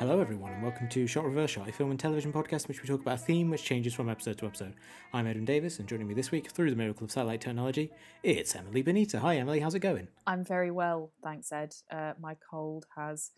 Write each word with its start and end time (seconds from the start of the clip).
Hello, 0.00 0.18
everyone, 0.18 0.50
and 0.50 0.62
welcome 0.62 0.88
to 0.88 1.06
Shot 1.06 1.26
Reverse 1.26 1.50
Shot, 1.50 1.68
a 1.68 1.72
film 1.72 1.90
and 1.90 2.00
television 2.00 2.32
podcast 2.32 2.62
in 2.62 2.68
which 2.68 2.80
we 2.80 2.88
talk 2.88 3.02
about 3.02 3.16
a 3.16 3.22
theme 3.22 3.50
which 3.50 3.62
changes 3.62 3.92
from 3.92 4.08
episode 4.08 4.38
to 4.38 4.46
episode. 4.46 4.72
I'm 5.12 5.26
Edwin 5.26 5.44
Davis, 5.44 5.78
and 5.78 5.86
joining 5.86 6.08
me 6.08 6.14
this 6.14 6.30
week 6.30 6.50
through 6.50 6.70
the 6.70 6.76
miracle 6.76 7.04
of 7.04 7.10
satellite 7.10 7.42
technology, 7.42 7.90
it's 8.22 8.56
Emily 8.56 8.80
Benita. 8.80 9.20
Hi, 9.20 9.36
Emily, 9.36 9.60
how's 9.60 9.74
it 9.74 9.80
going? 9.80 10.08
I'm 10.26 10.42
very 10.42 10.70
well, 10.70 11.12
thanks, 11.22 11.52
Ed. 11.52 11.74
Uh, 11.92 12.14
my 12.18 12.34
cold 12.50 12.86
has 12.96 13.32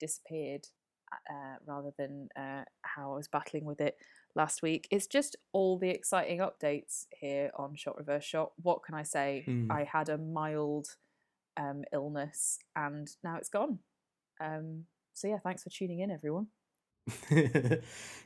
disappeared 0.00 0.66
uh, 1.30 1.58
rather 1.64 1.92
than 1.96 2.30
uh, 2.36 2.64
how 2.82 3.12
I 3.12 3.14
was 3.14 3.28
battling 3.28 3.64
with 3.64 3.80
it 3.80 3.96
last 4.34 4.60
week. 4.60 4.88
It's 4.90 5.06
just 5.06 5.36
all 5.52 5.78
the 5.78 5.90
exciting 5.90 6.40
updates 6.40 7.06
here 7.16 7.52
on 7.56 7.76
Shot 7.76 7.96
Reverse 7.96 8.24
Shot. 8.24 8.54
What 8.60 8.82
can 8.82 8.96
I 8.96 9.04
say? 9.04 9.44
Hmm. 9.44 9.70
I 9.70 9.84
had 9.84 10.08
a 10.08 10.18
mild 10.18 10.96
um, 11.56 11.84
illness 11.92 12.58
and 12.74 13.08
now 13.22 13.36
it's 13.36 13.50
gone. 13.50 13.78
Um, 14.40 14.86
so, 15.18 15.28
yeah, 15.28 15.38
thanks 15.38 15.62
for 15.62 15.70
tuning 15.70 16.00
in, 16.00 16.10
everyone. 16.10 16.46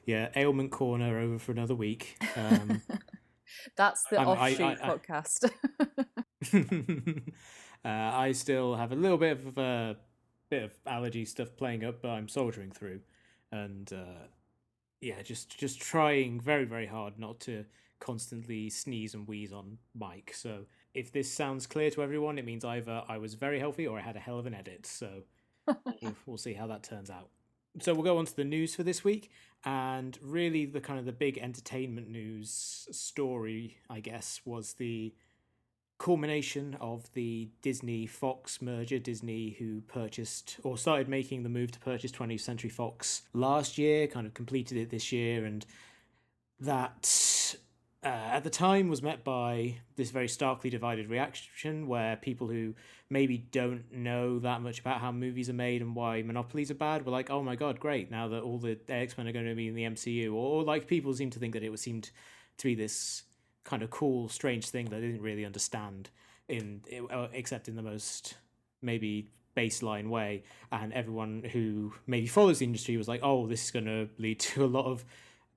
yeah, 0.06 0.28
ailment 0.37 0.70
corner 0.70 1.19
over 1.19 1.38
for 1.38 1.52
another 1.52 1.74
week. 1.74 2.16
Um, 2.37 2.83
That's 3.77 4.05
the 4.10 4.19
I'm- 4.19 4.28
offshoot 4.28 4.60
I- 4.60 4.73
I- 4.83 4.98
podcast. 4.98 5.50
uh, 7.84 7.88
I 7.88 8.33
still 8.33 8.74
have 8.77 8.92
a 8.92 8.97
little 8.97 9.19
bit 9.19 9.33
of 9.45 9.59
a 9.59 9.97
bit 10.50 10.64
of 10.64 10.73
allergy 10.86 11.24
stuff 11.24 11.56
playing 11.56 11.84
up, 11.84 12.02
but 12.02 12.09
I'm 12.10 12.28
soldiering 12.28 12.70
through, 12.73 13.00
and 13.52 13.92
uh, 13.92 14.27
yeah, 15.00 15.22
just 15.22 15.56
just 15.59 15.80
trying 15.80 16.41
very 16.41 16.64
very 16.64 16.86
hard 16.86 17.19
not 17.19 17.41
to 17.41 17.64
constantly 18.00 18.69
sneeze 18.69 19.14
and 19.14 19.28
wheeze 19.28 19.53
on 19.53 19.78
mic. 19.94 20.34
So 20.34 20.64
if 20.94 21.12
this 21.12 21.33
sounds 21.33 21.66
clear 21.66 21.91
to 21.91 22.03
everyone, 22.03 22.38
it 22.38 22.44
means 22.44 22.64
either 22.64 23.03
I 23.09 23.19
was 23.19 23.34
very 23.34 23.61
healthy 23.61 23.86
or 23.86 23.98
I 23.98 24.03
had 24.03 24.16
a 24.16 24.20
hell 24.20 24.38
of 24.38 24.47
an 24.47 24.55
edit. 24.55 24.86
So 24.86 25.22
we'll, 26.27 26.38
see 26.38 26.55
how 26.55 26.66
that 26.66 26.82
turns 26.82 27.10
out. 27.10 27.28
So 27.80 27.94
we'll 27.94 28.05
go 28.05 28.18
on 28.18 28.27
to 28.27 28.36
the 28.36 28.44
news 28.44 28.74
for 28.74 28.82
this 28.82 29.02
week, 29.02 29.30
and 29.64 30.19
really 30.22 30.66
the 30.66 30.80
kind 30.80 30.98
of 30.98 31.04
the 31.04 31.12
big 31.12 31.38
entertainment 31.38 32.08
news 32.08 32.86
story, 32.91 33.78
I 33.88 34.00
guess, 34.00 34.41
was 34.44 34.74
the 34.74 35.14
culmination 35.98 36.77
of 36.80 37.12
the 37.12 37.48
Disney 37.62 38.06
Fox 38.06 38.60
merger. 38.60 38.98
Disney, 38.98 39.56
who 39.58 39.80
purchased 39.82 40.58
or 40.64 40.77
started 40.77 41.08
making 41.08 41.44
the 41.44 41.48
move 41.48 41.70
to 41.72 41.80
purchase 41.80 42.10
20th 42.12 42.41
Century 42.41 42.70
Fox 42.70 43.22
last 43.32 43.78
year, 43.78 44.06
kind 44.06 44.26
of 44.26 44.34
completed 44.34 44.76
it 44.76 44.91
this 44.91 45.12
year, 45.12 45.44
and 45.44 45.64
that 46.60 47.54
uh, 48.05 48.08
at 48.08 48.42
the 48.42 48.50
time 48.50 48.89
was 48.89 49.03
met 49.03 49.22
by 49.22 49.77
this 49.95 50.11
very 50.11 50.27
starkly 50.27 50.70
divided 50.70 51.08
reaction 51.08 51.86
where 51.86 52.17
people 52.17 52.48
who 52.48 52.75
maybe 53.09 53.39
don't 53.39 53.92
know 53.92 54.41
that 54.41 54.61
much 54.61 54.81
about 54.81 55.00
how 55.00 55.12
movies 55.12 55.48
are 55.48 55.55
made 55.55 55.81
and 55.83 55.94
why 55.94 56.20
monopolies 56.22 56.70
are 56.70 56.75
bad 56.75 57.06
were 57.06 57.12
like, 57.12 57.31
oh 57.31 57.42
my 57.42 57.55
god, 57.55 57.78
great, 57.78 58.11
now 58.11 58.27
that 58.27 58.42
all 58.42 58.59
the 58.59 58.77
X 58.89 59.17
Men 59.17 59.28
are 59.28 59.33
going 59.33 59.47
to 59.47 59.55
be 59.55 59.69
in 59.69 59.75
the 59.75 59.84
MCU. 59.84 60.34
Or, 60.34 60.64
like 60.64 60.89
people 60.89 61.14
seem 61.14 61.31
to 61.31 61.39
think 61.39 61.55
that 61.55 61.62
it 61.62 61.78
seemed 61.78 62.11
to 62.59 62.64
be 62.64 62.75
this 62.75 63.22
kind 63.62 63.83
of 63.83 63.91
cool, 63.91 64.28
strange 64.28 64.69
thing 64.69 64.87
that 64.87 65.00
they 65.00 65.06
didn't 65.06 65.22
really 65.22 65.44
understand, 65.44 66.11
in 66.48 66.81
uh, 67.12 67.28
except 67.33 67.69
in 67.69 67.77
the 67.77 67.83
most 67.83 68.34
maybe 68.81 69.28
baseline 69.56 70.09
way. 70.09 70.42
And 70.72 70.92
everyone 70.92 71.44
who 71.53 71.94
maybe 72.09 72.27
follows 72.27 72.59
the 72.59 72.64
industry 72.64 72.97
was 72.97 73.06
like, 73.06 73.20
oh, 73.22 73.47
this 73.47 73.64
is 73.64 73.70
going 73.70 73.84
to 73.84 74.09
lead 74.19 74.41
to 74.41 74.64
a 74.64 74.66
lot 74.66 74.87
of 74.87 75.05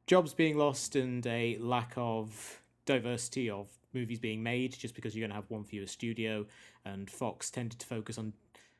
jobs 0.08 0.34
being 0.34 0.58
lost 0.58 0.96
and 0.96 1.26
a 1.28 1.58
lack 1.60 1.94
of 1.98 2.62
diversity 2.86 3.50
of 3.50 3.68
movies 3.94 4.20
being 4.20 4.44
made 4.44 4.78
just 4.78 4.94
because 4.94 5.16
you're 5.16 5.22
going 5.22 5.32
to 5.32 5.36
have 5.36 5.50
one 5.50 5.64
fewer 5.64 5.88
studio 5.88 6.46
and 6.84 7.10
fox 7.10 7.50
tended 7.50 7.80
to 7.80 7.86
focus 7.86 8.18
on 8.18 8.34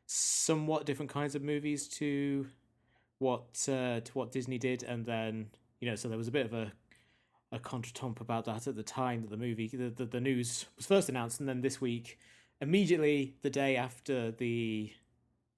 somewhat 0.06 0.86
different 0.86 1.12
kinds 1.12 1.34
of 1.34 1.42
movies 1.42 1.88
to 1.88 2.46
what 3.20 3.68
uh, 3.70 4.00
to 4.02 4.12
what 4.14 4.32
disney 4.32 4.58
did 4.58 4.84
and 4.84 5.06
then 5.06 5.48
you 5.80 5.90
know 5.90 5.96
so 5.96 6.08
there 6.08 6.18
was 6.18 6.28
a 6.28 6.32
bit 6.32 6.46
of 6.46 6.54
a 6.54 6.72
a 7.52 7.60
contretemps 7.60 8.20
about 8.20 8.46
that 8.46 8.68
at 8.68 8.76
the 8.76 8.84
time 8.84 9.22
that 9.22 9.30
the 9.30 9.38
movie 9.38 9.68
the, 9.68 9.90
the, 9.90 10.06
the 10.06 10.20
news 10.20 10.66
was 10.76 10.86
first 10.86 11.10
announced 11.10 11.40
and 11.40 11.48
then 11.48 11.62
this 11.62 11.80
week 11.80 12.20
immediately 12.60 13.36
the 13.42 13.50
day 13.50 13.76
after 13.76 14.32
the 14.32 14.92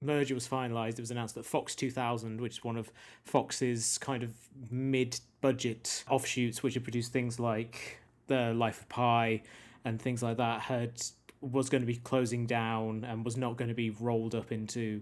merger 0.02 0.34
was 0.34 0.47
finalized, 0.47 0.94
it 0.94 1.00
was 1.00 1.12
announced 1.12 1.35
that 1.35 1.46
Fox 1.46 1.75
2000, 1.75 2.40
which 2.40 2.58
is 2.58 2.63
one 2.63 2.78
of 2.78 2.91
Fox's 3.24 3.97
kind 3.97 4.24
of 4.24 4.31
mid 4.69 5.19
budget 5.41 6.03
offshoots, 6.09 6.63
which 6.63 6.75
had 6.75 6.84
produced 6.84 7.12
things 7.12 7.40
like 7.40 8.00
The 8.28 8.53
Life 8.53 8.81
of 8.81 8.90
Pi 8.90 9.41
and 9.86 10.02
things 10.02 10.22
like 10.22 10.38
that, 10.38 10.62
had 10.62 11.02
was 11.41 11.69
going 11.69 11.81
to 11.81 11.88
be 11.88 11.96
closing 11.96 12.46
down 12.46 13.03
and 13.03 13.24
was 13.24 13.38
not 13.38 13.57
going 13.57 13.69
to 13.69 13.75
be 13.75 13.91
rolled 13.91 14.34
up 14.36 14.52
into 14.52 15.02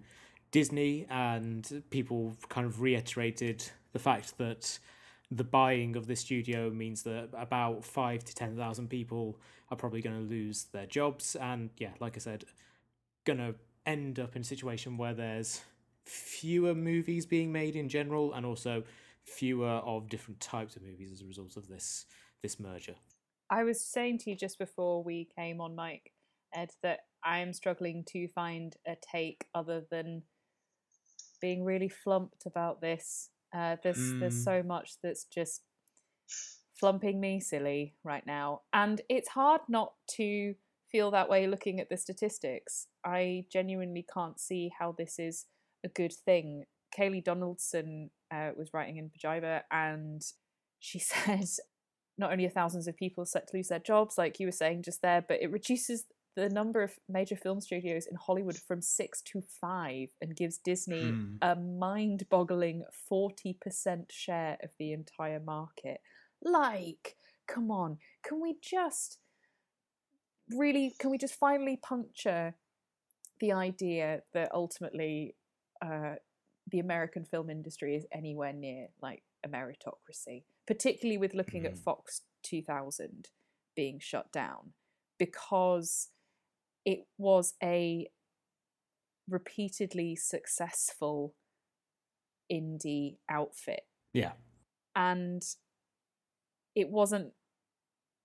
Disney. 0.51 1.05
And 1.09 1.84
people 1.89 2.35
kind 2.50 2.66
of 2.66 2.81
reiterated 2.81 3.63
the 3.94 4.00
fact 4.00 4.38
that 4.38 4.79
the 5.31 5.44
buying 5.44 5.95
of 5.95 6.07
the 6.07 6.16
studio 6.16 6.69
means 6.69 7.03
that 7.03 7.29
about 7.34 7.84
five 7.84 8.23
to 8.25 8.35
10,000 8.35 8.89
people 8.89 9.39
are 9.72 9.78
probably 9.78 10.01
going 10.01 10.16
to 10.16 10.29
lose 10.29 10.66
their 10.72 10.85
jobs. 10.85 11.35
And 11.35 11.69
yeah, 11.78 11.91
like 12.00 12.16
I 12.16 12.19
said, 12.19 12.45
going 13.25 13.39
to 13.39 13.55
end 13.85 14.19
up 14.19 14.35
in 14.35 14.41
a 14.41 14.46
situation 14.46 14.97
where 14.97 15.13
there's 15.13 15.62
fewer 16.06 16.75
movies 16.75 17.25
being 17.25 17.51
made 17.51 17.75
in 17.75 17.90
general 17.90 18.34
and 18.34 18.46
also 18.46 18.84
fewer 19.23 19.68
of 19.68 20.07
different 20.07 20.40
types 20.40 20.75
of 20.75 20.84
movies 20.84 21.12
as 21.12 21.22
a 21.22 21.25
result 21.25 21.57
of 21.57 21.68
this 21.68 22.06
this 22.41 22.59
merger. 22.59 22.96
I 23.50 23.63
was 23.63 23.81
saying 23.81 24.19
to 24.19 24.29
you 24.31 24.35
just 24.35 24.57
before 24.59 25.03
we 25.03 25.29
came 25.35 25.62
on 25.62 25.75
Mike, 25.75 26.12
Ed, 26.53 26.72
that 26.84 27.01
I 27.23 27.40
am 27.40 27.53
struggling 27.53 28.03
to 28.09 28.28
find 28.29 28.75
a 28.88 28.96
take 29.01 29.46
other 29.53 29.84
than 29.90 30.23
being 31.41 31.63
really 31.63 31.90
flumped 31.90 32.46
about 32.46 32.81
this. 32.81 33.29
Uh, 33.53 33.78
there's 33.84 34.13
there's 34.19 34.35
Mm. 34.35 34.44
so 34.44 34.63
much 34.63 34.97
that's 35.02 35.25
just 35.25 35.62
flumping 36.81 37.19
me 37.19 37.40
silly 37.40 37.96
right 38.03 38.25
now, 38.25 38.62
and 38.73 39.02
it's 39.09 39.29
hard 39.29 39.62
not 39.67 39.94
to 40.07 40.56
feel 40.95 41.11
that 41.11 41.29
way 41.29 41.45
looking 41.45 41.81
at 41.81 41.89
the 41.89 41.97
statistics. 41.97 42.88
I 43.06 43.44
genuinely 43.51 44.06
can't 44.13 44.39
see 44.39 44.72
how 44.79 44.95
this 44.97 45.19
is 45.19 45.45
a 45.83 45.89
good 45.89 46.13
thing. 46.13 46.63
Kayleigh 46.97 47.23
Donaldson 47.23 48.11
uh, 48.33 48.51
was 48.57 48.69
writing 48.73 48.95
in 48.95 49.09
Pajiba, 49.09 49.63
and 49.72 50.22
she 50.79 51.00
said 51.11 51.44
not 52.17 52.31
only 52.31 52.45
are 52.45 52.50
thousands 52.50 52.88
of 52.88 52.95
people 52.95 53.25
set 53.25 53.50
to 53.50 53.57
lose 53.57 53.67
their 53.67 53.79
jobs, 53.79 54.17
like 54.17 54.39
you 54.39 54.47
were 54.47 54.51
saying 54.53 54.84
just 54.84 55.01
there, 55.01 55.22
but 55.28 55.41
it 55.41 55.51
reduces 55.51 56.05
the 56.38 56.47
number 56.47 56.81
of 56.81 56.94
major 57.09 57.35
film 57.35 57.59
studios 57.59 58.07
in 58.09 58.16
Hollywood 58.16 58.57
from 58.57 58.81
six 58.81 59.22
to 59.23 59.41
five 59.61 60.09
and 60.22 60.35
gives 60.35 60.57
Disney 60.57 61.09
Hmm. 61.09 61.35
a 61.41 61.55
mind 61.55 62.28
boggling 62.29 62.84
40% 63.11 64.11
share 64.11 64.57
of 64.63 64.69
the 64.79 64.94
entire 64.94 65.41
market. 65.41 66.00
Like, 66.41 67.17
come 67.47 67.69
on, 67.69 67.97
can 68.23 68.41
we 68.41 68.55
just 68.61 69.17
really, 70.50 70.94
can 71.00 71.09
we 71.09 71.17
just 71.17 71.35
finally 71.35 71.78
puncture 71.78 72.56
the 73.39 73.51
idea 73.51 74.22
that 74.33 74.51
ultimately 74.53 75.35
uh, 75.81 76.16
the 76.72 76.79
American 76.79 77.25
film 77.25 77.50
industry 77.50 77.95
is 77.95 78.06
anywhere 78.11 78.53
near 78.53 78.88
like 79.01 79.23
a 79.44 79.50
meritocracy, 79.50 80.44
particularly 80.66 81.17
with 81.17 81.34
looking 81.34 81.66
at 81.66 81.73
Mhm. 81.73 81.84
Fox 81.84 82.22
2000 82.44 83.29
being 83.75 84.00
shut 84.00 84.31
down 84.31 84.73
because 85.17 86.09
it 86.85 87.07
was 87.17 87.55
a 87.61 88.09
repeatedly 89.28 90.16
successful 90.16 91.35
indie 92.51 93.17
outfit 93.28 93.87
Yeah. 94.14 94.34
and 94.96 95.43
it 96.75 96.90
wasn't 96.90 97.34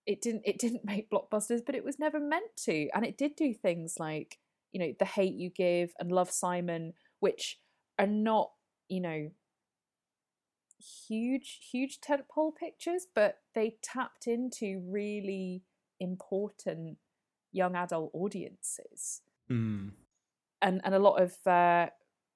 it 0.06 0.20
didn't 0.22 0.42
it 0.44 0.58
didn't 0.58 0.84
make 0.92 1.10
blockbusters 1.10 1.60
but 1.64 1.74
it 1.74 1.84
was 1.84 1.98
never 1.98 2.20
meant 2.20 2.56
to 2.56 2.88
and 2.94 3.04
it 3.04 3.18
did 3.18 3.36
do 3.36 3.52
things 3.54 3.96
like 3.98 4.38
you 4.72 4.80
know 4.80 4.92
the 4.98 5.04
hate 5.04 5.34
you 5.34 5.50
give 5.50 5.92
and 5.98 6.12
love 6.12 6.30
simon 6.30 6.92
which 7.20 7.58
are 7.98 8.06
not 8.06 8.50
you 8.88 9.00
know 9.00 9.30
huge 11.08 11.60
huge 11.70 12.00
tentpole 12.00 12.54
pictures 12.54 13.06
but 13.14 13.38
they 13.54 13.76
tapped 13.82 14.26
into 14.26 14.82
really 14.88 15.62
important 15.98 16.96
young 17.52 17.74
adult 17.74 18.10
audiences 18.14 19.20
Mm. 19.50 19.90
and 20.62 20.80
and 20.84 20.94
a 20.94 20.98
lot 21.00 21.20
of 21.20 21.34
uh, 21.44 21.88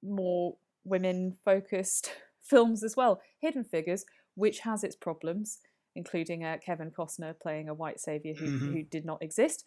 more 0.02 0.56
women 0.84 1.36
focused 1.44 2.10
films 2.42 2.82
as 2.82 2.96
well. 2.96 3.20
Hidden 3.38 3.62
Figures, 3.62 4.04
which 4.34 4.58
has 4.60 4.82
its 4.82 4.96
problems, 4.96 5.60
including 5.94 6.44
uh, 6.44 6.58
Kevin 6.64 6.90
Costner 6.90 7.34
playing 7.40 7.68
a 7.68 7.74
white 7.74 8.00
savior 8.00 8.34
who, 8.34 8.44
Mhm. 8.46 8.72
who 8.72 8.82
did 8.84 9.04
not 9.04 9.22
exist, 9.22 9.64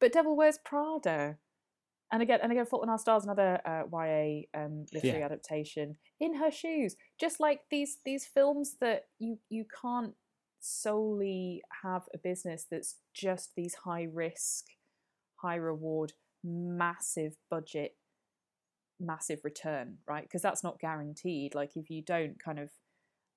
but 0.00 0.12
Devil 0.12 0.36
Wears 0.36 0.58
Prada. 0.64 1.38
And 2.12 2.22
again, 2.22 2.40
and 2.42 2.52
again, 2.52 2.66
Fault 2.66 2.84
in 2.84 2.90
Our 2.90 2.98
Stars, 2.98 3.24
another 3.24 3.60
uh, 3.66 3.84
YA 3.90 4.46
um, 4.54 4.86
literary 4.92 5.20
Yeah. 5.20 5.24
adaptation. 5.26 5.96
In 6.20 6.34
her 6.34 6.50
shoes, 6.50 6.96
just 7.18 7.40
like 7.40 7.62
these 7.70 7.98
these 8.04 8.26
films 8.26 8.76
that 8.80 9.06
you 9.18 9.38
you 9.48 9.64
can't 9.82 10.14
solely 10.60 11.62
have 11.82 12.02
a 12.14 12.18
business 12.18 12.66
that's 12.70 12.96
just 13.14 13.54
these 13.56 13.74
high 13.74 14.04
risk, 14.04 14.66
high 15.36 15.56
reward, 15.56 16.12
massive 16.44 17.36
budget 17.50 17.96
massive 19.00 19.40
return, 19.44 19.98
right? 20.06 20.22
Because 20.22 20.40
that's 20.40 20.62
not 20.62 20.78
guaranteed. 20.78 21.54
Like 21.54 21.72
if 21.76 21.90
you 21.90 22.00
don't 22.02 22.38
kind 22.42 22.58
of, 22.58 22.70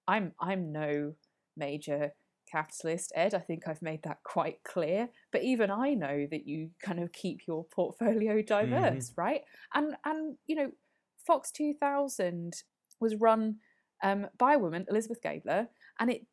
I'm 0.08 0.34
I'm 0.40 0.72
no 0.72 1.16
major 1.56 2.12
capitalist, 2.52 3.12
Ed. 3.16 3.34
I 3.34 3.40
think 3.40 3.68
I've 3.68 3.82
made 3.82 4.04
that 4.04 4.24
quite 4.24 4.64
clear. 4.64 5.10
But 5.32 5.44
even 5.44 5.72
I 5.72 5.94
know 5.94 6.28
that 6.30 6.48
you 6.48 6.72
kind 6.84 7.00
of 7.00 7.12
keep 7.12 7.42
your 7.48 7.66
portfolio 7.66 8.42
diverse, 8.48 9.10
mm-hmm. 9.10 9.22
right? 9.22 9.42
And 9.74 9.96
and 10.06 10.38
you 10.48 10.56
know, 10.56 10.72
Fox 11.26 11.52
2000 11.52 12.54
was 13.00 13.16
run 13.16 13.58
um, 14.04 14.28
by 14.38 14.54
a 14.54 14.60
woman, 14.60 14.86
Elizabeth 14.90 15.22
Gabler, 15.22 15.68
and 16.00 16.10
it 16.10 16.26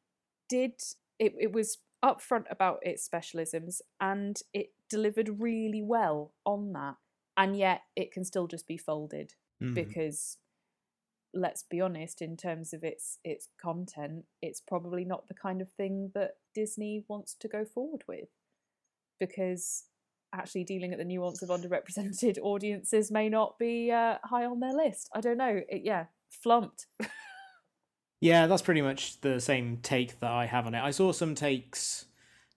did 0.49 0.73
it, 1.19 1.35
it 1.39 1.53
was 1.53 1.79
upfront 2.05 2.45
about 2.51 2.79
its 2.83 3.09
specialisms 3.09 3.81
and 4.01 4.41
it 4.53 4.69
delivered 4.91 5.41
really 5.41 5.83
well 5.83 6.35
on 6.45 6.73
that. 6.73 6.97
And 7.37 7.57
yet 7.57 7.81
it 7.97 8.13
can 8.13 8.25
still 8.25 8.47
just 8.47 8.67
be 8.67 8.77
folded 8.77 9.33
mm. 9.63 9.75
because 9.75 10.37
let's 11.35 11.63
be 11.63 11.81
honest, 11.81 12.23
in 12.23 12.37
terms 12.37 12.73
of 12.73 12.85
its 12.85 13.19
its 13.25 13.49
content, 13.61 14.25
it's 14.41 14.61
probably 14.61 15.05
not 15.05 15.29
the 15.29 15.35
kind 15.35 15.61
of 15.61 15.71
thing 15.73 16.11
that 16.15 16.37
Disney 16.55 17.05
wants 17.09 17.35
to 17.41 17.49
go 17.49 17.65
forward 17.65 18.05
with. 18.07 18.29
Because 19.21 19.85
actually 20.33 20.65
dealing 20.65 20.93
at 20.93 20.99
the 20.99 21.05
nuance 21.05 21.43
of 21.43 21.49
underrepresented 21.49 22.39
audiences 22.43 23.11
may 23.11 23.29
not 23.29 23.59
be 23.59 23.91
uh, 23.91 24.19
high 24.25 24.45
on 24.45 24.61
their 24.61 24.75
list. 24.75 25.09
I 25.15 25.21
don't 25.21 25.39
know. 25.39 25.61
It, 25.69 25.83
yeah, 25.85 26.07
flumped. 26.31 26.87
Yeah, 28.25 28.47
that's 28.47 28.63
pretty 28.63 28.81
much 28.81 29.21
the 29.21 29.39
same 29.39 29.81
take 29.83 30.19
that 30.21 30.31
I 30.31 30.47
have 30.47 30.67
on 30.67 30.75
it. 30.75 30.83
I 30.83 30.93
saw 30.93 31.13
some 31.13 31.35
takes 31.35 32.07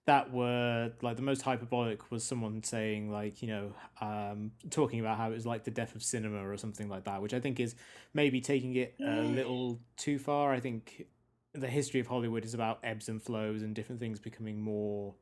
that 0.07 0.31
were 0.31 0.89
like 1.01 1.17
the 1.17 1.21
most 1.21 1.41
hyperbolic 1.41 2.11
was 2.11 2.23
someone 2.23 2.63
saying 2.63 3.11
like 3.11 3.41
you 3.41 3.47
know 3.47 3.73
um, 4.01 4.51
talking 4.71 5.01
about 5.01 5.17
how 5.17 5.29
it 5.29 5.33
was 5.33 5.45
like 5.45 5.65
the 5.65 5.71
death 5.71 5.95
of 5.95 6.01
cinema 6.01 6.47
or 6.47 6.57
something 6.57 6.89
like 6.89 7.03
that 7.03 7.21
which 7.21 7.33
i 7.33 7.39
think 7.39 7.59
is 7.59 7.75
maybe 8.13 8.41
taking 8.41 8.75
it 8.75 8.95
a 8.99 9.21
little 9.21 9.79
too 9.97 10.17
far. 10.17 10.53
I 10.53 10.59
think 10.59 11.05
the 11.53 11.67
history 11.67 11.99
of 11.99 12.07
hollywood 12.07 12.45
is 12.45 12.53
about 12.53 12.79
ebbs 12.83 13.09
and 13.09 13.21
flows 13.21 13.61
and 13.61 13.75
different 13.75 13.99
things 13.99 14.19
becoming 14.19 14.61
more 14.61 15.13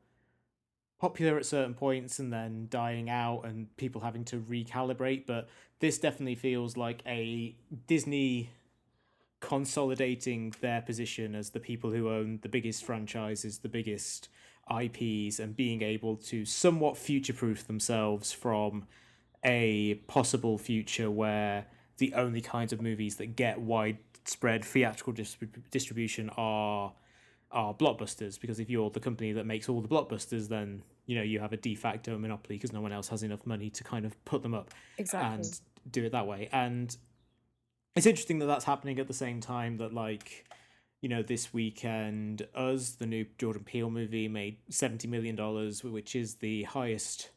popular 1.00 1.36
at 1.36 1.44
certain 1.44 1.74
points 1.74 2.18
and 2.18 2.32
then 2.32 2.68
dying 2.70 3.10
out 3.10 3.42
and 3.44 3.74
people 3.76 4.00
having 4.00 4.24
to 4.24 4.38
recalibrate 4.38 5.26
but 5.26 5.48
this 5.80 5.98
definitely 5.98 6.34
feels 6.34 6.76
like 6.76 7.02
a 7.06 7.56
disney 7.86 8.50
consolidating 9.40 10.54
their 10.60 10.80
position 10.82 11.34
as 11.34 11.50
the 11.50 11.60
people 11.60 11.90
who 11.90 12.08
own 12.08 12.38
the 12.42 12.48
biggest 12.48 12.84
franchises, 12.84 13.58
the 13.58 13.68
biggest 13.68 14.28
IPs, 14.70 15.38
and 15.38 15.56
being 15.56 15.82
able 15.82 16.16
to 16.16 16.44
somewhat 16.44 16.96
future 16.96 17.32
proof 17.32 17.66
themselves 17.66 18.32
from 18.32 18.86
a 19.44 19.94
possible 20.06 20.58
future 20.58 21.10
where 21.10 21.66
the 21.98 22.12
only 22.14 22.40
kinds 22.40 22.72
of 22.72 22.82
movies 22.82 23.16
that 23.16 23.36
get 23.36 23.60
widespread 23.60 24.64
theatrical 24.64 25.14
distribution 25.70 26.30
are 26.36 26.92
are 27.52 27.72
blockbusters 27.72 28.40
because 28.40 28.58
if 28.58 28.68
you're 28.68 28.90
the 28.90 29.00
company 29.00 29.32
that 29.32 29.46
makes 29.46 29.68
all 29.68 29.80
the 29.80 29.88
blockbusters 29.88 30.48
then 30.48 30.82
you 31.06 31.14
know 31.14 31.22
you 31.22 31.38
have 31.38 31.52
a 31.52 31.56
de 31.56 31.76
facto 31.76 32.18
monopoly 32.18 32.56
because 32.56 32.72
no 32.72 32.80
one 32.80 32.92
else 32.92 33.06
has 33.06 33.22
enough 33.22 33.46
money 33.46 33.70
to 33.70 33.84
kind 33.84 34.04
of 34.04 34.22
put 34.24 34.42
them 34.42 34.52
up 34.52 34.72
exactly. 34.98 35.36
and 35.36 35.60
do 35.92 36.04
it 36.04 36.10
that 36.10 36.26
way 36.26 36.48
and 36.52 36.96
it's 37.94 38.04
interesting 38.04 38.40
that 38.40 38.46
that's 38.46 38.64
happening 38.64 38.98
at 38.98 39.06
the 39.06 39.14
same 39.14 39.40
time 39.40 39.76
that 39.76 39.94
like 39.94 40.44
you 41.00 41.08
know 41.08 41.22
this 41.22 41.52
weekend 41.52 42.46
us 42.54 42.90
the 42.92 43.06
new 43.06 43.26
jordan 43.38 43.62
peele 43.64 43.90
movie 43.90 44.28
made 44.28 44.56
70 44.70 45.08
million 45.08 45.36
dollars 45.36 45.84
which 45.84 46.16
is 46.16 46.36
the 46.36 46.62
highest 46.64 47.30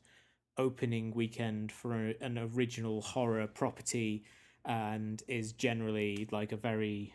opening 0.57 1.13
weekend 1.13 1.71
for 1.71 1.94
an 2.21 2.38
original 2.53 3.01
horror 3.01 3.47
property 3.47 4.23
and 4.65 5.23
is 5.27 5.53
generally 5.53 6.27
like 6.31 6.51
a 6.51 6.57
very 6.57 7.13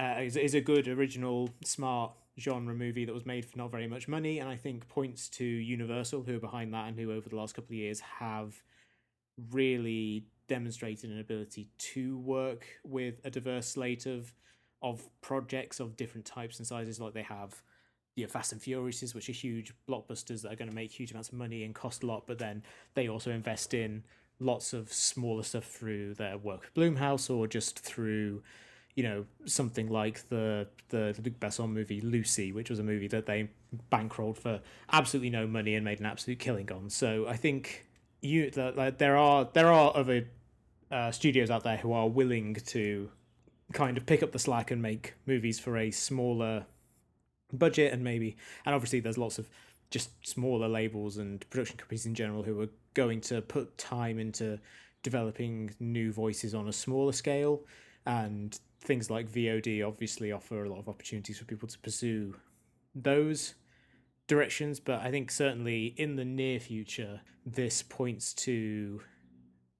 uh, 0.00 0.16
is, 0.20 0.36
is 0.36 0.54
a 0.54 0.60
good 0.60 0.88
original 0.88 1.48
smart 1.64 2.12
genre 2.38 2.74
movie 2.74 3.04
that 3.04 3.14
was 3.14 3.24
made 3.24 3.44
for 3.44 3.56
not 3.56 3.70
very 3.70 3.86
much 3.86 4.08
money 4.08 4.40
and 4.40 4.48
i 4.48 4.56
think 4.56 4.88
points 4.88 5.28
to 5.28 5.44
universal 5.44 6.22
who 6.24 6.36
are 6.36 6.40
behind 6.40 6.74
that 6.74 6.88
and 6.88 6.98
who 6.98 7.12
over 7.12 7.28
the 7.28 7.36
last 7.36 7.54
couple 7.54 7.68
of 7.68 7.78
years 7.78 8.00
have 8.00 8.62
really 9.52 10.26
demonstrated 10.48 11.10
an 11.10 11.20
ability 11.20 11.68
to 11.78 12.18
work 12.18 12.66
with 12.84 13.20
a 13.24 13.30
diverse 13.30 13.68
slate 13.68 14.06
of 14.06 14.32
of 14.84 15.08
projects 15.22 15.80
of 15.80 15.96
different 15.96 16.26
types 16.26 16.58
and 16.58 16.66
sizes 16.66 17.00
like 17.00 17.14
they 17.14 17.22
have 17.22 17.62
you 18.16 18.24
know, 18.24 18.28
Fast 18.28 18.52
and 18.52 18.62
Furious, 18.62 19.14
which 19.14 19.28
are 19.28 19.32
huge 19.32 19.72
blockbusters 19.88 20.42
that 20.42 20.52
are 20.52 20.56
going 20.56 20.68
to 20.68 20.74
make 20.74 20.92
huge 20.92 21.10
amounts 21.10 21.30
of 21.30 21.34
money 21.34 21.64
and 21.64 21.74
cost 21.74 22.04
a 22.04 22.06
lot, 22.06 22.24
but 22.26 22.38
then 22.38 22.62
they 22.92 23.08
also 23.08 23.30
invest 23.30 23.74
in 23.74 24.04
lots 24.38 24.72
of 24.72 24.92
smaller 24.92 25.42
stuff 25.42 25.64
through 25.64 26.14
their 26.14 26.36
work 26.36 26.60
with 26.60 26.74
Blumhouse 26.74 27.34
or 27.34 27.46
just 27.46 27.80
through, 27.80 28.42
you 28.94 29.02
know, 29.02 29.24
something 29.46 29.88
like 29.88 30.28
the 30.28 30.68
the 30.90 31.18
Luc 31.24 31.40
Besson 31.40 31.70
movie 31.70 32.00
Lucy, 32.02 32.52
which 32.52 32.70
was 32.70 32.78
a 32.78 32.84
movie 32.84 33.08
that 33.08 33.26
they 33.26 33.48
bankrolled 33.90 34.36
for 34.36 34.60
absolutely 34.92 35.30
no 35.30 35.46
money 35.46 35.74
and 35.74 35.84
made 35.84 35.98
an 35.98 36.06
absolute 36.06 36.38
killing 36.38 36.70
on. 36.70 36.90
So 36.90 37.26
I 37.26 37.36
think 37.36 37.86
you 38.20 38.50
like 38.54 38.98
there 38.98 39.16
are 39.16 39.48
there 39.52 39.72
are 39.72 39.96
other 39.96 40.28
uh, 40.90 41.10
studios 41.10 41.50
out 41.50 41.64
there 41.64 41.78
who 41.78 41.92
are 41.92 42.08
willing 42.08 42.54
to 42.66 43.10
kind 43.72 43.96
of 43.96 44.06
pick 44.06 44.22
up 44.22 44.32
the 44.32 44.38
slack 44.38 44.70
and 44.70 44.82
make 44.82 45.14
movies 45.26 45.58
for 45.58 45.76
a 45.76 45.90
smaller 45.90 46.66
budget 47.52 47.92
and 47.92 48.02
maybe 48.02 48.36
and 48.66 48.74
obviously 48.74 49.00
there's 49.00 49.18
lots 49.18 49.38
of 49.38 49.48
just 49.90 50.10
smaller 50.26 50.68
labels 50.68 51.18
and 51.18 51.48
production 51.50 51.76
companies 51.76 52.04
in 52.04 52.14
general 52.14 52.42
who 52.42 52.60
are 52.60 52.68
going 52.94 53.20
to 53.20 53.40
put 53.42 53.78
time 53.78 54.18
into 54.18 54.58
developing 55.04 55.72
new 55.78 56.12
voices 56.12 56.52
on 56.52 56.66
a 56.66 56.72
smaller 56.72 57.12
scale. 57.12 57.62
And 58.06 58.58
things 58.80 59.08
like 59.10 59.30
VOD 59.30 59.86
obviously 59.86 60.32
offer 60.32 60.64
a 60.64 60.68
lot 60.68 60.80
of 60.80 60.88
opportunities 60.88 61.38
for 61.38 61.44
people 61.44 61.68
to 61.68 61.78
pursue 61.78 62.34
those 62.94 63.54
directions, 64.26 64.80
but 64.80 65.00
I 65.00 65.10
think 65.10 65.30
certainly 65.30 65.94
in 65.96 66.16
the 66.16 66.24
near 66.24 66.58
future, 66.58 67.20
this 67.46 67.82
points 67.82 68.34
to 68.34 69.00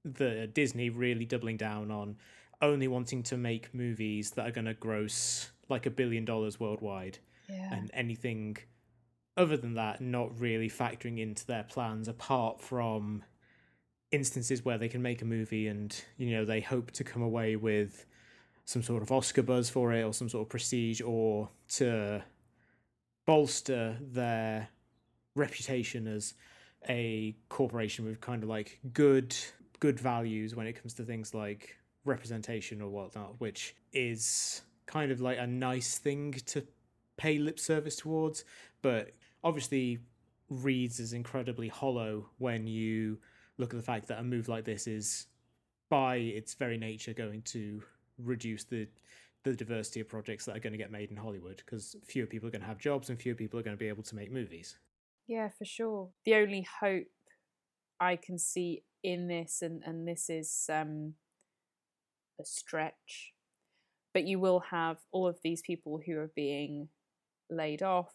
the 0.04 0.46
Disney 0.46 0.90
really 0.90 1.24
doubling 1.24 1.56
down 1.56 1.90
on 1.90 2.16
only 2.62 2.88
wanting 2.88 3.22
to 3.24 3.36
make 3.36 3.74
movies 3.74 4.32
that 4.32 4.46
are 4.46 4.50
going 4.50 4.66
to 4.66 4.74
gross 4.74 5.50
like 5.68 5.86
a 5.86 5.90
billion 5.90 6.24
dollars 6.24 6.60
worldwide, 6.60 7.18
yeah. 7.48 7.74
and 7.74 7.90
anything 7.94 8.56
other 9.36 9.56
than 9.56 9.74
that 9.74 10.00
not 10.00 10.38
really 10.38 10.68
factoring 10.68 11.18
into 11.18 11.46
their 11.46 11.64
plans 11.64 12.06
apart 12.06 12.60
from 12.60 13.22
instances 14.12 14.64
where 14.64 14.78
they 14.78 14.88
can 14.88 15.02
make 15.02 15.22
a 15.22 15.24
movie 15.24 15.66
and 15.66 16.04
you 16.16 16.30
know 16.30 16.44
they 16.44 16.60
hope 16.60 16.92
to 16.92 17.02
come 17.02 17.22
away 17.22 17.56
with 17.56 18.06
some 18.64 18.82
sort 18.82 19.02
of 19.02 19.10
Oscar 19.10 19.42
buzz 19.42 19.68
for 19.68 19.92
it 19.92 20.02
or 20.02 20.12
some 20.12 20.28
sort 20.28 20.42
of 20.42 20.48
prestige 20.48 21.00
or 21.02 21.48
to 21.68 22.22
bolster 23.26 23.98
their 24.00 24.68
reputation 25.34 26.06
as 26.06 26.34
a 26.88 27.34
corporation 27.48 28.04
with 28.04 28.20
kind 28.20 28.42
of 28.42 28.48
like 28.48 28.78
good 28.92 29.34
good 29.80 29.98
values 29.98 30.54
when 30.54 30.66
it 30.66 30.80
comes 30.80 30.94
to 30.94 31.02
things 31.02 31.34
like 31.34 31.76
representation 32.04 32.80
or 32.80 32.88
whatnot, 32.88 33.40
which 33.40 33.74
is 33.92 34.62
kind 34.86 35.10
of 35.10 35.20
like 35.20 35.38
a 35.38 35.46
nice 35.46 35.98
thing 35.98 36.32
to 36.46 36.66
pay 37.16 37.38
lip 37.38 37.58
service 37.58 37.96
towards, 37.96 38.44
but 38.82 39.12
obviously 39.42 39.98
reads 40.50 41.00
as 41.00 41.12
incredibly 41.12 41.68
hollow 41.68 42.28
when 42.38 42.66
you 42.66 43.18
look 43.58 43.72
at 43.72 43.76
the 43.78 43.84
fact 43.84 44.08
that 44.08 44.18
a 44.18 44.22
move 44.22 44.48
like 44.48 44.64
this 44.64 44.86
is 44.86 45.26
by 45.88 46.16
its 46.16 46.54
very 46.54 46.76
nature 46.76 47.12
going 47.12 47.42
to 47.42 47.82
reduce 48.18 48.64
the 48.64 48.86
the 49.44 49.54
diversity 49.54 50.00
of 50.00 50.08
projects 50.08 50.46
that 50.46 50.56
are 50.56 50.60
going 50.60 50.72
to 50.72 50.78
get 50.78 50.90
made 50.90 51.10
in 51.10 51.16
Hollywood 51.18 51.62
because 51.64 51.96
fewer 52.02 52.26
people 52.26 52.48
are 52.48 52.50
going 52.50 52.62
to 52.62 52.66
have 52.66 52.78
jobs 52.78 53.10
and 53.10 53.20
fewer 53.20 53.34
people 53.34 53.60
are 53.60 53.62
going 53.62 53.76
to 53.76 53.78
be 53.78 53.88
able 53.88 54.02
to 54.02 54.16
make 54.16 54.32
movies. 54.32 54.78
Yeah, 55.26 55.50
for 55.50 55.66
sure. 55.66 56.08
The 56.24 56.34
only 56.36 56.66
hope 56.80 57.08
I 58.00 58.16
can 58.16 58.38
see 58.38 58.84
in 59.02 59.28
this, 59.28 59.60
and, 59.60 59.82
and 59.84 60.08
this 60.08 60.30
is 60.30 60.70
um, 60.72 61.12
a 62.40 62.44
stretch, 62.44 63.32
but 64.12 64.24
you 64.24 64.38
will 64.38 64.60
have 64.70 64.98
all 65.12 65.26
of 65.26 65.38
these 65.42 65.62
people 65.62 66.00
who 66.04 66.16
are 66.18 66.30
being 66.34 66.88
laid 67.50 67.82
off 67.82 68.12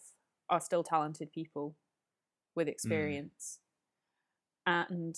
are 0.49 0.61
still 0.61 0.83
talented 0.83 1.31
people 1.31 1.75
with 2.55 2.67
hmm. 2.67 2.71
experience. 2.71 3.59
Mm. 4.67 4.85
And 4.89 5.15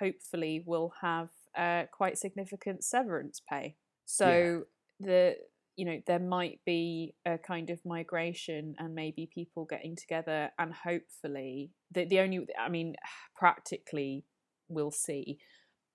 hopefully 0.00 0.62
will 0.66 0.92
have 1.00 1.28
uh, 1.56 1.84
quite 1.92 2.18
significant 2.18 2.84
severance 2.84 3.40
pay. 3.48 3.76
So 4.04 4.64
the 5.00 5.36
you 5.76 5.84
know 5.84 6.00
there 6.06 6.18
might 6.18 6.60
be 6.64 7.14
a 7.26 7.38
kind 7.38 7.70
of 7.70 7.84
migration 7.84 8.74
and 8.78 8.94
maybe 8.94 9.28
people 9.32 9.66
getting 9.66 9.94
together 9.94 10.50
and 10.58 10.72
hopefully 10.72 11.70
the 11.92 12.06
the 12.06 12.20
only 12.20 12.46
I 12.58 12.70
mean 12.70 12.94
practically 13.36 14.24
we'll 14.68 14.90
see 14.90 15.38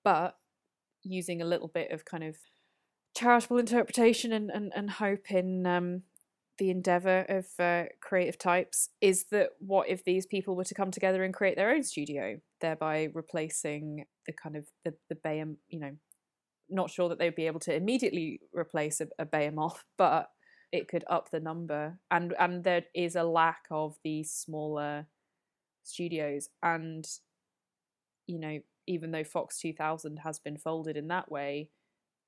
but 0.03 0.35
using 1.03 1.41
a 1.41 1.45
little 1.45 1.67
bit 1.67 1.91
of 1.91 2.05
kind 2.05 2.23
of 2.23 2.37
charitable 3.15 3.57
interpretation 3.57 4.31
and 4.31 4.49
and, 4.49 4.71
and 4.75 4.89
hope 4.91 5.31
in 5.31 5.65
um, 5.65 6.03
the 6.57 6.69
endeavor 6.69 7.25
of 7.27 7.45
uh, 7.59 7.85
creative 8.01 8.37
types 8.37 8.89
is 9.01 9.25
that 9.31 9.49
what 9.59 9.89
if 9.89 10.03
these 10.03 10.25
people 10.25 10.55
were 10.55 10.63
to 10.63 10.75
come 10.75 10.91
together 10.91 11.23
and 11.23 11.33
create 11.33 11.55
their 11.55 11.71
own 11.71 11.83
studio 11.83 12.39
thereby 12.61 13.09
replacing 13.13 14.05
the 14.25 14.33
kind 14.33 14.55
of 14.55 14.67
the 14.85 14.93
the 15.09 15.15
Bayam, 15.15 15.55
you 15.67 15.79
know, 15.79 15.91
not 16.69 16.89
sure 16.89 17.09
that 17.09 17.19
they'd 17.19 17.35
be 17.35 17.47
able 17.47 17.59
to 17.61 17.75
immediately 17.75 18.39
replace 18.53 19.01
a, 19.01 19.07
a 19.19 19.25
Behemoth, 19.25 19.83
but 19.97 20.29
it 20.71 20.87
could 20.87 21.03
up 21.09 21.31
the 21.31 21.39
number. 21.39 21.99
And 22.09 22.33
and 22.39 22.63
there 22.63 22.83
is 22.95 23.15
a 23.15 23.23
lack 23.23 23.63
of 23.69 23.97
these 24.03 24.31
smaller 24.31 25.07
studios, 25.83 26.47
and 26.63 27.05
you 28.27 28.39
know, 28.39 28.59
even 28.87 29.11
though 29.11 29.23
Fox 29.23 29.59
2000 29.59 30.17
has 30.17 30.39
been 30.39 30.57
folded 30.57 30.97
in 30.97 31.07
that 31.07 31.31
way, 31.31 31.69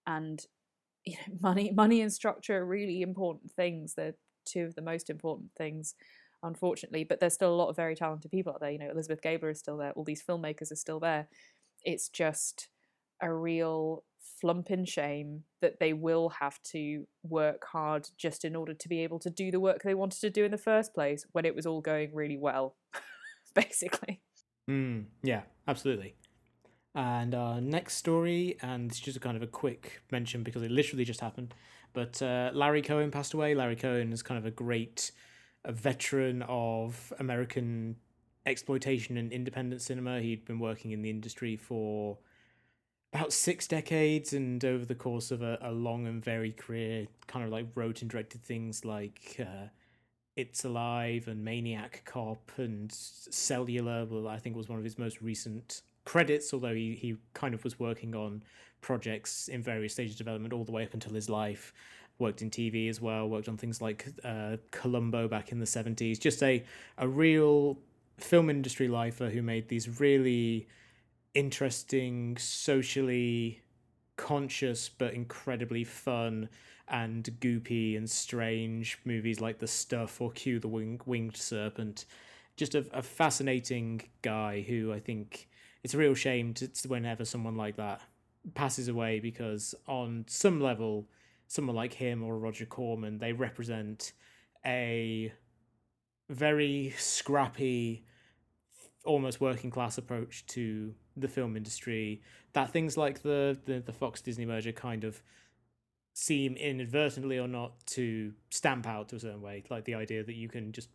and 0.06 0.46
you 1.06 1.16
know, 1.16 1.38
money 1.42 1.72
money 1.72 2.02
and 2.02 2.14
structure 2.14 2.58
are 2.58 2.66
really 2.66 3.02
important 3.02 3.52
things. 3.52 3.94
They're 3.96 4.16
two 4.46 4.64
of 4.64 4.76
the 4.76 4.82
most 4.82 5.10
important 5.10 5.52
things 5.58 5.96
unfortunately. 6.44 7.04
But 7.04 7.20
there's 7.20 7.34
still 7.34 7.54
a 7.54 7.56
lot 7.56 7.70
of 7.70 7.76
very 7.76 7.96
talented 7.96 8.30
people 8.30 8.54
out 8.54 8.60
there. 8.60 8.72
You 8.72 8.78
know, 8.78 8.92
Elizabeth 8.92 9.22
Gabler 9.22 9.50
is 9.50 9.60
still 9.60 9.78
there. 9.78 9.92
All 9.92 10.04
these 10.04 10.24
filmmakers 10.24 10.72
are 10.72 10.76
still 10.76 11.00
there. 11.00 11.28
It's 11.84 12.10
just 12.10 12.68
a 13.22 13.34
real 13.34 14.04
flump 14.42 14.70
in 14.70 14.86
shame 14.86 15.44
that 15.62 15.80
they 15.80 15.94
will 15.94 16.30
have 16.30 16.62
to 16.64 17.08
work 17.24 17.66
hard 17.66 18.10
just 18.18 18.46
in 18.46 18.56
order 18.56 18.74
to 18.74 18.90
be 18.90 19.00
able 19.02 19.20
to 19.20 19.30
do 19.30 19.52
the 19.52 19.60
work 19.60 19.82
they 19.84 19.94
wanted 19.94 20.20
to 20.20 20.30
do 20.30 20.44
in 20.44 20.52
the 20.52 20.58
first 20.58 20.94
place 20.94 21.26
when 21.32 21.46
it 21.46 21.56
was 21.56 21.66
all 21.66 21.82
going 21.82 22.14
really 22.14 22.38
well, 22.38 22.76
basically. 23.56 24.22
Mm, 24.70 25.06
yeah, 25.24 25.42
absolutely. 25.68 26.16
And 26.96 27.34
our 27.34 27.60
next 27.60 27.96
story, 27.96 28.58
and 28.62 28.92
it's 28.92 29.00
just 29.00 29.18
a 29.18 29.20
kind 29.20 29.36
of 29.36 29.42
a 29.42 29.48
quick 29.48 30.04
mention 30.12 30.44
because 30.44 30.62
it 30.62 30.70
literally 30.70 31.06
just 31.06 31.22
happened. 31.22 31.54
But 31.94 32.22
uh, 32.22 32.52
Larry 32.54 32.82
Cohen 32.82 33.10
passed 33.10 33.34
away. 33.34 33.56
Larry 33.56 33.76
Cohen 33.76 34.14
is 34.14 34.22
kind 34.22 34.38
of 34.38 34.46
a 34.46 34.52
great 34.52 35.12
a 35.66 35.72
veteran 35.72 36.44
of 36.44 37.14
American 37.20 37.96
exploitation 38.46 39.18
and 39.18 39.32
independent 39.32 39.82
cinema. 39.82 40.20
He'd 40.20 40.46
been 40.46 40.60
working 40.60 40.92
in 40.92 41.02
the 41.02 41.10
industry 41.10 41.56
for 41.56 42.18
about 43.14 43.32
six 43.32 43.68
decades, 43.68 44.34
and 44.34 44.64
over 44.66 44.86
the 44.86 44.96
course 44.96 45.32
of 45.32 45.42
a, 45.42 45.58
a 45.62 45.72
long 45.72 46.08
and 46.08 46.24
varied 46.24 46.58
career, 46.58 47.08
kind 47.28 47.46
of 47.46 47.52
like 47.52 47.68
wrote 47.76 48.02
and 48.02 48.10
directed 48.10 48.44
things 48.44 48.84
like 48.84 49.38
uh, 49.40 49.68
It's 50.36 50.66
Alive 50.66 51.28
and 51.28 51.44
Maniac 51.44 52.04
Cop 52.06 52.52
and 52.58 52.92
Cellular. 52.92 54.06
Well, 54.06 54.28
I 54.28 54.38
think 54.38 54.56
was 54.56 54.68
one 54.68 54.80
of 54.80 54.84
his 54.84 54.98
most 54.98 55.22
recent 55.22 55.82
credits, 56.06 56.54
although 56.54 56.74
he, 56.74 56.96
he 56.96 57.16
kind 57.34 57.54
of 57.54 57.64
was 57.64 57.80
working 57.80 58.16
on 58.16 58.44
projects 58.82 59.48
in 59.48 59.62
various 59.64 59.94
stages 59.94 60.14
of 60.14 60.18
development 60.18 60.54
all 60.54 60.64
the 60.64 60.72
way 60.72 60.84
up 60.84 60.94
until 60.94 61.14
his 61.14 61.30
life 61.30 61.74
worked 62.20 62.42
in 62.42 62.50
TV 62.50 62.90
as 62.90 63.02
well, 63.02 63.28
worked 63.28 63.50
on 63.50 63.58
things 63.58 63.82
like 63.82 64.08
uh, 64.24 64.58
Columbo 64.72 65.28
back 65.28 65.52
in 65.52 65.60
the 65.60 65.66
70s. 65.66 66.20
Just 66.20 66.44
a, 66.44 66.64
a 66.98 67.08
real 67.08 67.80
film 68.18 68.50
industry 68.50 68.88
lifer 68.88 69.30
who 69.30 69.42
made 69.42 69.68
these 69.68 70.00
really 70.00 70.68
interesting, 71.34 72.38
socially 72.38 73.62
conscious, 74.16 74.90
but 74.90 75.14
incredibly 75.14 75.84
fun 75.84 76.50
and 76.88 77.30
goopy 77.40 77.98
and 77.98 78.10
strange 78.10 79.00
movies 79.06 79.42
like 79.42 79.60
The 79.60 79.68
Stuff 79.68 80.22
or 80.22 80.32
Q 80.32 80.60
the 80.60 80.68
Wing- 80.68 81.02
Winged 81.06 81.38
Serpent. 81.38 82.06
Just 82.56 82.76
a, 82.76 82.86
a 82.94 83.02
fascinating 83.02 84.02
guy 84.22 84.62
who 84.62 84.94
I 84.94 85.00
think 85.00 85.48
it's 85.84 85.94
a 85.94 85.98
real 85.98 86.13
shame 86.13 86.54
to, 86.56 86.68
to 86.68 86.88
whenever 86.88 87.25
someone 87.25 87.56
like 87.56 87.75
that 87.78 88.02
passes 88.54 88.88
away 88.88 89.20
because 89.20 89.75
on 89.88 90.25
some 90.28 90.60
level 90.60 91.08
someone 91.48 91.75
like 91.75 91.94
him 91.94 92.24
or 92.24 92.38
Roger 92.38 92.66
Corman, 92.66 93.20
they 93.20 93.32
represent 93.32 94.13
a 94.66 95.32
very 96.30 96.94
scrappy, 96.98 98.06
almost 99.06 99.40
working 99.40 99.70
class 99.70 99.98
approach 99.98 100.46
to 100.48 100.96
the 101.16 101.28
film 101.28 101.56
industry 101.56 102.22
that 102.54 102.72
things 102.72 102.98
like 102.98 103.22
the, 103.22 103.58
the, 103.66 103.80
the 103.80 103.94
Fox 103.94 104.22
Disney 104.22 104.46
merger 104.46 104.72
kind 104.72 105.04
of 105.04 105.22
seem 106.13 106.56
inadvertently 106.56 107.38
or 107.38 107.48
not 107.48 107.86
to 107.86 108.34
stamp 108.50 108.88
out 108.88 109.10
to 109.10 109.18
a 109.18 109.20
certain 109.20 109.42
way. 109.42 109.63
Like 109.70 109.86
the 109.86 109.96
idea 109.96 110.24
that 110.24 110.36
you 110.36 110.48
can 110.48 110.72
just 110.72 110.90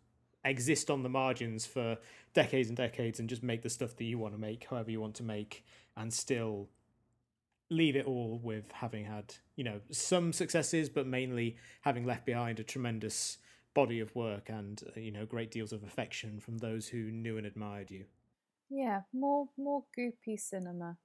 exist 0.49 0.91
on 0.91 1.03
the 1.03 1.09
margins 1.09 1.67
for 1.67 1.99
decades 2.35 2.69
and 2.69 2.77
decades 2.77 3.21
and 3.21 3.29
just 3.29 3.43
make 3.43 3.63
the 3.63 3.71
stuff 3.71 3.97
that 3.97 4.05
you 4.05 4.19
want 4.19 4.35
to 4.35 4.41
make, 4.41 4.67
however 4.69 4.91
you 4.91 5.01
want 5.01 5.15
to 5.17 5.23
make, 5.23 5.65
and 5.97 6.13
still 6.13 6.69
leave 7.71 7.97
it 7.97 8.07
all 8.07 8.41
with 8.43 8.71
having 8.73 9.05
had 9.05 9.35
you 9.57 9.65
know 9.65 9.81
some 9.91 10.33
successes 10.33 10.89
but 10.89 11.07
mainly 11.07 11.57
having 11.83 12.07
left 12.07 12.25
behind 12.25 12.59
a 12.59 12.65
tremendous 12.65 13.39
body 13.75 14.01
of 14.01 14.15
work 14.17 14.49
and 14.49 14.83
uh, 14.97 15.01
you 15.01 15.11
know 15.11 15.27
great 15.27 15.51
deals 15.51 15.73
of 15.73 15.83
affection 15.83 16.41
from 16.41 16.59
those 16.59 16.89
who 16.89 17.11
knew 17.11 17.37
and 17.37 17.47
admired 17.47 17.91
you. 17.91 18.05
Yeah 18.71 19.03
more 19.13 19.49
more 19.57 19.85
goopy 19.99 20.39
cinema. 20.39 20.97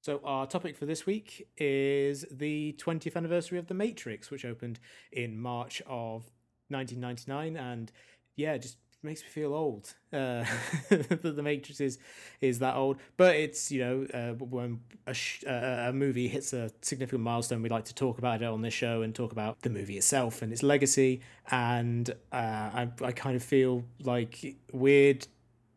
So 0.00 0.20
our 0.22 0.46
topic 0.46 0.76
for 0.76 0.84
this 0.84 1.06
week 1.06 1.48
is 1.56 2.26
the 2.30 2.76
20th 2.78 3.16
anniversary 3.16 3.58
of 3.58 3.66
the 3.66 3.74
matrix 3.74 4.30
which 4.30 4.44
opened 4.44 4.78
in 5.10 5.40
march 5.40 5.80
of 5.86 6.30
1999 6.68 7.56
and 7.56 7.90
yeah 8.36 8.56
just 8.58 8.76
makes 9.04 9.22
me 9.22 9.28
feel 9.28 9.54
old. 9.54 9.94
Uh, 10.12 10.44
the 10.88 11.40
Matrix 11.42 11.80
is 11.80 11.98
is 12.40 12.58
that 12.60 12.74
old, 12.74 12.98
but 13.16 13.36
it's 13.36 13.70
you 13.70 13.80
know 13.80 14.06
uh, 14.12 14.32
when 14.32 14.80
a, 15.06 15.14
sh- 15.14 15.44
uh, 15.46 15.86
a 15.88 15.92
movie 15.92 16.28
hits 16.28 16.52
a 16.52 16.70
significant 16.82 17.22
milestone, 17.22 17.62
we 17.62 17.68
like 17.68 17.84
to 17.86 17.94
talk 17.94 18.18
about 18.18 18.42
it 18.42 18.46
on 18.46 18.62
this 18.62 18.74
show 18.74 19.02
and 19.02 19.14
talk 19.14 19.32
about 19.32 19.60
the 19.62 19.70
movie 19.70 19.96
itself 19.96 20.42
and 20.42 20.52
its 20.52 20.62
legacy. 20.62 21.20
And 21.50 22.08
uh, 22.32 22.36
I 22.36 22.88
I 23.02 23.12
kind 23.12 23.36
of 23.36 23.42
feel 23.42 23.84
like 24.02 24.56
weird 24.72 25.26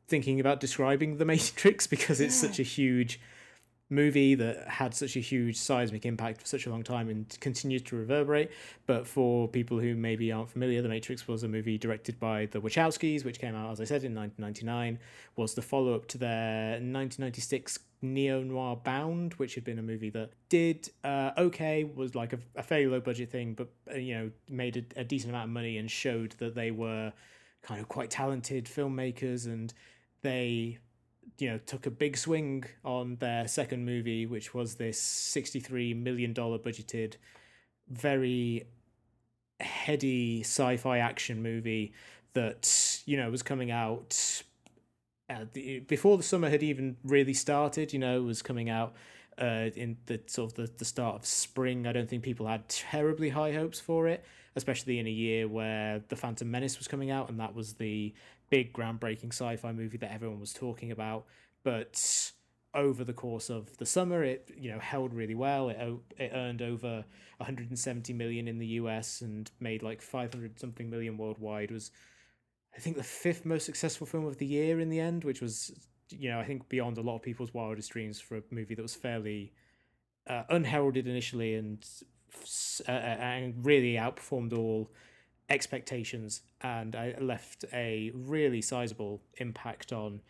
thinking 0.08 0.40
about 0.40 0.60
describing 0.60 1.18
the 1.18 1.26
Matrix 1.34 1.88
because 1.88 2.20
it's 2.20 2.42
yeah. 2.42 2.50
such 2.50 2.60
a 2.60 2.64
huge 2.64 3.20
movie 3.90 4.36
that 4.36 4.68
had 4.68 4.94
such 4.94 5.16
a 5.16 5.20
huge 5.20 5.56
seismic 5.56 6.06
impact 6.06 6.42
for 6.42 6.48
such 6.48 6.66
a 6.66 6.70
long 6.70 6.84
time 6.84 7.10
and 7.10 7.38
continues 7.40 7.82
to 7.84 7.96
reverberate. 7.96 8.52
But 8.86 9.08
for 9.08 9.48
people 9.48 9.80
who 9.80 9.96
maybe 9.96 10.32
aren't 10.32 10.50
familiar, 10.50 10.82
The 10.82 10.90
Matrix 10.90 11.28
was 11.28 11.44
a 11.44 11.48
movie 11.48 11.78
directed 11.78 12.20
by 12.20 12.48
the 12.48 12.60
Wachowskis, 12.60 13.24
which 13.24 13.40
came 13.40 13.56
out, 13.56 13.72
as 13.72 13.80
I 13.80 13.86
said, 13.86 14.04
in 14.04 14.14
1999, 14.14 15.00
was 15.38 15.54
the 15.54 15.62
follow 15.62 15.96
up 15.96 16.08
to 16.10 16.18
their 16.18 16.72
1996 16.72 17.80
neo 18.02 18.44
noir 18.44 18.76
Bound, 18.76 19.34
which 19.36 19.56
had 19.56 19.64
been 19.64 19.80
a 19.80 19.84
movie 19.84 20.10
that 20.12 20.32
did 20.50 20.90
uh, 21.04 21.32
okay, 21.38 21.84
was 21.84 22.14
like 22.14 22.34
a, 22.34 22.40
a 22.56 22.64
fairly 22.64 22.88
low 22.88 23.00
budget 23.00 23.32
thing, 23.32 23.54
but 23.54 23.70
uh, 23.92 23.98
you 23.98 24.16
know 24.16 24.32
made 24.50 24.78
a, 24.78 25.02
a 25.02 25.04
decent 25.04 25.32
amount 25.32 25.46
of 25.46 25.54
money 25.54 25.78
and 25.78 25.90
showed 25.90 26.36
that 26.40 26.56
they 26.56 26.72
were 26.72 27.12
kind 27.64 27.82
of 27.82 27.88
quite 27.88 28.10
talented 28.10 28.66
filmmakers 28.66 29.46
and 29.46 29.74
they 30.22 30.78
you 31.40 31.50
know 31.50 31.58
took 31.60 31.86
a 31.86 31.92
big 31.92 32.18
swing 32.18 32.66
on 32.84 33.18
their 33.18 33.48
second 33.48 33.86
movie, 33.86 34.26
which 34.26 34.54
was 34.54 34.76
this 34.76 35.00
sixty-three 35.00 35.94
million 35.94 36.34
dollar 36.34 36.58
budgeted, 36.58 37.16
very 37.90 38.68
heady 39.60 40.42
sci-fi 40.42 41.00
action 41.00 41.42
movie 41.42 41.94
that 42.34 43.02
you 43.06 43.18
know 43.18 43.30
was 43.32 43.44
coming 43.44 43.72
out 43.72 44.44
uh, 45.30 45.46
the, 45.54 45.80
before 45.80 46.18
the 46.18 46.24
summer 46.24 46.50
had 46.50 46.64
even 46.64 46.98
really 47.04 47.34
started. 47.34 47.94
You 47.94 48.00
know, 48.00 48.22
was 48.22 48.42
coming 48.42 48.70
out 48.70 48.94
uh, 49.40 49.70
in 49.76 49.98
the 50.06 50.22
sort 50.28 50.52
of 50.52 50.56
the, 50.56 50.72
the 50.78 50.86
start 50.86 51.16
of 51.16 51.26
spring. 51.26 51.88
I 51.88 51.92
don't 51.92 52.10
think 52.10 52.24
people 52.24 52.48
had 52.48 52.68
terribly 52.70 53.30
high 53.30 53.54
hopes 53.54 53.80
for 53.80 54.08
it, 54.08 54.26
especially 54.56 55.00
in 55.00 55.08
a 55.08 55.12
year 55.12 55.48
where 55.48 56.02
the 56.10 56.16
Phantom 56.16 56.50
Menace 56.50 56.78
was 56.78 56.88
coming 56.88 57.12
out, 57.12 57.30
and 57.30 57.40
that 57.40 57.54
was 57.54 57.74
the 57.74 58.14
big 58.50 58.74
groundbreaking 58.74 59.30
sci-fi 59.30 59.72
movie 59.72 59.98
that 59.98 60.12
everyone 60.12 60.40
was 60.40 60.54
talking 60.54 60.92
about 60.92 61.26
but 61.64 62.32
over 62.74 63.04
the 63.04 63.14
course 63.14 63.50
of 63.50 63.76
the 63.78 63.86
summer 63.86 64.24
it 64.24 64.50
you 64.56 64.72
know 64.72 64.80
held 64.80 65.14
really 65.14 65.36
well. 65.36 65.70
It 65.70 65.78
it 66.18 66.32
earned 66.34 66.62
over 66.62 67.04
170 67.38 68.14
million 68.14 68.48
in 68.48 68.60
the 68.60 68.68
US 68.68 69.22
and 69.22 69.50
made 69.60 69.84
like 69.84 70.02
500 70.02 70.60
something 70.60 70.90
million 70.90 71.18
worldwide. 71.18 71.72
Was 71.72 71.92
I 72.76 72.80
think 72.80 72.96
the 72.96 73.04
fifth 73.04 73.46
most 73.46 73.66
successful 73.66 74.06
film 74.06 74.26
of 74.26 74.38
the 74.38 74.46
year 74.46 74.80
in 74.80 74.90
the 74.90 75.00
end 75.00 75.24
which 75.24 75.42
was 75.42 75.72
you 76.10 76.30
know 76.30 76.40
I 76.40 76.46
think 76.46 76.70
beyond 76.70 76.98
a 76.98 77.02
lot 77.02 77.16
of 77.16 77.24
people's 77.24 77.54
wildest 77.54 77.92
dreams 77.92 78.20
for 78.20 78.38
a 78.38 78.44
movie 78.52 78.76
that 78.76 78.82
was 78.82 78.96
fairly 78.96 79.54
uh, 80.28 80.44
unheralded 80.50 81.08
initially 81.08 81.56
and 81.56 81.86
uh, 82.88 82.92
and 82.92 83.66
really 83.66 83.94
outperformed 83.94 84.56
all 84.56 84.92
expectations 85.50 86.42
and 86.62 86.96
I 86.96 87.16
left 87.20 87.66
a 87.74 88.12
really 88.14 88.62
sizable 88.62 89.22
impact 89.38 89.94
on 89.94 90.22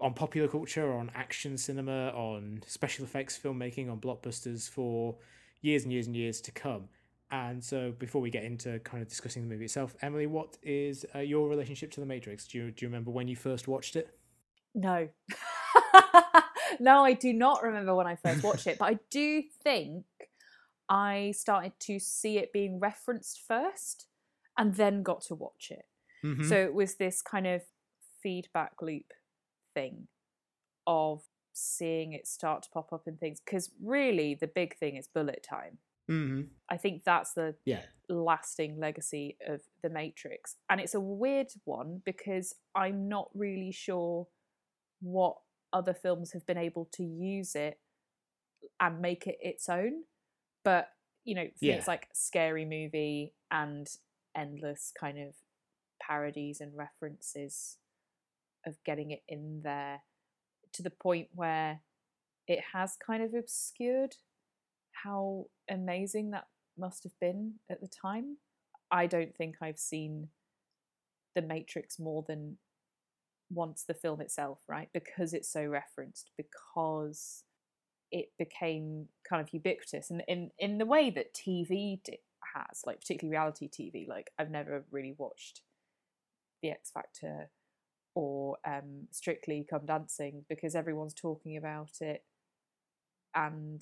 on 0.00 0.14
popular 0.14 0.46
culture, 0.46 0.92
on 0.92 1.10
action 1.14 1.58
cinema, 1.58 2.10
on 2.10 2.62
special 2.66 3.04
effects 3.04 3.36
filmmaking, 3.36 3.90
on 3.90 3.98
blockbusters 3.98 4.70
for 4.70 5.16
years 5.60 5.82
and 5.82 5.92
years 5.92 6.06
and 6.06 6.14
years 6.14 6.40
to 6.42 6.52
come. 6.52 6.88
And 7.30 7.62
so, 7.62 7.92
before 7.98 8.20
we 8.20 8.30
get 8.30 8.44
into 8.44 8.78
kind 8.80 9.02
of 9.02 9.08
discussing 9.08 9.42
the 9.42 9.48
movie 9.48 9.64
itself, 9.64 9.96
Emily, 10.00 10.26
what 10.26 10.56
is 10.62 11.04
uh, 11.14 11.18
your 11.18 11.48
relationship 11.48 11.90
to 11.92 12.00
The 12.00 12.06
Matrix? 12.06 12.46
Do 12.46 12.58
you, 12.58 12.70
do 12.70 12.84
you 12.84 12.88
remember 12.88 13.10
when 13.10 13.28
you 13.28 13.36
first 13.36 13.68
watched 13.68 13.96
it? 13.96 14.16
No. 14.74 15.08
no, 16.80 17.04
I 17.04 17.12
do 17.12 17.32
not 17.32 17.62
remember 17.62 17.94
when 17.94 18.06
I 18.06 18.16
first 18.16 18.42
watched 18.42 18.66
it, 18.66 18.78
but 18.78 18.86
I 18.86 18.98
do 19.10 19.42
think 19.62 20.04
I 20.88 21.34
started 21.36 21.72
to 21.80 21.98
see 21.98 22.38
it 22.38 22.52
being 22.52 22.80
referenced 22.80 23.42
first 23.46 24.07
and 24.58 24.74
then 24.74 25.02
got 25.02 25.22
to 25.22 25.34
watch 25.34 25.70
it. 25.70 25.86
Mm-hmm. 26.24 26.48
So 26.48 26.56
it 26.56 26.74
was 26.74 26.96
this 26.96 27.22
kind 27.22 27.46
of 27.46 27.62
feedback 28.22 28.72
loop 28.82 29.12
thing 29.74 30.08
of 30.86 31.22
seeing 31.52 32.12
it 32.12 32.26
start 32.26 32.64
to 32.64 32.68
pop 32.70 32.92
up 32.92 33.06
in 33.06 33.16
things 33.16 33.40
because 33.44 33.70
really 33.82 34.34
the 34.34 34.46
big 34.48 34.76
thing 34.76 34.96
is 34.96 35.06
bullet 35.08 35.46
time. 35.48 35.78
hmm 36.08 36.42
I 36.70 36.76
think 36.76 37.04
that's 37.04 37.32
the 37.34 37.54
Yeah. 37.64 37.82
lasting 38.08 38.78
legacy 38.78 39.36
of 39.46 39.60
the 39.82 39.88
Matrix. 39.90 40.56
And 40.68 40.80
it's 40.80 40.94
a 40.94 41.00
weird 41.00 41.48
one 41.64 42.02
because 42.04 42.54
I'm 42.74 43.08
not 43.08 43.30
really 43.34 43.72
sure 43.72 44.26
what 45.00 45.36
other 45.72 45.94
films 45.94 46.32
have 46.32 46.44
been 46.46 46.58
able 46.58 46.86
to 46.92 47.04
use 47.04 47.54
it 47.54 47.78
and 48.80 49.00
make 49.00 49.26
it 49.26 49.38
its 49.40 49.68
own. 49.68 50.04
But, 50.64 50.88
you 51.24 51.34
know, 51.34 51.48
Yeah. 51.60 51.74
things 51.74 51.88
like 51.88 52.08
Scary 52.12 52.64
Movie 52.64 53.34
and 53.50 53.86
endless 54.38 54.92
kind 54.98 55.18
of 55.18 55.34
parodies 56.00 56.60
and 56.60 56.76
references 56.76 57.76
of 58.66 58.76
getting 58.84 59.10
it 59.10 59.22
in 59.28 59.60
there 59.64 60.02
to 60.72 60.82
the 60.82 60.90
point 60.90 61.28
where 61.34 61.80
it 62.46 62.60
has 62.72 62.96
kind 63.04 63.22
of 63.22 63.34
obscured 63.34 64.14
how 65.04 65.46
amazing 65.70 66.30
that 66.30 66.46
must 66.78 67.02
have 67.02 67.18
been 67.20 67.54
at 67.70 67.80
the 67.80 67.88
time. 67.88 68.36
I 68.90 69.06
don't 69.06 69.36
think 69.36 69.56
I've 69.60 69.78
seen 69.78 70.28
The 71.34 71.42
Matrix 71.42 71.98
more 71.98 72.24
than 72.26 72.58
once 73.50 73.84
the 73.86 73.94
film 73.94 74.20
itself, 74.20 74.58
right? 74.68 74.88
Because 74.92 75.32
it's 75.32 75.50
so 75.50 75.64
referenced, 75.64 76.30
because 76.36 77.44
it 78.10 78.30
became 78.38 79.06
kind 79.28 79.42
of 79.42 79.52
ubiquitous 79.52 80.10
and 80.10 80.22
in, 80.26 80.50
in 80.58 80.78
the 80.78 80.86
way 80.86 81.10
that 81.10 81.34
TV 81.34 82.02
di- 82.02 82.18
has, 82.54 82.82
like 82.86 83.00
particularly 83.00 83.36
reality 83.36 83.68
TV. 83.68 84.08
Like 84.08 84.30
I've 84.38 84.50
never 84.50 84.84
really 84.90 85.14
watched 85.16 85.62
The 86.62 86.70
X 86.70 86.90
Factor 86.90 87.50
or 88.14 88.56
um, 88.66 89.08
Strictly 89.10 89.66
Come 89.68 89.86
Dancing 89.86 90.44
because 90.48 90.74
everyone's 90.74 91.14
talking 91.14 91.56
about 91.56 92.00
it 92.00 92.24
and 93.34 93.80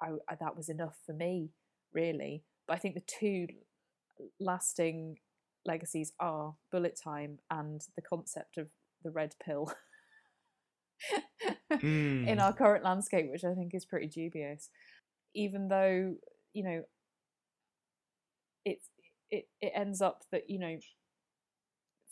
I, 0.00 0.08
I 0.28 0.34
that 0.40 0.56
was 0.56 0.68
enough 0.68 0.96
for 1.04 1.12
me 1.12 1.50
really 1.92 2.42
but 2.66 2.74
i 2.74 2.78
think 2.78 2.94
the 2.94 3.02
two 3.06 3.46
lasting 4.40 5.18
legacies 5.66 6.12
are 6.20 6.54
bullet 6.72 6.98
time 7.02 7.38
and 7.50 7.80
the 7.96 8.02
concept 8.02 8.56
of 8.56 8.68
the 9.04 9.10
red 9.10 9.34
pill 9.44 9.70
in 11.70 11.78
Mm. 11.80 12.40
our 12.40 12.52
current 12.52 12.82
landscape 12.84 13.30
which 13.30 13.44
i 13.44 13.54
think 13.54 13.74
is 13.74 13.84
pretty 13.84 14.06
dubious 14.08 14.70
even 15.34 15.68
though 15.68 16.14
you 16.54 16.64
know 16.64 16.82
it's 18.64 18.88
it, 19.30 19.48
it 19.60 19.72
ends 19.74 20.00
up 20.00 20.24
that 20.32 20.48
you 20.48 20.58
know 20.58 20.78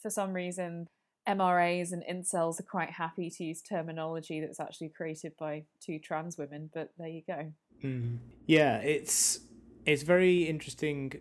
for 0.00 0.10
some 0.10 0.32
reason 0.32 0.88
mras 1.26 1.92
and 1.92 2.04
incels 2.08 2.60
are 2.60 2.64
quite 2.64 2.90
happy 2.90 3.28
to 3.30 3.42
use 3.44 3.60
terminology 3.60 4.40
that's 4.40 4.60
actually 4.60 4.88
created 4.88 5.32
by 5.38 5.64
two 5.80 5.98
trans 5.98 6.38
women 6.38 6.70
but 6.72 6.92
there 6.98 7.08
you 7.08 7.22
go 7.26 7.52
Mm. 7.82 8.18
Yeah, 8.46 8.78
it's 8.78 9.40
it's 9.84 10.02
very 10.02 10.44
interesting. 10.44 11.12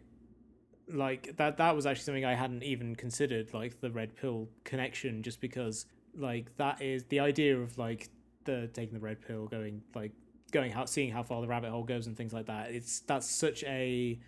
Like 0.87 1.35
that 1.37 1.57
that 1.57 1.75
was 1.75 1.85
actually 1.85 2.03
something 2.03 2.25
I 2.25 2.35
hadn't 2.35 2.63
even 2.63 2.95
considered, 2.95 3.53
like 3.53 3.81
the 3.81 3.91
red 3.91 4.15
pill 4.15 4.49
connection, 4.63 5.23
just 5.23 5.41
because 5.41 5.85
like 6.15 6.55
that 6.57 6.81
is 6.81 7.05
the 7.05 7.19
idea 7.19 7.57
of 7.57 7.77
like 7.77 8.09
the 8.45 8.69
taking 8.73 8.93
the 8.93 8.99
red 8.99 9.21
pill, 9.21 9.47
going 9.47 9.81
like 9.95 10.11
going 10.51 10.71
how 10.71 10.85
seeing 10.85 11.11
how 11.11 11.23
far 11.23 11.41
the 11.41 11.47
rabbit 11.47 11.71
hole 11.71 11.83
goes 11.83 12.07
and 12.07 12.15
things 12.15 12.33
like 12.33 12.45
that. 12.45 12.71
It's 12.71 12.99
that's 13.01 13.29
such 13.29 13.63
a 13.63 14.19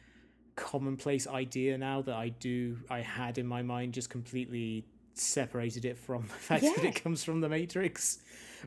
commonplace 0.57 1.27
idea 1.27 1.77
now 1.77 2.01
that 2.01 2.15
I 2.15 2.29
do 2.29 2.77
I 2.89 2.99
had 2.99 3.37
in 3.37 3.47
my 3.47 3.61
mind 3.61 3.93
just 3.93 4.09
completely 4.09 4.85
separated 5.13 5.85
it 5.85 5.97
from 5.97 6.23
the 6.27 6.33
fact 6.33 6.63
that 6.63 6.83
it 6.83 7.01
comes 7.01 7.23
from 7.23 7.39
the 7.39 7.47
Matrix, 7.47 8.19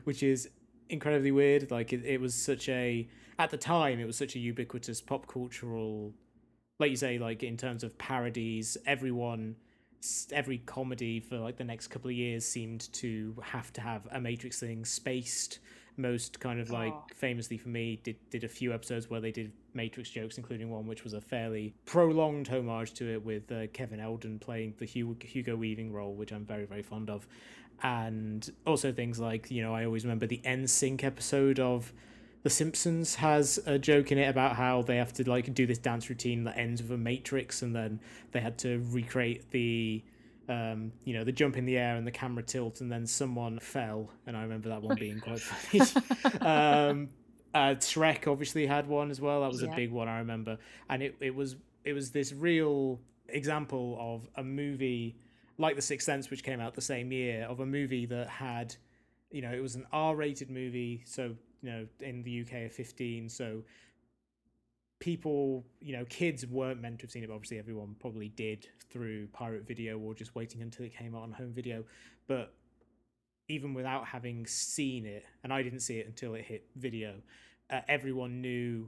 which 0.05 0.23
is 0.23 0.49
incredibly 0.89 1.31
weird. 1.31 1.69
Like 1.69 1.93
it, 1.93 2.03
it 2.03 2.19
was 2.19 2.33
such 2.33 2.67
a 2.69 3.07
at 3.37 3.49
the 3.49 3.57
time 3.57 3.99
it 3.99 4.05
was 4.05 4.15
such 4.15 4.35
a 4.35 4.39
ubiquitous 4.39 5.01
pop 5.01 5.25
cultural 5.25 6.13
like 6.79 6.91
you 6.91 6.95
say 6.95 7.17
like 7.17 7.41
in 7.41 7.57
terms 7.57 7.83
of 7.83 7.97
parodies 7.97 8.77
everyone 8.85 9.55
every 10.31 10.59
comedy 10.59 11.19
for 11.19 11.37
like 11.39 11.57
the 11.57 11.63
next 11.63 11.87
couple 11.87 12.09
of 12.09 12.15
years 12.15 12.45
seemed 12.45 12.93
to 12.93 13.35
have 13.43 13.73
to 13.73 13.81
have 13.81 14.07
a 14.11 14.21
matrix 14.21 14.59
thing 14.59 14.85
spaced 14.85 15.57
most 15.97 16.39
kind 16.39 16.59
of 16.59 16.69
like 16.69 16.93
Oh. 16.93 17.03
famously 17.15 17.57
for 17.57 17.69
me 17.69 17.99
did 18.03 18.15
did 18.29 18.43
a 18.43 18.47
few 18.47 18.73
episodes 18.73 19.09
where 19.09 19.19
they 19.21 19.31
did 19.31 19.51
matrix 19.73 20.09
jokes 20.09 20.37
including 20.37 20.69
one 20.71 20.87
which 20.87 21.03
was 21.03 21.13
a 21.13 21.21
fairly 21.21 21.73
prolonged 21.85 22.47
homage 22.47 22.93
to 22.93 23.11
it 23.13 23.23
with 23.23 23.51
uh, 23.51 23.67
kevin 23.67 23.99
eldon 23.99 24.39
playing 24.39 24.73
the 24.79 24.85
Hugo, 24.85 25.15
hugo 25.25 25.55
weaving 25.55 25.91
role 25.91 26.13
which 26.13 26.31
i'm 26.31 26.45
very 26.45 26.65
very 26.65 26.81
fond 26.81 27.09
of 27.09 27.27
and 27.83 28.51
also 28.65 28.91
things 28.91 29.19
like 29.19 29.49
you 29.51 29.61
know 29.61 29.73
i 29.73 29.85
always 29.85 30.03
remember 30.03 30.27
the 30.27 30.41
NSYNC 30.45 31.03
episode 31.03 31.59
of 31.59 31.91
the 32.43 32.49
Simpsons 32.49 33.15
has 33.15 33.59
a 33.67 33.77
joke 33.77 34.11
in 34.11 34.17
it 34.17 34.27
about 34.27 34.55
how 34.55 34.81
they 34.81 34.97
have 34.97 35.13
to 35.13 35.29
like 35.29 35.53
do 35.53 35.67
this 35.67 35.77
dance 35.77 36.09
routine 36.09 36.43
that 36.45 36.57
ends 36.57 36.81
with 36.81 36.89
a 36.89 36.97
matrix, 36.97 37.61
and 37.61 37.75
then 37.75 37.99
they 38.31 38.39
had 38.39 38.57
to 38.57 38.83
recreate 38.89 39.51
the, 39.51 40.03
um, 40.51 40.91
you 41.05 41.13
know, 41.13 41.23
the 41.23 41.31
jump 41.31 41.55
in 41.57 41.65
the 41.65 41.77
air 41.77 41.95
and 41.95 42.05
the 42.05 42.11
camera 42.11 42.43
tilt, 42.43 42.81
and 42.81 42.91
then 42.91 43.07
someone 43.07 43.59
fell, 43.59 44.09
and 44.27 44.35
I 44.35 44.41
remember 44.43 44.69
that 44.69 44.81
one 44.81 44.97
being 44.97 45.19
quite 45.19 45.39
funny. 45.39 45.81
um, 46.41 47.09
uh, 47.53 47.75
Shrek 47.79 48.27
obviously 48.27 48.65
had 48.65 48.87
one 48.87 49.11
as 49.11 49.21
well. 49.21 49.41
That 49.41 49.51
was 49.51 49.61
Yeah. 49.61 49.71
a 49.71 49.75
big 49.75 49.91
one 49.91 50.07
I 50.07 50.19
remember, 50.19 50.57
and 50.89 51.01
it 51.03 51.15
it 51.19 51.33
was 51.35 51.55
it 51.83 51.93
was 51.93 52.11
this 52.11 52.33
real 52.33 52.99
example 53.29 53.97
of 53.99 54.27
a 54.35 54.43
movie 54.43 55.17
like 55.57 55.75
The 55.75 55.81
Sixth 55.81 56.05
Sense, 56.05 56.29
which 56.29 56.43
came 56.43 56.59
out 56.59 56.73
the 56.73 56.81
same 56.81 57.11
year, 57.11 57.45
of 57.45 57.59
a 57.59 57.65
movie 57.65 58.05
that 58.07 58.27
had, 58.27 58.75
you 59.31 59.41
know, 59.41 59.51
it 59.51 59.61
was 59.61 59.75
an 59.75 59.85
R-rated 59.91 60.49
movie, 60.49 61.03
so 61.05 61.35
you 61.61 61.69
know, 61.71 61.87
in 61.99 62.23
the 62.23 62.41
UK 62.41 62.53
a 62.65 62.69
15, 62.69 63.29
so 63.29 63.61
people, 65.01 65.65
you 65.81 65.91
know, 65.97 66.05
kids 66.05 66.47
weren't 66.47 66.81
meant 66.81 66.99
to 66.99 67.03
have 67.03 67.11
seen 67.11 67.23
it, 67.23 67.29
obviously 67.29 67.59
everyone 67.59 67.95
probably 67.99 68.29
did 68.29 68.69
through 68.89 69.27
pirate 69.33 69.67
video 69.67 69.99
or 69.99 70.13
just 70.13 70.33
waiting 70.35 70.61
until 70.61 70.85
it 70.85 70.95
came 70.95 71.13
out 71.13 71.23
on 71.23 71.31
home 71.33 71.51
video. 71.51 71.83
But 72.27 72.53
even 73.49 73.73
without 73.73 74.05
having 74.05 74.45
seen 74.45 75.05
it, 75.05 75.25
and 75.43 75.51
I 75.51 75.61
didn't 75.63 75.81
see 75.81 75.97
it 75.97 76.07
until 76.07 76.35
it 76.35 76.45
hit 76.45 76.67
video, 76.77 77.15
uh, 77.69 77.81
everyone 77.89 78.41
knew 78.41 78.87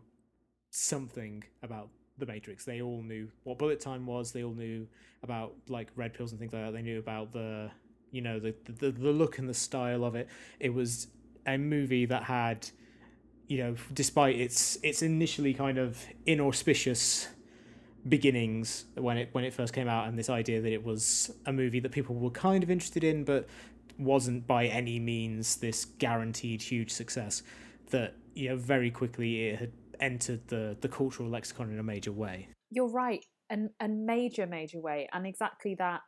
something 0.69 1.43
about 1.63 1.89
the 2.17 2.25
Matrix. 2.25 2.63
They 2.63 2.81
all 2.81 3.01
knew 3.01 3.27
what 3.43 3.57
bullet 3.57 3.79
time 3.79 4.05
was. 4.05 4.31
They 4.31 4.43
all 4.43 4.53
knew 4.53 4.87
about 5.23 5.53
like 5.67 5.89
red 5.95 6.13
pills 6.13 6.31
and 6.31 6.39
things 6.39 6.53
like 6.53 6.63
that. 6.63 6.73
They 6.73 6.81
knew 6.83 6.99
about 6.99 7.33
the, 7.33 7.71
you 8.11 8.21
know, 8.21 8.39
the 8.39 8.53
the, 8.65 8.91
the 8.91 9.11
look 9.11 9.39
and 9.39 9.49
the 9.49 9.53
style 9.53 10.05
of 10.05 10.15
it. 10.15 10.29
It 10.59 10.73
was 10.73 11.07
a 11.47 11.57
movie 11.57 12.05
that 12.05 12.23
had, 12.23 12.69
you 13.53 13.63
know, 13.63 13.75
despite 13.93 14.35
its 14.35 14.79
its 14.81 15.03
initially 15.03 15.53
kind 15.53 15.77
of 15.77 16.03
inauspicious 16.25 17.27
beginnings 18.09 18.85
when 18.95 19.15
it 19.15 19.29
when 19.33 19.43
it 19.43 19.53
first 19.53 19.73
came 19.73 19.87
out, 19.87 20.07
and 20.07 20.17
this 20.17 20.27
idea 20.27 20.59
that 20.59 20.71
it 20.71 20.83
was 20.83 21.31
a 21.45 21.53
movie 21.53 21.79
that 21.79 21.91
people 21.91 22.15
were 22.15 22.31
kind 22.31 22.63
of 22.63 22.71
interested 22.71 23.03
in, 23.03 23.23
but 23.23 23.47
wasn't 23.99 24.47
by 24.47 24.65
any 24.65 24.99
means 24.99 25.57
this 25.57 25.85
guaranteed 25.85 26.63
huge 26.63 26.89
success. 26.89 27.43
That 27.91 28.15
you 28.33 28.49
know, 28.49 28.55
very 28.55 28.89
quickly 28.89 29.49
it 29.49 29.59
had 29.59 29.71
entered 29.99 30.47
the 30.47 30.75
the 30.81 30.89
cultural 30.89 31.29
lexicon 31.29 31.71
in 31.71 31.77
a 31.77 31.83
major 31.83 32.11
way. 32.11 32.47
You're 32.71 32.89
right, 32.91 33.23
and 33.51 33.69
and 33.79 34.03
major 34.03 34.47
major 34.47 34.81
way, 34.81 35.07
and 35.13 35.27
exactly 35.27 35.75
that. 35.75 36.01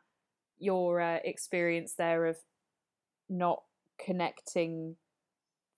Your 0.58 1.00
uh, 1.00 1.18
experience 1.22 1.94
there 1.96 2.26
of 2.26 2.38
not 3.28 3.62
connecting 4.04 4.96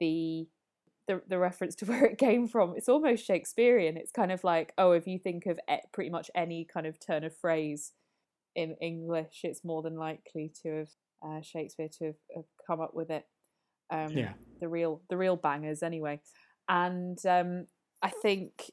the, 0.01 0.47
the 1.09 1.21
the 1.27 1.39
reference 1.39 1.75
to 1.77 1.85
where 1.91 2.05
it 2.05 2.19
came 2.19 2.47
from. 2.47 2.75
It's 2.77 2.89
almost 2.89 3.27
Shakespearean. 3.27 3.97
It's 3.97 4.13
kind 4.13 4.31
of 4.31 4.45
like 4.45 4.73
oh, 4.79 4.93
if 4.93 5.09
you 5.09 5.19
think 5.19 5.47
of 5.47 5.59
pretty 5.93 6.11
much 6.11 6.31
any 6.37 6.65
kind 6.65 6.87
of 6.87 7.01
turn 7.01 7.25
of 7.25 7.37
phrase 7.37 7.93
in 8.55 8.77
English, 8.81 9.41
it's 9.43 9.65
more 9.65 9.83
than 9.83 9.97
likely 9.97 10.53
to 10.63 10.79
have 10.79 10.89
uh, 11.27 11.41
Shakespeare 11.41 11.89
to 11.99 12.05
have, 12.07 12.17
have 12.37 12.45
come 12.65 12.81
up 12.81 12.95
with 12.95 13.11
it. 13.11 13.27
Um, 13.91 14.17
Yeah. 14.17 14.35
the 14.61 14.69
real 14.69 15.03
the 15.11 15.17
real 15.17 15.37
bangers 15.37 15.83
anyway, 15.83 16.21
and 16.69 17.19
um, 17.27 17.67
I 18.03 18.11
think 18.11 18.71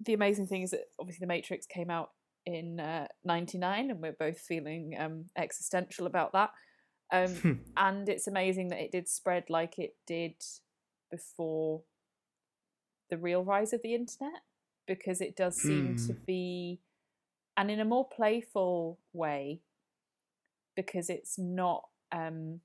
the 0.00 0.14
amazing 0.14 0.46
thing 0.46 0.62
is 0.62 0.70
that 0.70 0.84
obviously 0.98 1.24
the 1.24 1.28
Matrix 1.28 1.66
came 1.66 1.90
out 1.90 2.10
in 2.46 2.78
uh, 2.80 3.06
99 3.24 3.90
and 3.90 4.00
we're 4.00 4.12
both 4.12 4.38
feeling 4.38 4.94
um, 4.98 5.26
existential 5.36 6.06
about 6.06 6.32
that 6.32 6.50
um, 7.12 7.60
and 7.76 8.08
it's 8.08 8.26
amazing 8.26 8.68
that 8.68 8.80
it 8.80 8.92
did 8.92 9.08
spread 9.08 9.44
like 9.48 9.78
it 9.78 9.94
did 10.06 10.34
before 11.10 11.82
the 13.10 13.18
real 13.18 13.44
rise 13.44 13.72
of 13.72 13.82
the 13.82 13.94
internet 13.94 14.42
because 14.86 15.20
it 15.20 15.36
does 15.36 15.56
seem 15.56 15.94
to 15.96 16.12
Hmm. 16.12 16.24
be 16.26 16.80
and 17.56 17.70
in 17.70 17.80
a 17.80 17.84
more 17.84 18.08
playful 18.08 18.98
way 19.12 19.60
because 20.76 21.08
it's 21.10 21.38
not 21.38 21.84
um 22.12 22.60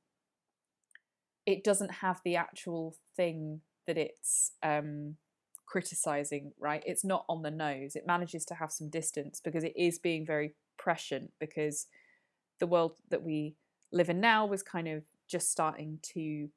it 1.45 1.63
doesn't 1.63 1.91
have 1.91 2.21
the 2.23 2.35
actual 2.35 2.95
thing 3.15 3.61
that 3.87 3.97
it's 3.97 4.51
um 4.63 5.15
criticizing 5.65 6.51
right 6.59 6.83
it's 6.85 7.05
not 7.05 7.25
on 7.29 7.43
the 7.43 7.51
nose 7.51 7.95
it 7.95 8.07
manages 8.07 8.43
to 8.45 8.55
have 8.55 8.71
some 8.71 8.89
distance 8.89 9.39
because 9.43 9.63
it 9.63 9.73
is 9.75 9.99
being 9.99 10.25
very 10.25 10.55
prescient 10.77 11.31
because 11.39 11.87
the 12.59 12.67
world 12.67 12.93
that 13.09 13.23
we 13.23 13.55
live 13.91 14.09
in 14.09 14.19
now 14.19 14.45
was 14.45 14.63
kind 14.63 14.87
of 14.87 15.03
just 15.27 15.51
starting 15.51 15.99
to 16.01 16.49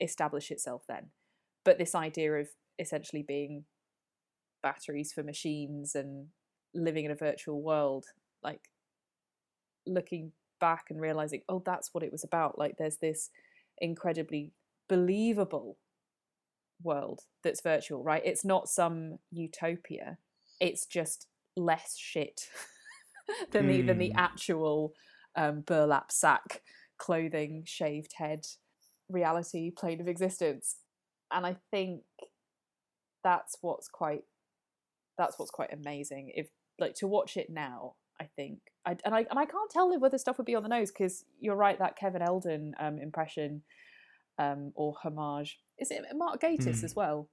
establish 0.00 0.50
itself 0.50 0.82
then. 0.88 1.10
But 1.64 1.78
this 1.78 1.94
idea 1.94 2.32
of 2.34 2.48
essentially 2.78 3.22
being 3.22 3.64
batteries 4.62 5.12
for 5.12 5.22
machines 5.22 5.94
and 5.94 6.28
living 6.74 7.04
in 7.04 7.10
a 7.10 7.16
virtual 7.16 7.62
world, 7.62 8.06
like 8.42 8.70
looking 9.86 10.32
back 10.60 10.86
and 10.90 11.00
realizing, 11.00 11.42
oh, 11.48 11.62
that's 11.64 11.90
what 11.92 12.02
it 12.02 12.12
was 12.12 12.24
about. 12.24 12.58
Like 12.58 12.76
there's 12.78 12.98
this 12.98 13.30
incredibly 13.78 14.52
believable 14.88 15.78
world 16.82 17.20
that's 17.42 17.62
virtual, 17.62 18.02
right? 18.02 18.22
It's 18.24 18.44
not 18.44 18.68
some 18.68 19.18
utopia. 19.30 20.18
It's 20.60 20.86
just 20.86 21.26
less 21.56 21.96
shit 21.96 22.48
than 23.52 23.66
the 23.66 23.82
than 23.82 23.98
the 23.98 24.12
Mm. 24.14 24.18
actual 24.18 24.92
um, 25.36 25.60
burlap 25.60 26.10
sack, 26.10 26.62
clothing, 26.98 27.64
shaved 27.66 28.14
head, 28.18 28.46
reality 29.08 29.70
plane 29.70 30.00
of 30.00 30.08
existence. 30.08 30.76
And 31.32 31.44
I 31.46 31.56
think 31.70 32.02
that's 33.24 33.56
what's 33.60 33.88
quite 33.88 34.22
that's 35.18 35.38
what's 35.38 35.50
quite 35.50 35.72
amazing. 35.72 36.32
If 36.34 36.48
like 36.78 36.94
to 36.96 37.06
watch 37.06 37.36
it 37.36 37.48
now, 37.50 37.94
I 38.20 38.28
think, 38.36 38.58
I, 38.84 38.96
and 39.04 39.14
I 39.14 39.26
and 39.30 39.38
I 39.38 39.46
can't 39.46 39.70
tell 39.70 39.98
whether 39.98 40.18
stuff 40.18 40.36
would 40.38 40.46
be 40.46 40.54
on 40.54 40.62
the 40.62 40.68
nose 40.68 40.90
because 40.90 41.24
you're 41.40 41.56
right 41.56 41.78
that 41.78 41.96
Kevin 41.96 42.22
Eldon 42.22 42.74
um, 42.78 42.98
impression 42.98 43.62
um, 44.38 44.72
or 44.74 44.94
homage 45.02 45.58
is 45.78 45.90
it 45.90 46.02
Mark 46.14 46.40
Gatiss 46.40 46.80
Hmm. 46.80 46.84
as 46.84 46.94
well 46.94 47.28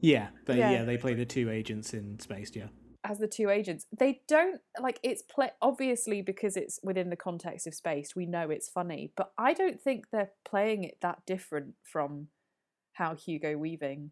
Yeah, 0.00 0.28
they, 0.46 0.58
Yeah. 0.58 0.70
yeah. 0.70 0.84
they 0.84 0.96
play 0.96 1.12
the 1.14 1.26
two 1.26 1.50
agents 1.50 1.92
in 1.92 2.18
Spaced. 2.18 2.56
Yeah, 2.56 2.68
as 3.04 3.18
the 3.18 3.28
two 3.28 3.48
agents. 3.50 3.86
They 3.96 4.22
don't 4.28 4.60
like 4.78 5.00
it's 5.02 5.22
play 5.22 5.50
obviously 5.62 6.22
because 6.22 6.56
it's 6.56 6.80
within 6.82 7.10
the 7.10 7.16
context 7.16 7.66
of 7.66 7.74
Spaced 7.74 8.14
We 8.16 8.26
know 8.26 8.50
it's 8.50 8.68
funny, 8.68 9.12
but 9.16 9.32
I 9.38 9.54
don't 9.54 9.80
think 9.80 10.06
they're 10.10 10.32
playing 10.44 10.84
it 10.84 10.98
that 11.00 11.24
different 11.26 11.74
from 11.82 12.28
how 12.92 13.14
Hugo 13.14 13.56
Weaving 13.56 14.10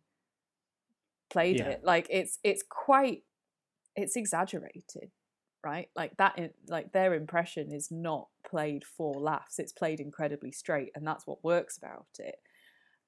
played 1.30 1.56
Yeah. 1.56 1.68
it. 1.70 1.84
Like 1.84 2.06
it's 2.10 2.38
it's 2.42 2.62
quite 2.68 3.24
it's 3.96 4.16
exaggerated, 4.16 5.10
right? 5.64 5.90
Like 5.94 6.16
that 6.16 6.38
in, 6.38 6.50
like 6.68 6.92
their 6.92 7.14
impression 7.14 7.72
is 7.72 7.90
not 7.90 8.28
played 8.48 8.84
for 8.84 9.14
laughs. 9.20 9.58
It's 9.58 9.72
played 9.72 10.00
incredibly 10.00 10.52
straight 10.52 10.92
and 10.94 11.06
that's 11.06 11.26
what 11.26 11.44
works 11.44 11.76
about 11.76 12.06
it. 12.18 12.36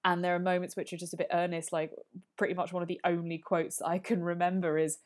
And 0.05 0.25
there 0.25 0.35
are 0.35 0.41
moments 0.41 0.77
which 0.77 0.93
are 0.93 0.97
just 0.99 1.15
a 1.15 1.19
bit 1.19 1.29
earnest 1.33 1.73
like 1.73 1.93
pretty 2.37 2.55
much 2.55 2.73
one 2.73 2.83
of 2.83 2.89
the 2.89 3.01
only 3.05 3.39
quotes 3.39 3.81
I 3.81 3.99
can 3.99 4.23
remember 4.23 4.79
is 4.79 4.99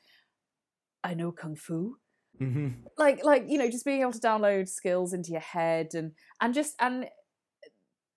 I 1.04 1.14
know 1.14 1.30
kung 1.32 1.54
fu. 1.56 1.98
Hmm 2.38 2.68
like 2.96 3.24
like 3.24 3.44
you 3.48 3.58
know 3.58 3.68
just 3.70 3.84
being 3.84 4.02
able 4.02 4.12
to 4.12 4.20
download 4.20 4.68
skills 4.68 5.12
into 5.12 5.30
your 5.32 5.40
head 5.40 5.88
and 5.94 6.12
and 6.40 6.54
just 6.54 6.74
and 6.80 7.06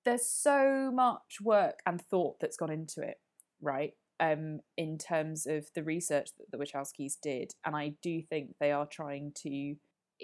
there's 0.06 0.26
so 0.28 0.92
much 0.94 1.42
work 1.42 1.80
and 1.86 2.02
thought 2.02 2.40
that's 2.40 2.58
gone 2.58 2.72
into 2.72 3.02
it 3.02 3.18
right? 3.62 3.94
Um 4.20 4.60
in 4.78 4.98
terms 4.98 5.46
of 5.46 5.68
the 5.76 5.84
research 5.84 6.30
that 6.38 6.52
the 6.52 6.58
wachowskis 6.58 7.14
did 7.22 7.52
and 7.66 7.76
i 7.76 7.94
do 8.02 8.22
think 8.22 8.56
they 8.60 8.72
are 8.72 8.88
trying 8.88 9.32
to 9.44 9.76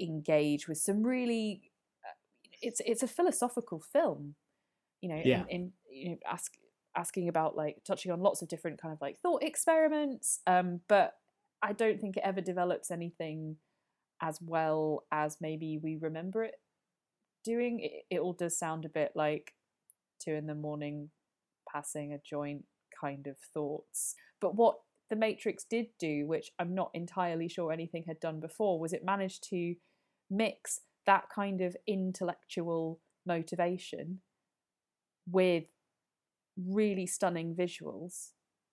engage 0.01 0.67
with 0.67 0.77
some 0.79 1.03
really 1.03 1.71
uh, 2.03 2.13
it's 2.61 2.81
it's 2.85 3.03
a 3.03 3.07
philosophical 3.07 3.79
film 3.79 4.35
you 5.01 5.09
know 5.09 5.21
Yeah. 5.23 5.43
in, 5.49 5.49
in 5.49 5.71
you 5.91 6.09
know 6.09 6.17
ask 6.27 6.53
asking 6.95 7.27
about 7.27 7.55
like 7.55 7.77
touching 7.85 8.11
on 8.11 8.19
lots 8.19 8.41
of 8.41 8.47
different 8.47 8.81
kind 8.81 8.93
of 8.93 9.01
like 9.01 9.19
thought 9.19 9.43
experiments 9.43 10.39
um 10.47 10.79
but 10.87 11.13
i 11.63 11.73
don't 11.73 11.99
think 11.99 12.17
it 12.17 12.23
ever 12.23 12.41
develops 12.41 12.91
anything 12.91 13.55
as 14.21 14.39
well 14.41 15.03
as 15.11 15.37
maybe 15.41 15.79
we 15.81 15.97
remember 15.99 16.43
it 16.43 16.55
doing. 17.43 17.79
It, 17.81 18.15
it 18.15 18.19
all 18.19 18.33
does 18.33 18.57
sound 18.57 18.85
a 18.85 18.89
bit 18.89 19.11
like 19.15 19.53
two 20.23 20.31
in 20.31 20.47
the 20.47 20.55
morning 20.55 21.09
passing 21.71 22.13
a 22.13 22.19
joint 22.23 22.63
kind 22.99 23.27
of 23.27 23.37
thoughts. 23.53 24.15
But 24.39 24.55
what 24.55 24.77
The 25.09 25.15
Matrix 25.17 25.65
did 25.69 25.87
do, 25.99 26.25
which 26.25 26.51
I'm 26.57 26.73
not 26.73 26.91
entirely 26.93 27.49
sure 27.49 27.71
anything 27.73 28.05
had 28.07 28.19
done 28.21 28.39
before, 28.39 28.79
was 28.79 28.93
it 28.93 29.03
managed 29.03 29.43
to 29.49 29.75
mix 30.29 30.79
that 31.05 31.25
kind 31.33 31.59
of 31.61 31.75
intellectual 31.85 33.01
motivation 33.25 34.19
with 35.29 35.65
really 36.57 37.05
stunning 37.07 37.55
visuals 37.55 38.29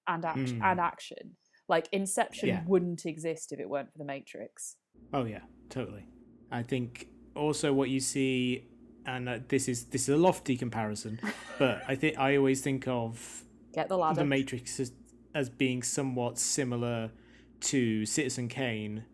and 0.06 0.24
action 0.24 0.60
Mm. 0.60 0.70
and 0.70 0.80
action. 0.80 1.36
Like 1.70 1.88
Inception 1.92 2.48
Yeah. 2.48 2.62
wouldn't 2.66 3.06
exist 3.06 3.52
if 3.52 3.60
it 3.60 3.68
weren't 3.70 3.90
for 3.92 3.98
The 3.98 4.04
Matrix. 4.04 4.76
Oh 5.14 5.24
yeah, 5.24 5.40
totally. 5.70 6.04
I 6.50 6.62
think 6.64 7.06
also 7.36 7.72
what 7.72 7.88
you 7.88 8.00
see, 8.00 8.66
and 9.06 9.28
uh, 9.28 9.38
this 9.48 9.68
is 9.68 9.84
this 9.86 10.02
is 10.02 10.08
a 10.10 10.16
lofty 10.16 10.56
comparison, 10.56 11.20
but 11.58 11.82
I 11.88 11.94
think 11.94 12.18
I 12.18 12.36
always 12.36 12.60
think 12.60 12.88
of 12.88 13.44
Get 13.72 13.88
the 13.88 13.96
ladder. 13.96 14.16
the 14.20 14.26
Matrix 14.26 14.80
as, 14.80 14.92
as 15.34 15.48
being 15.48 15.82
somewhat 15.82 16.38
similar 16.38 17.12
to 17.60 18.04
Citizen 18.04 18.48
Kane, 18.48 19.04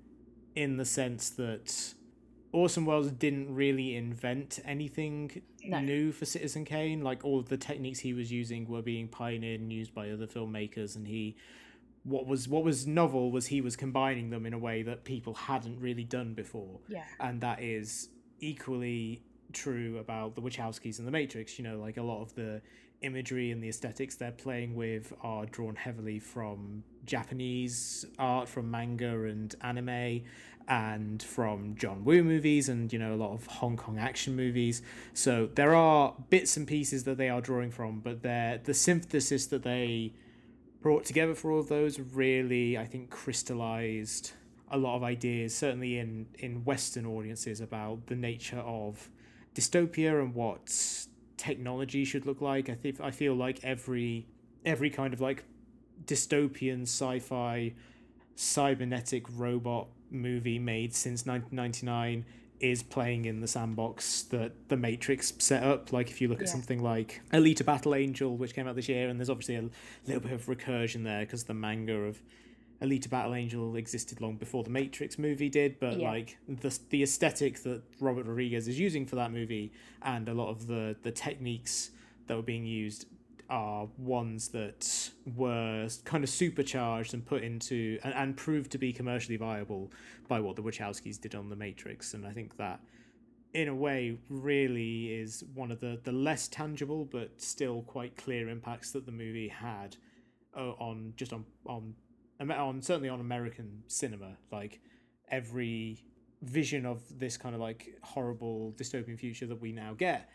in 0.55 0.79
the 0.79 0.85
sense 0.87 1.29
that 1.31 1.95
Orson 2.53 2.87
Welles 2.87 3.11
didn't 3.11 3.55
really 3.55 3.95
invent 3.97 4.61
anything 4.65 5.43
No. 5.63 5.81
new 5.81 6.11
for 6.11 6.25
Citizen 6.25 6.65
Kane. 6.65 7.03
Like 7.03 7.23
all 7.23 7.39
of 7.39 7.49
the 7.51 7.59
techniques 7.59 7.99
he 7.99 8.15
was 8.15 8.33
using 8.33 8.67
were 8.67 8.81
being 8.83 9.09
pioneered 9.09 9.61
and 9.61 9.71
used 9.71 9.95
by 9.95 10.11
other 10.11 10.27
filmmakers, 10.27 10.97
and 10.97 11.07
he 11.07 11.37
what 12.07 12.27
was 12.27 12.49
what 12.49 12.63
was 12.65 12.87
novel 12.87 13.31
was 13.31 13.49
he 13.49 13.61
was 13.61 13.77
combining 13.77 14.31
them 14.31 14.47
in 14.47 14.55
a 14.55 14.59
way 14.59 14.83
that 14.83 15.05
people 15.05 15.35
hadn't 15.35 15.81
really 15.81 16.05
done 16.05 16.35
before 16.35 16.79
yeah. 16.89 17.05
and 17.21 17.41
that 17.41 17.61
is 17.61 18.09
equally 18.41 19.23
true 19.53 19.99
about 19.99 20.35
the 20.35 20.43
Wachowskis 20.43 20.99
and 20.99 21.07
the 21.07 21.13
Matrix. 21.13 21.59
You 21.59 21.65
know, 21.65 21.79
like 21.79 21.97
a 21.97 22.03
lot 22.03 22.23
of 22.23 22.35
the 22.35 22.61
imagery 23.03 23.51
and 23.51 23.63
the 23.63 23.69
aesthetics 23.69 24.15
they're 24.17 24.31
playing 24.31 24.75
with 24.75 25.13
are 25.23 25.47
drawn 25.47 25.77
heavily 25.77 26.19
from 26.19 26.83
Japanese 27.05 28.07
art, 28.19 28.49
from 28.49 28.71
manga 28.71 29.25
and 29.25 29.55
anime, 29.63 30.23
and 30.69 31.23
from 31.23 31.75
John 31.77 32.05
Woo 32.05 32.23
movies, 32.23 32.69
and 32.69 32.93
you 32.93 32.99
know 32.99 33.15
a 33.15 33.17
lot 33.17 33.33
of 33.33 33.47
Hong 33.47 33.77
Kong 33.77 33.99
action 33.99 34.37
movies. 34.37 34.83
So 35.15 35.49
there 35.55 35.75
are 35.75 36.15
bits 36.31 36.57
and 36.57 36.67
pieces 36.67 37.05
that 37.05 37.19
they 37.19 37.29
are 37.29 37.41
drawing 37.41 37.71
from, 37.71 38.01
but 38.01 38.23
they're 38.23 38.59
the 38.63 38.75
synthesis 38.75 39.47
that 39.47 39.63
they 39.63 40.13
brought 40.87 41.05
together 41.05 41.35
for 41.35 41.51
all 41.51 41.59
of 41.59 41.69
those 41.69 41.99
really, 41.99 42.79
I 42.79 42.85
think, 42.85 43.11
crystallized 43.11 44.31
a 44.71 44.79
lot 44.79 44.95
of 44.95 45.03
ideas, 45.03 45.53
certainly 45.53 45.99
in 45.99 46.29
in 46.39 46.65
Western 46.65 47.07
audiences, 47.07 47.61
about 47.61 48.07
the 48.07 48.15
nature 48.15 48.61
of 48.61 49.11
dystopia 49.53 50.23
and 50.23 50.33
what 50.33 50.63
technology 51.37 52.05
should 52.05 52.25
look 52.25 52.41
like. 52.41 52.69
I 52.69 52.77
think 52.77 53.01
I 53.01 53.11
feel 53.11 53.35
like 53.35 53.59
every 53.65 54.29
every 54.65 54.89
kind 54.89 55.13
of 55.13 55.21
like 55.21 55.43
dystopian 56.05 56.83
sci-fi 56.83 57.75
cybernetic 58.37 59.25
robot 59.33 59.89
movie 60.13 60.61
made 60.61 60.95
since 60.95 61.27
1999 61.27 62.25
is 62.61 62.83
playing 62.83 63.25
in 63.27 63.41
the 63.41 63.47
sandbox 63.47 64.23
that 64.25 64.53
the 64.69 64.77
Matrix 64.77 65.33
set 65.39 65.63
up. 65.63 65.93
Like 65.93 66.11
if 66.11 66.21
you 66.21 66.29
look 66.29 66.41
at 66.43 66.49
something 66.49 66.83
like 66.83 67.21
Alita 67.33 67.65
Battle 67.65 67.95
Angel, 67.95 68.37
which 68.37 68.55
came 68.55 68.67
out 68.67 68.77
this 68.77 68.89
year, 68.89 69.09
and 69.09 69.19
there's 69.21 69.31
obviously 69.31 69.57
a 69.57 69.69
little 70.07 70.23
bit 70.23 70.33
of 70.33 70.47
recursion 70.47 71.05
there 71.05 71.21
because 71.21 71.45
the 71.45 71.55
manga 71.55 71.93
of 71.95 72.21
Alita 72.83 73.09
Battle 73.09 73.35
Angel 73.35 73.75
existed 73.77 74.21
long 74.21 74.37
before 74.37 74.63
the 74.63 74.71
Matrix 74.71 75.19
movie 75.19 75.49
did, 75.49 75.81
but 75.81 75.99
Yeah. 75.99 76.11
like 76.11 76.37
the 76.49 76.79
the 76.91 77.03
aesthetic 77.03 77.63
that 77.63 77.83
Robert 78.01 78.27
Rodriguez 78.27 78.69
is 78.69 78.79
using 78.79 79.07
for 79.07 79.17
that 79.17 79.33
movie 79.33 79.73
and 80.03 80.29
a 80.29 80.35
lot 80.35 80.49
of 80.51 80.67
the 80.67 80.97
the 81.03 81.11
techniques 81.13 81.91
that 82.27 82.37
were 82.37 82.43
being 82.43 82.67
used 82.67 83.07
are 83.49 83.89
ones 83.99 84.49
that 84.49 85.11
were 85.37 85.89
kind 86.05 86.25
of 86.25 86.31
supercharged 86.31 87.15
and 87.15 87.25
put 87.25 87.43
into 87.43 87.99
and, 88.03 88.15
and 88.15 88.37
proved 88.37 88.73
to 88.73 88.79
be 88.79 88.93
commercially 88.93 89.37
viable 89.37 89.91
by 90.29 90.41
what 90.41 90.57
the 90.57 90.63
Wachowskis 90.63 91.21
did 91.21 91.35
on 91.35 91.49
the 91.49 91.57
Matrix, 91.57 92.15
and 92.15 92.27
I 92.27 92.33
think 92.33 92.57
that 92.57 92.81
in 93.55 93.69
a 93.69 93.75
way 93.75 94.19
really 94.29 95.13
is 95.13 95.45
one 95.55 95.71
of 95.71 95.81
the 95.81 95.99
the 96.05 96.13
less 96.13 96.49
tangible 96.49 97.05
but 97.05 97.41
still 97.41 97.83
quite 97.83 98.17
clear 98.17 98.49
impacts 98.49 98.91
that 98.91 99.07
the 99.07 99.13
movie 99.13 99.49
had 99.49 99.97
uh, 100.57 100.71
on 100.73 101.13
just 101.17 101.33
on 101.33 101.45
on 101.67 101.95
on 102.41 102.83
certainly 102.83 103.09
on 103.09 103.21
American 103.21 103.83
cinema. 103.87 104.37
Like 104.51 104.81
every 105.31 106.05
vision 106.43 106.85
of 106.85 107.01
this 107.19 107.37
kind 107.37 107.55
of 107.55 107.61
like 107.61 107.97
horrible 108.03 108.75
dystopian 108.77 109.19
future 109.19 109.47
that 109.47 109.61
we 109.61 109.73
now 109.73 109.95
get. 109.95 110.29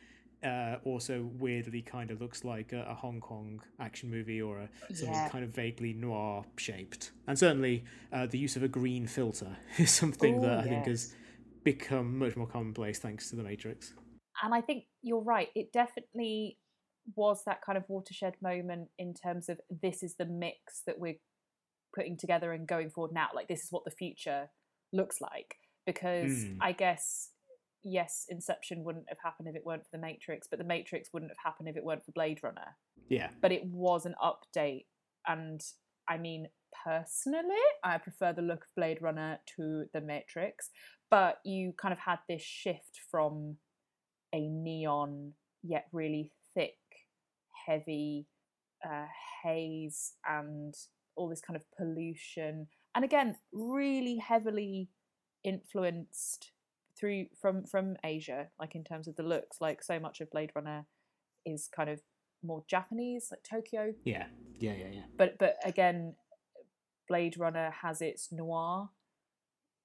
Uh, 0.44 0.78
also 0.86 1.30
weirdly 1.38 1.84
kind 1.84 2.10
of 2.10 2.20
looks 2.20 2.44
like 2.44 2.74
a, 2.74 2.82
a 2.90 2.96
Hong 2.96 3.20
Kong 3.22 3.62
action 3.80 4.10
movie 4.10 4.42
or 4.42 4.58
a 4.60 4.70
something 4.96 5.14
Yeah. 5.14 5.30
kind 5.30 5.44
of 5.44 5.52
vaguely 5.52 5.94
noir 5.94 6.44
shaped. 6.58 7.12
And 7.28 7.38
certainly 7.38 7.84
uh, 8.12 8.26
the 8.26 8.40
use 8.40 8.56
of 8.56 8.64
a 8.64 8.68
green 8.68 9.06
filter 9.06 9.56
is 9.78 9.92
something 9.92 10.42
that 10.42 10.58
Ooh, 10.58 10.62
I 10.62 10.64
think 10.64 10.88
has 10.88 11.14
become 11.64 12.18
much 12.18 12.36
more 12.36 12.48
commonplace 12.48 12.98
thanks 12.98 13.30
to 13.30 13.36
the 13.36 13.44
Matrix. 13.44 13.94
and 14.44 14.52
I 14.54 14.62
think 14.62 14.86
you're 15.04 15.22
right. 15.22 15.50
It 15.54 15.72
definitely 15.72 16.58
was 17.16 17.44
that 17.46 17.62
kind 17.64 17.78
of 17.78 17.84
watershed 17.88 18.34
moment 18.42 18.90
in 18.98 19.14
terms 19.14 19.48
of 19.48 19.60
this 19.82 20.02
is 20.02 20.16
the 20.16 20.26
mix 20.26 20.82
that 20.88 20.98
we're 21.00 21.18
putting 21.96 22.18
together 22.18 22.52
and 22.52 22.68
going 22.68 22.90
forward 22.90 23.14
now. 23.14 23.28
Like 23.36 23.48
this 23.48 23.62
is 23.64 23.72
what 23.72 23.86
the 23.86 23.92
future 23.92 24.50
looks 24.92 25.22
like. 25.22 25.56
Because 25.86 26.32
Mm. 26.32 26.58
I 26.62 26.72
guess 26.72 27.30
yes, 27.84 28.26
Inception 28.30 28.84
wouldn't 28.84 29.06
have 29.10 29.18
happened 29.24 29.48
if 29.48 29.56
it 29.56 29.66
weren't 29.66 29.84
for 29.84 29.98
the 29.98 30.02
Matrix, 30.02 30.48
but 30.50 30.60
the 30.60 30.66
Matrix 30.66 31.10
wouldn't 31.14 31.32
have 31.32 31.52
happened 31.52 31.70
if 31.70 31.78
it 31.78 31.84
weren't 31.84 32.06
for 32.06 32.12
Blade 32.12 32.40
Runner. 32.44 32.76
Yeah. 33.10 33.30
But 33.42 33.52
it 33.52 33.66
was 33.66 34.06
an 34.06 34.16
update, 34.24 34.86
and 35.28 35.62
I 36.10 36.18
mean, 36.18 36.48
personally, 36.86 37.56
I 37.84 37.98
prefer 37.98 38.34
the 38.34 38.42
look 38.42 38.64
of 38.64 38.76
Blade 38.76 39.02
Runner 39.02 39.40
to 39.58 39.86
the 39.94 40.02
Matrix. 40.02 40.70
But 41.10 41.40
you 41.44 41.74
kind 41.78 41.92
of 41.92 42.00
had 42.00 42.20
this 42.30 42.42
shift 42.42 43.02
from 43.10 43.58
a 44.34 44.48
neon 44.48 45.34
yet 45.62 45.88
really 45.92 46.32
thick, 46.54 46.78
heavy 47.68 48.28
uh, 48.86 49.06
haze 49.44 50.14
and 50.28 50.74
all 51.16 51.28
this 51.28 51.42
kind 51.42 51.58
of 51.58 51.64
pollution, 51.78 52.68
and 52.96 53.06
again, 53.06 53.36
really 53.52 54.18
heavily 54.18 54.90
influenced 55.44 56.52
through 57.02 57.26
from 57.42 57.66
from 57.66 57.98
Asia, 58.06 58.48
like 58.60 58.76
in 58.76 58.84
terms 58.86 59.08
of 59.08 59.16
the 59.18 59.24
looks. 59.24 59.58
Like 59.60 59.84
so 59.84 60.00
much 60.00 60.22
of 60.22 60.32
Blade 60.32 60.52
Runner 60.56 60.86
is 61.46 61.68
kind 61.76 61.90
of 61.90 62.00
more 62.44 62.64
Japanese, 62.70 63.30
like 63.32 63.44
Tokyo. 63.44 63.94
Yeah, 64.06 64.28
yeah, 64.60 64.74
yeah, 64.78 64.92
yeah. 64.94 65.02
But 65.18 65.38
but 65.40 65.56
again, 65.66 66.16
Blade 67.10 67.38
Runner 67.38 67.74
has 67.82 68.02
its 68.02 68.32
noir 68.32 68.90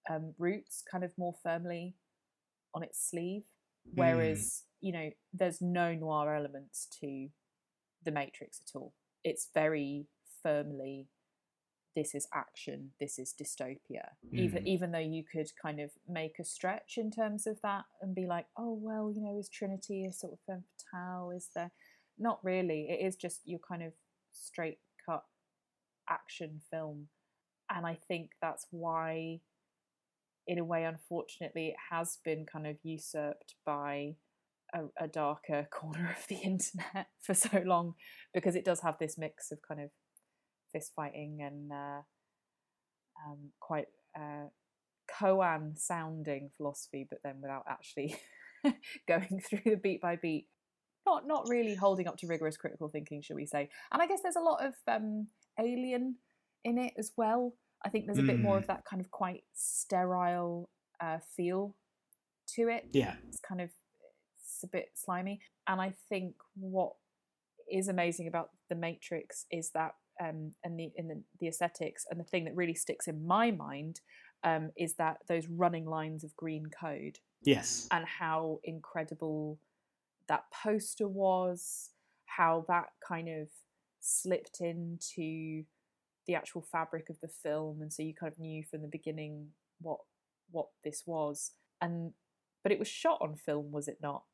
um, 0.09 0.35
roots 0.39 0.85
kind 0.89 1.03
of 1.03 1.13
more 1.19 1.35
firmly 1.43 1.97
on 2.75 2.83
its 2.83 3.11
sleeve, 3.11 3.45
whereas 3.95 4.39
mm. 4.39 4.87
you 4.87 4.93
know 4.93 5.11
there's 5.33 5.61
no 5.61 5.95
noir 5.95 6.37
elements 6.37 6.87
to 7.01 7.29
the 8.05 8.13
Matrix 8.13 8.61
at 8.61 8.79
all. 8.79 8.93
It's 9.25 9.49
very 9.53 10.07
firmly 10.43 11.09
this 11.97 12.15
is 12.15 12.29
action, 12.33 12.91
this 13.01 13.19
is 13.19 13.35
dystopia. 13.35 14.11
Mm. 14.33 14.39
Even 14.39 14.67
even 14.69 14.93
though 14.93 14.99
you 14.99 15.25
could 15.25 15.51
kind 15.61 15.81
of 15.81 15.91
make 16.09 16.39
a 16.39 16.45
stretch 16.45 16.99
in 16.99 17.11
terms 17.11 17.47
of 17.47 17.59
that 17.63 17.87
and 18.01 18.15
be 18.15 18.27
like, 18.27 18.47
oh 18.57 18.79
well, 18.81 19.11
you 19.13 19.23
know, 19.23 19.37
is 19.39 19.49
Trinity 19.49 20.05
a 20.05 20.13
sort 20.13 20.35
of 20.35 20.39
femme 20.47 20.65
fatale? 20.93 21.33
Is 21.35 21.49
there 21.55 21.73
not 22.19 22.39
really? 22.45 22.87
It 22.91 23.05
is 23.05 23.17
just 23.17 23.41
your 23.47 23.61
kind 23.67 23.83
of 23.83 23.93
straight 24.31 24.79
cut 25.09 25.25
action 26.09 26.61
film. 26.71 27.09
And 27.75 27.87
I 27.87 27.99
think 28.07 28.33
that's 28.41 28.67
why 28.71 29.41
in 30.47 30.59
a 30.59 30.65
way, 30.65 30.85
unfortunately, 30.85 31.69
it 31.69 31.77
has 31.91 32.19
been 32.25 32.47
kind 32.47 32.67
of 32.67 32.77
usurped 32.85 33.55
by 33.65 34.15
a, 34.73 34.83
a 35.01 35.09
darker 35.09 35.67
corner 35.73 36.15
of 36.19 36.27
the 36.29 36.37
internet 36.45 37.09
for 37.21 37.35
so 37.35 37.63
long 37.65 37.95
because 38.35 38.55
it 38.55 38.65
does 38.65 38.81
have 38.81 38.99
this 38.99 39.17
mix 39.19 39.51
of 39.51 39.59
kind 39.67 39.81
of 39.81 39.91
fist 40.77 40.93
fighting 40.95 41.39
and 41.41 41.73
uh, 41.73 42.01
um, 43.27 43.39
quite 43.61 43.87
uh, 44.17 44.49
koan 45.09 45.79
sounding 45.79 46.51
philosophy, 46.57 47.07
but 47.09 47.21
then 47.25 47.37
without 47.41 47.65
actually 47.69 48.17
going 49.09 49.41
through 49.49 49.63
the 49.65 49.77
beat 49.77 50.01
by 50.01 50.17
beat. 50.17 50.47
Not 51.07 51.27
not 51.27 51.49
really 51.49 51.75
holding 51.75 52.09
up 52.09 52.17
to 52.19 52.27
rigorous 52.27 52.57
critical 52.57 52.89
thinking, 52.89 53.23
shall 53.23 53.37
we 53.37 53.47
say? 53.47 53.71
And 53.93 54.03
I 54.03 54.07
guess 54.07 54.21
there's 54.23 54.37
a 54.37 54.41
lot 54.41 54.65
of 54.65 54.75
um, 54.89 55.29
alien 55.59 56.17
in 56.65 56.79
it 56.79 56.95
as 56.99 57.13
well. 57.17 57.55
I 57.85 57.89
think 57.89 58.07
there's 58.07 58.19
a 58.19 58.23
mm. 58.23 58.27
bit 58.27 58.41
more 58.41 58.57
of 58.57 58.65
mm. 58.65 58.69
that 58.69 58.85
kind 58.85 59.01
of 59.01 59.11
quite 59.11 59.45
sterile 59.55 60.69
uh, 61.01 61.19
feel 61.37 61.77
to 62.57 62.69
it. 62.69 62.89
Yeah, 62.93 63.15
it's 63.29 63.39
kind 63.39 63.61
of 63.61 63.71
it's 64.41 64.65
a 64.65 64.67
bit 64.67 64.91
slimy, 64.95 65.41
and 65.69 65.81
I 65.81 65.95
think 66.09 66.35
what 66.57 66.95
is 67.71 67.89
amazing 67.89 68.27
about 68.27 68.51
the 68.69 68.75
Matrix 68.75 69.47
is 69.51 69.71
that 69.75 69.95
um, 70.21 70.53
and 70.65 70.79
the 70.79 70.91
in 70.97 71.09
the, 71.09 71.23
the 71.41 71.49
aesthetics 71.49 72.05
and 72.11 72.19
the 72.19 72.25
thing 72.25 72.45
that 72.45 72.57
really 72.57 72.75
sticks 72.75 73.07
in 73.07 73.27
my 73.27 73.51
mind 73.51 74.01
um, 74.45 74.71
is 74.77 74.95
that 74.95 75.19
those 75.29 75.47
running 75.49 75.87
lines 75.87 76.25
of 76.25 76.37
green 76.37 76.67
code. 76.67 77.19
Yes. 77.43 77.89
And 77.91 78.05
how 78.05 78.61
incredible 78.65 79.59
that 80.29 80.45
poster 80.53 81.09
was, 81.09 81.91
how 82.27 82.65
that 82.69 82.87
kind 83.07 83.29
of 83.29 83.49
slipped 84.01 84.61
into 84.61 85.65
the 86.27 86.35
actual 86.35 86.63
fabric 86.63 87.09
of 87.09 87.17
the 87.21 87.29
film, 87.29 87.81
and 87.81 87.93
so 87.93 88.03
you 88.03 88.15
kind 88.15 88.33
of 88.33 88.39
knew 88.39 88.65
from 88.65 88.83
the 88.83 88.89
beginning 88.89 89.49
what 89.81 89.99
what 90.51 90.69
this 90.85 91.03
was. 91.07 91.53
And 91.81 92.13
but 92.63 92.73
it 92.73 92.79
was 92.79 92.89
shot 92.89 93.19
on 93.21 93.37
film, 93.37 93.71
was 93.71 93.87
it 93.87 93.99
not? 94.03 94.25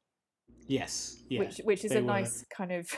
Yes, 0.67 1.23
yeah, 1.29 1.41
which 1.41 1.59
which 1.65 1.85
is 1.85 1.93
a 1.93 1.97
were. 1.97 2.07
nice 2.07 2.45
kind 2.57 2.73
of 2.73 2.89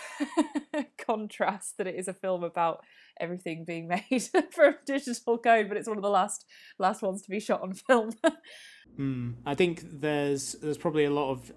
contrast 0.98 1.78
that 1.78 1.86
it 1.86 1.96
is 1.96 2.08
a 2.08 2.14
film 2.14 2.44
about 2.44 2.84
everything 3.18 3.64
being 3.64 3.88
made 4.10 4.22
from 4.50 4.74
digital 4.86 5.38
code, 5.38 5.68
but 5.68 5.76
it's 5.76 5.88
one 5.88 5.96
of 5.96 6.02
the 6.02 6.10
last 6.10 6.44
last 6.78 7.02
ones 7.02 7.22
to 7.22 7.30
be 7.30 7.40
shot 7.40 7.62
on 7.62 7.72
film. 7.88 8.12
mm, 8.98 9.34
I 9.46 9.54
think 9.54 9.82
there's 10.00 10.52
there's 10.54 10.78
probably 10.78 11.04
a 11.04 11.10
lot 11.10 11.30
of 11.30 11.52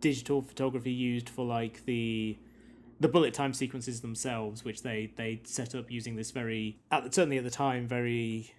digital 0.00 0.42
photography 0.42 0.92
used 0.92 1.28
for 1.28 1.44
like 1.44 1.84
the 1.86 2.36
the 3.00 3.08
bullet 3.08 3.34
time 3.34 3.52
sequences 3.54 4.00
themselves, 4.00 4.64
which 4.64 4.82
they 4.82 5.12
they 5.16 5.40
set 5.44 5.74
up 5.74 5.90
using 5.90 6.16
this 6.16 6.32
very 6.32 6.80
at, 6.90 7.14
certainly 7.14 7.38
at 7.38 7.44
the 7.44 7.50
time 7.50 7.86
very 7.86 8.52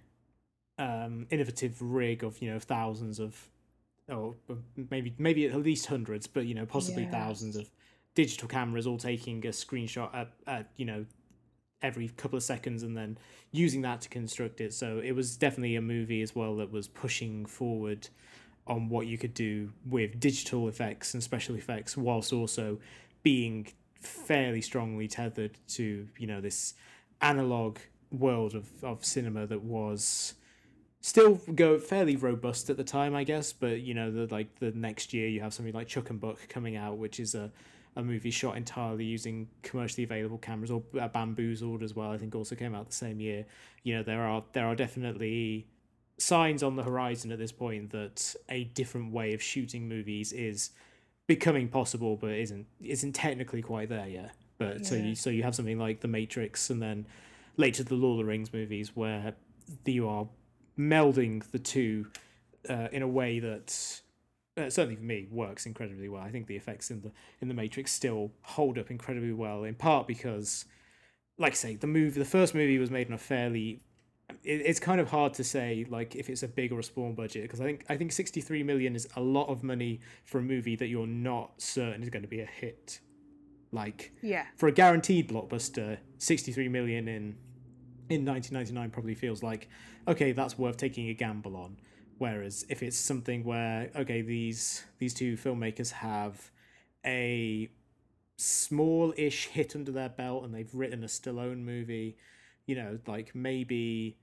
um, 0.78 1.28
innovative 1.30 1.82
rig 1.82 2.24
of 2.24 2.42
you 2.42 2.52
know 2.52 2.60
thousands 2.60 3.20
of 3.20 3.50
or 4.10 4.36
uh, 4.50 4.56
maybe 4.90 5.14
maybe 5.18 5.48
at 5.48 5.56
least 5.56 5.86
hundreds, 5.88 6.28
but 6.28 6.46
you 6.46 6.54
know 6.54 6.66
possibly 6.66 7.06
thousands 7.06 7.56
of 7.56 7.70
digital 8.16 8.48
cameras 8.48 8.86
all 8.86 8.98
taking 8.98 9.46
a 9.46 9.50
screenshot 9.50 10.14
at, 10.16 10.32
at 10.48 10.70
you 10.78 10.86
know 10.86 11.06
every 11.82 12.08
couple 12.10 12.38
of 12.38 12.44
seconds 12.44 12.84
and 12.84 12.96
then 12.96 13.18
using 13.52 13.82
that 13.82 14.02
to 14.02 14.10
construct 14.10 14.62
it. 14.62 14.74
So 14.74 15.00
it 15.04 15.12
was 15.12 15.36
definitely 15.36 15.76
a 15.76 15.82
movie 15.82 16.22
as 16.22 16.34
well 16.34 16.56
that 16.58 16.72
was 16.72 16.88
pushing 16.88 17.46
forward 17.46 18.08
on 18.66 18.88
what 18.88 19.06
you 19.08 19.18
could 19.18 19.34
do 19.34 19.70
with 19.86 20.20
digital 20.20 20.70
effects 20.70 21.14
and 21.14 21.22
special 21.22 21.56
effects 21.56 21.98
whilst 21.98 22.32
also 22.32 22.80
being 23.22 23.68
fairly 24.00 24.62
strongly 24.62 25.08
tethered 25.08 25.52
to 25.68 26.08
you 26.18 26.28
know 26.28 26.42
this 26.42 26.74
analog 27.22 27.78
world 28.12 28.54
of, 28.54 28.68
of 28.84 29.04
cinema 29.04 29.46
that 29.48 29.62
was 29.62 30.36
still 31.04 31.36
go 31.54 31.78
fairly 31.78 32.16
robust 32.16 32.70
at 32.70 32.78
the 32.78 32.84
time, 32.84 33.14
I 33.14 33.24
guess. 33.26 33.54
But 33.54 33.82
you 33.82 33.94
know, 33.94 34.10
the 34.10 34.34
like 34.34 34.56
the 34.60 34.72
next 34.72 35.14
year 35.14 35.28
you 35.28 35.42
have 35.42 35.54
something 35.54 35.74
like 35.74 35.88
Chuck 35.88 36.10
and 36.10 36.20
Buck 36.20 36.48
coming 36.50 36.76
out, 36.76 36.98
which 36.98 37.20
is 37.20 37.36
a 37.36 37.52
a 37.96 38.02
movie 38.02 38.32
shot 38.32 38.58
entirely 38.58 39.06
using 39.06 39.48
commercially 39.62 40.04
available 40.04 40.40
cameras, 40.40 40.72
or 40.72 40.82
uh, 41.00 41.08
Bamboozled 41.08 41.84
as 41.84 41.94
well. 41.94 42.10
I 42.10 42.18
think 42.18 42.34
also 42.34 42.56
came 42.56 42.74
out 42.74 42.88
the 42.88 42.96
same 42.96 43.20
year. 43.20 43.46
You 43.84 43.98
know, 43.98 44.04
there 44.04 44.24
are 44.24 44.44
there 44.54 44.66
are 44.66 44.76
definitely 44.76 45.68
signs 46.18 46.64
on 46.64 46.76
the 46.76 46.84
horizon 46.84 47.32
at 47.32 47.38
this 47.38 47.52
point 47.52 47.92
that 47.92 48.36
a 48.50 48.64
different 48.64 49.12
way 49.12 49.34
of 49.34 49.42
shooting 49.44 49.88
movies 49.88 50.32
is 50.32 50.72
becoming 51.28 51.68
possible, 51.68 52.16
but 52.16 52.32
isn't 52.32 52.66
isn't 52.82 53.14
technically 53.14 53.62
quite 53.62 53.90
there 53.90 54.08
yet. 54.08 54.36
But 54.58 54.80
yeah. 54.80 54.86
so 54.86 54.96
you 54.96 55.16
so 55.16 55.30
you 55.30 55.44
have 55.44 55.54
something 55.54 55.78
like 55.78 56.00
The 56.00 56.08
Matrix, 56.08 56.70
and 56.70 56.82
then 56.82 57.06
later 57.58 57.84
the 57.84 57.96
Lord 57.96 58.20
of 58.20 58.26
the 58.26 58.30
Rings 58.30 58.54
movies, 58.54 58.96
where 58.96 59.36
you 59.86 60.08
are 60.08 60.28
melding 60.78 61.50
the 61.52 61.60
two 61.60 62.08
uh, 62.70 62.88
in 62.92 63.02
a 63.02 63.08
way 63.08 63.40
that 63.40 64.02
uh, 64.58 64.70
certainly 64.70 64.96
for 64.96 65.04
me 65.04 65.28
works 65.32 65.66
incredibly 65.66 66.10
well. 66.10 66.22
I 66.22 66.30
think 66.30 66.48
the 66.48 66.56
effects 66.56 66.92
in 66.92 67.02
the 67.02 67.12
in 67.42 67.48
the 67.48 67.54
Matrix 67.54 67.92
still 67.92 68.32
hold 68.42 68.78
up 68.78 68.92
incredibly 68.92 69.34
well, 69.34 69.64
in 69.64 69.76
part 69.76 70.08
because, 70.08 70.66
like 71.38 71.54
I 71.54 71.56
say, 71.56 71.76
the 71.76 71.88
movie, 71.88 72.20
the 72.20 72.26
first 72.26 72.54
movie 72.54 72.78
was 72.78 72.92
made 72.92 73.08
on 73.08 73.14
a 73.14 73.18
fairly. 73.18 73.82
It, 74.44 74.62
it's 74.66 74.80
kind 74.80 75.02
of 75.02 75.10
hard 75.10 75.34
to 75.36 75.44
say 75.44 75.86
like 75.90 76.16
if 76.16 76.30
it's 76.30 76.44
a 76.44 76.48
big 76.48 76.72
or 76.72 76.80
a 76.80 76.84
small 76.84 77.12
budget 77.12 77.44
because 77.44 77.62
I 77.62 77.66
think 77.66 77.86
I 77.90 77.98
think 77.98 78.12
sixty 78.12 78.42
three 78.42 78.64
million 78.64 78.96
is 78.96 79.08
a 79.16 79.22
lot 79.22 79.50
of 79.50 79.64
money 79.64 80.00
for 80.24 80.40
a 80.40 80.42
movie 80.42 80.76
that 80.76 80.88
you're 80.88 81.08
not 81.08 81.62
certain 81.62 82.04
is 82.04 82.10
going 82.10 82.24
to 82.24 82.30
be 82.30 82.40
a 82.40 82.46
hit. 82.46 83.00
Like 83.72 84.14
yeah, 84.22 84.46
for 84.56 84.68
a 84.68 84.72
guaranteed 84.72 85.30
blockbuster, 85.30 85.98
sixty 86.20 86.52
three 86.52 86.70
million 86.70 87.08
in 87.08 87.36
in 88.10 88.26
1999 88.26 88.90
probably 88.92 89.16
feels 89.16 89.44
like 89.44 89.70
okay 90.08 90.32
that's 90.32 90.58
worth 90.58 90.78
taking 90.78 91.10
a 91.10 91.14
gamble 91.14 91.56
on. 91.56 91.78
Whereas 92.18 92.66
if 92.70 92.84
it's 92.84 92.98
something 92.98 93.44
where 93.44 93.90
okay 93.96 94.22
these 94.22 94.84
these 95.00 95.14
two 95.14 95.36
filmmakers 95.36 95.92
have 95.92 96.52
a 97.06 97.70
small-ish 98.38 99.48
hit 99.48 99.76
under 99.76 99.92
their 99.92 100.10
belt 100.10 100.44
and 100.44 100.54
they've 100.54 100.74
written 100.74 101.04
a 101.04 101.08
Stallone 101.08 101.64
movie 101.64 102.18
you 102.66 102.76
know 102.76 102.98
like 103.06 103.36
maybe 103.36 104.18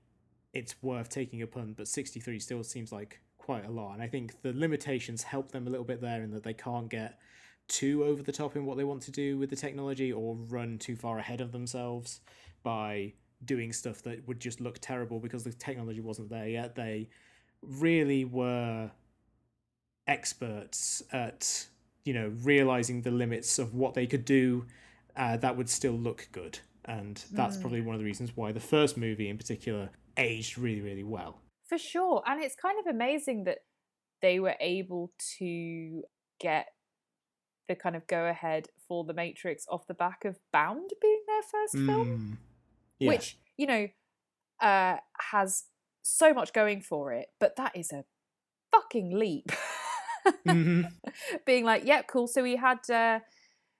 it's 0.53 0.75
worth 0.81 1.09
taking 1.09 1.41
a 1.41 1.47
punt 1.47 1.77
but 1.77 1.87
63 1.87 2.39
still 2.39 2.63
seems 2.63 2.91
like 2.91 3.21
quite 3.37 3.65
a 3.65 3.71
lot. 3.71 3.93
And 3.93 4.03
i 4.03 4.07
think 4.07 4.41
the 4.41 4.53
limitations 4.53 5.23
help 5.23 5.51
them 5.51 5.67
a 5.67 5.69
little 5.69 5.85
bit 5.85 6.01
there 6.01 6.23
in 6.23 6.31
that 6.31 6.43
they 6.43 6.53
can't 6.53 6.89
get 6.89 7.19
too 7.67 8.03
over 8.03 8.21
the 8.21 8.31
top 8.31 8.55
in 8.55 8.65
what 8.65 8.77
they 8.77 8.83
want 8.83 9.01
to 9.03 9.11
do 9.11 9.37
with 9.37 9.49
the 9.49 9.55
technology 9.55 10.11
or 10.11 10.35
run 10.35 10.77
too 10.77 10.95
far 10.95 11.19
ahead 11.19 11.39
of 11.39 11.51
themselves 11.51 12.19
by 12.63 13.13
doing 13.45 13.73
stuff 13.73 14.01
that 14.03 14.27
would 14.27 14.39
just 14.39 14.61
look 14.61 14.79
terrible 14.79 15.19
because 15.19 15.43
the 15.43 15.53
technology 15.53 15.99
wasn't 15.99 16.29
there 16.29 16.47
yet. 16.47 16.75
They 16.75 17.09
really 17.61 18.25
were 18.25 18.91
experts 20.07 21.03
at 21.11 21.67
you 22.05 22.13
know 22.13 22.33
realizing 22.43 23.01
the 23.01 23.11
limits 23.11 23.59
of 23.59 23.75
what 23.75 23.93
they 23.93 24.07
could 24.07 24.25
do 24.25 24.65
uh, 25.15 25.37
that 25.37 25.55
would 25.55 25.69
still 25.69 25.93
look 25.93 26.27
good 26.31 26.57
and 26.85 27.23
that's 27.31 27.57
mm. 27.57 27.61
probably 27.61 27.81
one 27.81 27.93
of 27.93 27.99
the 27.99 28.05
reasons 28.05 28.31
why 28.35 28.51
the 28.51 28.59
first 28.59 28.97
movie 28.97 29.29
in 29.29 29.37
particular 29.37 29.91
aged 30.17 30.57
really 30.57 30.81
really 30.81 31.03
well 31.03 31.39
for 31.69 31.77
sure 31.77 32.23
and 32.25 32.43
it's 32.43 32.55
kind 32.55 32.79
of 32.79 32.87
amazing 32.87 33.43
that 33.43 33.59
they 34.23 34.39
were 34.39 34.55
able 34.59 35.11
to 35.37 36.01
get 36.39 36.69
the 37.67 37.75
kind 37.75 37.95
of 37.95 38.05
go 38.07 38.25
ahead 38.25 38.67
for 38.87 39.03
the 39.05 39.13
Matrix 39.13 39.65
off 39.69 39.87
the 39.87 39.93
back 39.93 40.25
of 40.25 40.37
Bound 40.51 40.89
being 41.01 41.21
their 41.27 41.41
first 41.41 41.73
film, 41.73 42.37
Mm. 42.37 42.50
Yeah. 43.01 43.09
which 43.09 43.37
you 43.57 43.67
know 43.67 43.87
uh, 44.61 44.97
has 45.31 45.65
so 46.03 46.33
much 46.33 46.53
going 46.53 46.81
for 46.81 47.11
it, 47.13 47.27
but 47.39 47.55
that 47.57 47.75
is 47.75 47.91
a 47.91 48.05
fucking 48.71 49.17
leap. 49.17 49.51
Mhm. 50.47 50.85
being 51.45 51.65
like, 51.65 51.83
"Yeah, 51.85 52.03
cool." 52.03 52.27
So 52.27 52.43
we 52.43 52.55
had, 52.55 52.87
uh, 52.89 53.19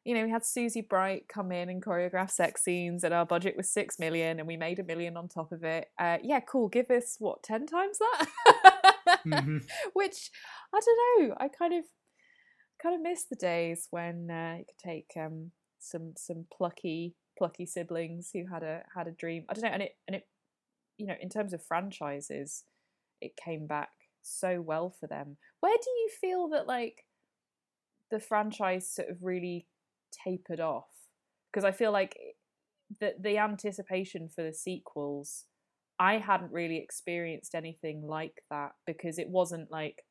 you 0.04 0.16
know, 0.16 0.24
we 0.24 0.32
had 0.32 0.44
Susie 0.46 0.82
Bright 0.82 1.28
come 1.28 1.52
in 1.52 1.70
and 1.70 1.84
choreograph 1.84 2.32
sex 2.32 2.64
scenes, 2.64 3.04
and 3.04 3.14
our 3.14 3.26
budget 3.26 3.56
was 3.56 3.70
six 3.72 4.00
million, 4.00 4.40
and 4.40 4.48
we 4.48 4.58
made 4.58 4.80
a 4.80 4.84
million 4.84 5.18
on 5.18 5.28
top 5.28 5.52
of 5.52 5.64
it. 5.64 5.90
Uh, 6.00 6.18
yeah, 6.24 6.40
cool. 6.40 6.68
Give 6.68 6.90
us 6.90 7.18
what 7.20 7.44
ten 7.44 7.68
times 7.68 8.00
that? 8.00 8.26
Mhm. 9.26 9.62
Which 9.94 10.32
I 10.74 10.80
don't 10.80 11.30
know. 11.30 11.36
I 11.40 11.48
kind 11.48 11.74
of 11.76 11.86
kind 12.82 12.96
of 12.96 13.02
miss 13.02 13.26
the 13.26 13.36
days 13.36 13.88
when 13.92 14.32
uh, 14.32 14.56
you 14.58 14.66
could 14.66 14.84
take 14.84 15.12
um, 15.16 15.52
some 15.80 16.14
some 16.18 16.46
plucky 16.52 17.14
plucky 17.42 17.66
siblings 17.66 18.30
who 18.32 18.46
had 18.46 18.62
a 18.62 18.84
had 18.96 19.08
a 19.08 19.12
dream. 19.12 19.46
I 19.50 19.56
don't 19.56 19.64
know, 19.64 19.72
and 19.72 19.82
it 19.82 19.96
and 20.08 20.16
it 20.16 20.28
you 21.00 21.08
know 21.08 21.16
in 21.20 21.28
terms 21.28 21.54
of 21.54 21.66
franchises, 21.66 22.66
it 23.20 23.32
came 23.36 23.66
back 23.66 23.90
so 24.22 24.62
well 24.62 24.92
for 25.00 25.08
them. 25.08 25.38
Where 25.60 25.76
do 25.76 25.90
you 25.90 26.10
feel 26.22 26.50
that 26.50 26.68
like 26.68 27.04
the 28.12 28.20
franchise 28.20 28.88
sort 28.88 29.10
of 29.10 29.24
really 29.24 29.66
tapered 30.24 30.60
off? 30.60 30.86
Because 31.52 31.66
I 31.66 31.72
feel 31.72 31.92
like 31.92 32.16
eh, 32.20 32.34
the 33.00 33.14
the 33.20 33.40
anticipation 33.40 34.30
for 34.30 34.44
the 34.44 34.54
sequels, 34.54 35.46
I 35.98 36.20
hadn't 36.20 36.52
really 36.52 36.78
experienced 36.78 37.56
anything 37.56 38.06
like 38.06 38.44
that 38.52 38.74
because 38.86 39.18
it 39.18 39.30
wasn't 39.30 39.72
like 39.72 40.04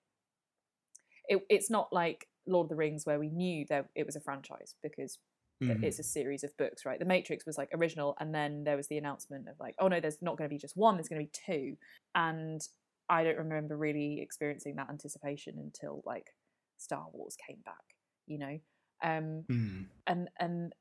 it, 1.29 1.43
it's 1.49 1.71
not 1.71 1.93
like 1.93 2.27
Lord 2.49 2.65
of 2.65 2.71
the 2.71 2.75
Rings 2.75 3.07
where 3.07 3.21
we 3.21 3.29
knew 3.29 3.67
that 3.69 3.87
it 3.95 4.05
was 4.05 4.17
a 4.17 4.21
franchise 4.21 4.75
because 4.83 5.19
Mhm. 5.63 5.83
it's 5.85 5.99
a 5.99 6.03
series 6.03 6.43
of 6.45 6.57
books, 6.57 6.85
right? 6.87 6.99
The 6.99 7.05
Matrix 7.05 7.45
was 7.47 7.59
like 7.59 7.69
original, 7.75 8.17
and 8.19 8.35
then 8.35 8.65
there 8.65 8.77
was 8.77 8.89
the 8.89 8.97
announcement 8.99 9.49
of 9.49 9.59
like, 9.61 9.75
oh 9.79 9.89
no, 9.89 10.01
there's 10.01 10.23
not 10.23 10.37
going 10.39 10.49
to 10.49 10.55
be 10.55 10.59
just 10.59 10.77
one, 10.77 10.97
there's 10.97 11.09
going 11.09 11.21
to 11.21 11.27
be 11.27 11.33
two, 11.47 11.77
and 12.15 12.61
I 13.09 13.25
don't 13.25 13.39
remember 13.39 13.77
really 13.77 14.21
experiencing 14.21 14.77
that 14.77 14.89
anticipation 14.89 15.59
until 15.59 16.03
like 16.07 16.35
Star 16.79 17.07
Wars 17.13 17.37
came 17.47 17.59
back, 17.65 17.85
you 18.27 18.39
know, 18.39 18.59
um, 19.03 19.45
Mm. 19.49 19.89
and 20.07 20.31
and 20.39 20.73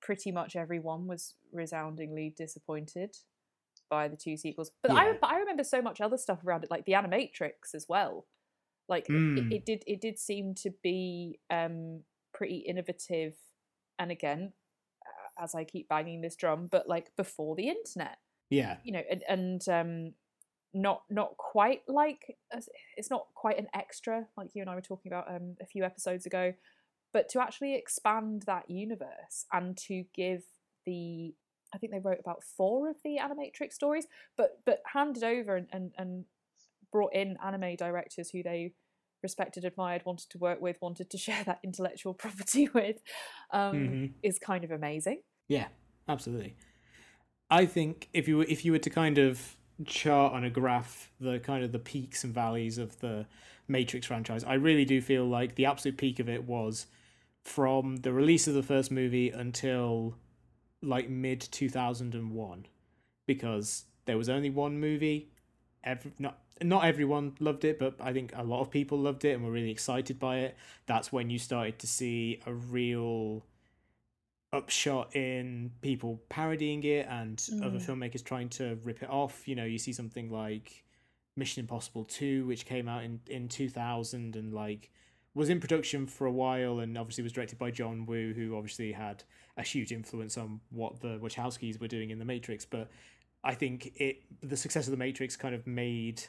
pretty 0.00 0.30
much 0.32 0.54
everyone 0.56 1.06
was 1.06 1.34
resoundingly 1.52 2.30
disappointed 2.36 3.16
by 3.88 4.08
the 4.08 4.16
two 4.16 4.36
sequels. 4.36 4.70
But 4.82 4.92
I 4.92 5.12
but 5.20 5.30
I 5.30 5.38
remember 5.38 5.64
so 5.64 5.82
much 5.82 6.00
other 6.00 6.16
stuff 6.16 6.44
around 6.44 6.64
it, 6.64 6.70
like 6.70 6.84
the 6.84 6.92
Animatrix 6.92 7.74
as 7.74 7.86
well. 7.88 8.26
Like 8.88 9.08
it- 9.08 9.12
Mm. 9.12 9.38
it, 9.50 9.54
it 9.56 9.64
did 9.64 9.84
it 9.86 10.00
did 10.00 10.18
seem 10.18 10.54
to 10.56 10.70
be 10.82 11.40
um, 11.50 12.04
pretty 12.34 12.56
innovative, 12.58 13.36
and 13.98 14.10
again, 14.10 14.52
as 15.38 15.54
I 15.54 15.64
keep 15.64 15.88
banging 15.88 16.20
this 16.20 16.36
drum, 16.36 16.68
but 16.70 16.88
like 16.88 17.14
before 17.16 17.56
the 17.56 17.68
internet, 17.68 18.18
Yeah. 18.50 18.76
you 18.84 18.92
know, 18.92 19.02
and, 19.10 19.22
and 19.28 19.68
um, 19.68 20.14
not 20.74 21.02
not 21.10 21.36
quite 21.36 21.82
like 21.86 22.36
it's 22.96 23.10
not 23.10 23.26
quite 23.34 23.58
an 23.58 23.68
extra 23.74 24.26
like 24.38 24.54
you 24.54 24.62
and 24.62 24.70
I 24.70 24.74
were 24.74 24.80
talking 24.80 25.12
about 25.12 25.30
um, 25.30 25.56
a 25.60 25.66
few 25.66 25.84
episodes 25.84 26.26
ago, 26.26 26.54
but 27.12 27.28
to 27.30 27.40
actually 27.40 27.74
expand 27.74 28.42
that 28.46 28.70
universe 28.70 29.44
and 29.52 29.76
to 29.88 30.04
give 30.14 30.44
the 30.86 31.34
I 31.74 31.78
think 31.78 31.92
they 31.92 32.00
wrote 32.00 32.20
about 32.20 32.42
four 32.44 32.90
of 32.90 32.96
the 33.02 33.18
Animatrix 33.18 33.72
stories, 33.74 34.06
but 34.36 34.60
but 34.66 34.82
handed 34.92 35.24
over 35.24 35.56
and, 35.56 35.68
and, 35.72 35.92
and 35.96 36.24
brought 36.90 37.14
in 37.14 37.38
anime 37.44 37.76
directors 37.76 38.30
who 38.30 38.42
they 38.42 38.72
respected, 39.22 39.64
admired, 39.64 40.02
wanted 40.04 40.30
to 40.30 40.38
work 40.38 40.60
with, 40.60 40.76
wanted 40.80 41.10
to 41.10 41.18
share 41.26 41.44
that 41.44 41.60
intellectual 41.62 42.14
property 42.14 42.68
with, 42.74 43.02
um, 43.52 43.76
Mhm. 43.76 44.10
is 44.22 44.38
kind 44.38 44.64
of 44.64 44.70
amazing. 44.70 45.22
Yeah, 45.48 45.68
absolutely. 46.08 46.56
I 47.50 47.66
think 47.66 48.08
if 48.12 48.28
you 48.28 48.38
were, 48.38 48.44
if 48.48 48.64
you 48.64 48.72
were 48.72 48.78
to 48.78 48.90
kind 48.90 49.18
of 49.18 49.56
chart 49.84 50.32
on 50.32 50.44
a 50.44 50.50
graph 50.50 51.10
the 51.20 51.38
kind 51.40 51.64
of 51.64 51.72
the 51.72 51.78
peaks 51.78 52.24
and 52.24 52.32
valleys 52.32 52.78
of 52.78 52.98
the 53.00 53.26
Matrix 53.68 54.06
franchise, 54.06 54.44
I 54.44 54.54
really 54.54 54.84
do 54.84 55.00
feel 55.00 55.24
like 55.24 55.54
the 55.54 55.66
absolute 55.66 55.96
peak 55.98 56.18
of 56.18 56.28
it 56.28 56.44
was 56.44 56.86
from 57.42 57.96
the 57.96 58.12
release 58.12 58.46
of 58.46 58.54
the 58.54 58.62
first 58.62 58.90
movie 58.90 59.30
until 59.30 60.14
like 60.82 61.08
mid 61.08 61.40
2001 61.40 62.66
because 63.26 63.84
there 64.04 64.18
was 64.18 64.28
only 64.28 64.50
one 64.50 64.78
movie 64.78 65.31
every, 65.84 66.12
not 66.18 66.38
not 66.62 66.84
everyone 66.84 67.32
loved 67.40 67.64
it 67.64 67.78
but 67.78 67.94
i 68.00 68.12
think 68.12 68.32
a 68.36 68.42
lot 68.42 68.60
of 68.60 68.70
people 68.70 68.98
loved 68.98 69.24
it 69.24 69.32
and 69.32 69.44
were 69.44 69.50
really 69.50 69.70
excited 69.70 70.18
by 70.18 70.38
it 70.38 70.56
that's 70.86 71.10
when 71.12 71.28
you 71.30 71.38
started 71.38 71.78
to 71.78 71.86
see 71.86 72.40
a 72.46 72.52
real 72.52 73.44
upshot 74.52 75.14
in 75.16 75.70
people 75.80 76.20
parodying 76.28 76.82
it 76.84 77.06
and 77.08 77.42
other 77.62 77.78
Mm. 77.78 77.86
filmmakers 77.86 78.22
trying 78.22 78.50
to 78.50 78.78
rip 78.84 79.02
it 79.02 79.08
off 79.08 79.48
you 79.48 79.54
know 79.54 79.64
you 79.64 79.78
see 79.78 79.92
something 79.92 80.30
like 80.30 80.84
mission 81.36 81.60
impossible 81.60 82.04
2 82.04 82.44
which 82.46 82.66
came 82.66 82.86
out 82.86 83.02
in 83.02 83.20
in 83.28 83.48
2000 83.48 84.36
and 84.36 84.52
like 84.52 84.90
was 85.34 85.48
in 85.48 85.58
production 85.58 86.06
for 86.06 86.26
a 86.26 86.30
while 86.32 86.80
and 86.80 86.98
obviously 86.98 87.24
was 87.24 87.32
directed 87.32 87.58
by 87.58 87.70
John 87.70 88.04
Woo, 88.04 88.34
who 88.34 88.54
obviously 88.54 88.92
had 88.92 89.24
a 89.56 89.62
huge 89.62 89.90
influence 89.90 90.36
on 90.36 90.60
what 90.68 91.00
the 91.00 91.18
Wachowskis 91.20 91.80
were 91.80 91.88
doing 91.88 92.10
in 92.10 92.18
The 92.18 92.26
Matrix. 92.26 92.66
But 92.66 92.90
I 93.44 93.54
think 93.54 93.92
it 93.96 94.22
the 94.42 94.56
success 94.56 94.86
of 94.86 94.92
The 94.92 94.96
Matrix 94.96 95.36
kind 95.36 95.54
of 95.54 95.66
made 95.66 96.22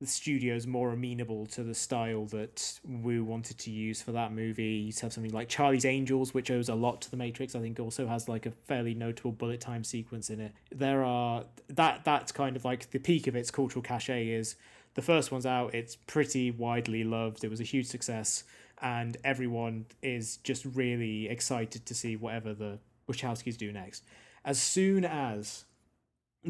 the 0.00 0.06
studios 0.06 0.64
more 0.64 0.92
amenable 0.92 1.44
to 1.46 1.64
the 1.64 1.74
style 1.74 2.24
that 2.26 2.78
Woo 2.84 3.24
wanted 3.24 3.58
to 3.58 3.70
use 3.70 4.00
for 4.00 4.12
that 4.12 4.32
movie. 4.32 4.64
You 4.64 4.92
have 5.02 5.12
something 5.12 5.32
like 5.32 5.48
Charlie's 5.48 5.84
Angels, 5.84 6.32
which 6.32 6.52
owes 6.52 6.68
a 6.68 6.74
lot 6.74 7.00
to 7.02 7.10
The 7.10 7.16
Matrix. 7.16 7.56
I 7.56 7.60
think 7.60 7.80
also 7.80 8.06
has 8.06 8.28
like 8.28 8.46
a 8.46 8.52
fairly 8.52 8.94
notable 8.94 9.32
bullet 9.32 9.60
time 9.60 9.82
sequence 9.82 10.30
in 10.30 10.40
it. 10.40 10.52
There 10.72 11.04
are 11.04 11.44
that 11.68 12.04
that's 12.04 12.30
kind 12.32 12.54
of 12.54 12.64
like 12.64 12.90
the 12.90 13.00
peak 13.00 13.26
of 13.26 13.34
its 13.34 13.50
cultural 13.50 13.82
cachet 13.82 14.28
is 14.28 14.54
the 14.94 15.02
first 15.02 15.30
one's 15.32 15.46
out. 15.46 15.74
It's 15.74 15.96
pretty 15.96 16.50
widely 16.50 17.04
loved. 17.04 17.44
It 17.44 17.50
was 17.50 17.60
a 17.60 17.64
huge 17.64 17.86
success, 17.86 18.44
and 18.80 19.16
everyone 19.24 19.86
is 20.02 20.38
just 20.38 20.64
really 20.64 21.28
excited 21.28 21.86
to 21.86 21.94
see 21.94 22.16
whatever 22.16 22.54
the 22.54 22.78
Wachowskis 23.08 23.56
do 23.56 23.72
next. 23.72 24.04
As 24.44 24.60
soon 24.60 25.04
as 25.04 25.64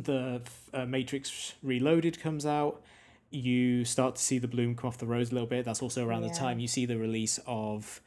the 0.05 0.43
uh, 0.73 0.87
Matrix 0.87 1.55
Reloaded 1.63 2.21
comes 2.21 2.47
out, 2.47 2.83
you 3.31 3.85
start 3.85 4.17
to 4.17 4.23
see 4.23 4.39
the 4.39 4.49
bloom 4.49 4.75
come 4.75 4.89
off 4.89 4.99
the 4.99 5.07
rose 5.07 5.31
a 5.31 5.35
little 5.35 5.49
bit. 5.49 5.65
That's 5.65 5.83
also 5.83 6.07
around 6.07 6.23
the 6.23 6.31
time 6.31 6.59
you 6.59 6.69
see 6.69 6.87
the 6.87 6.99
release 6.99 7.39
of 7.47 8.01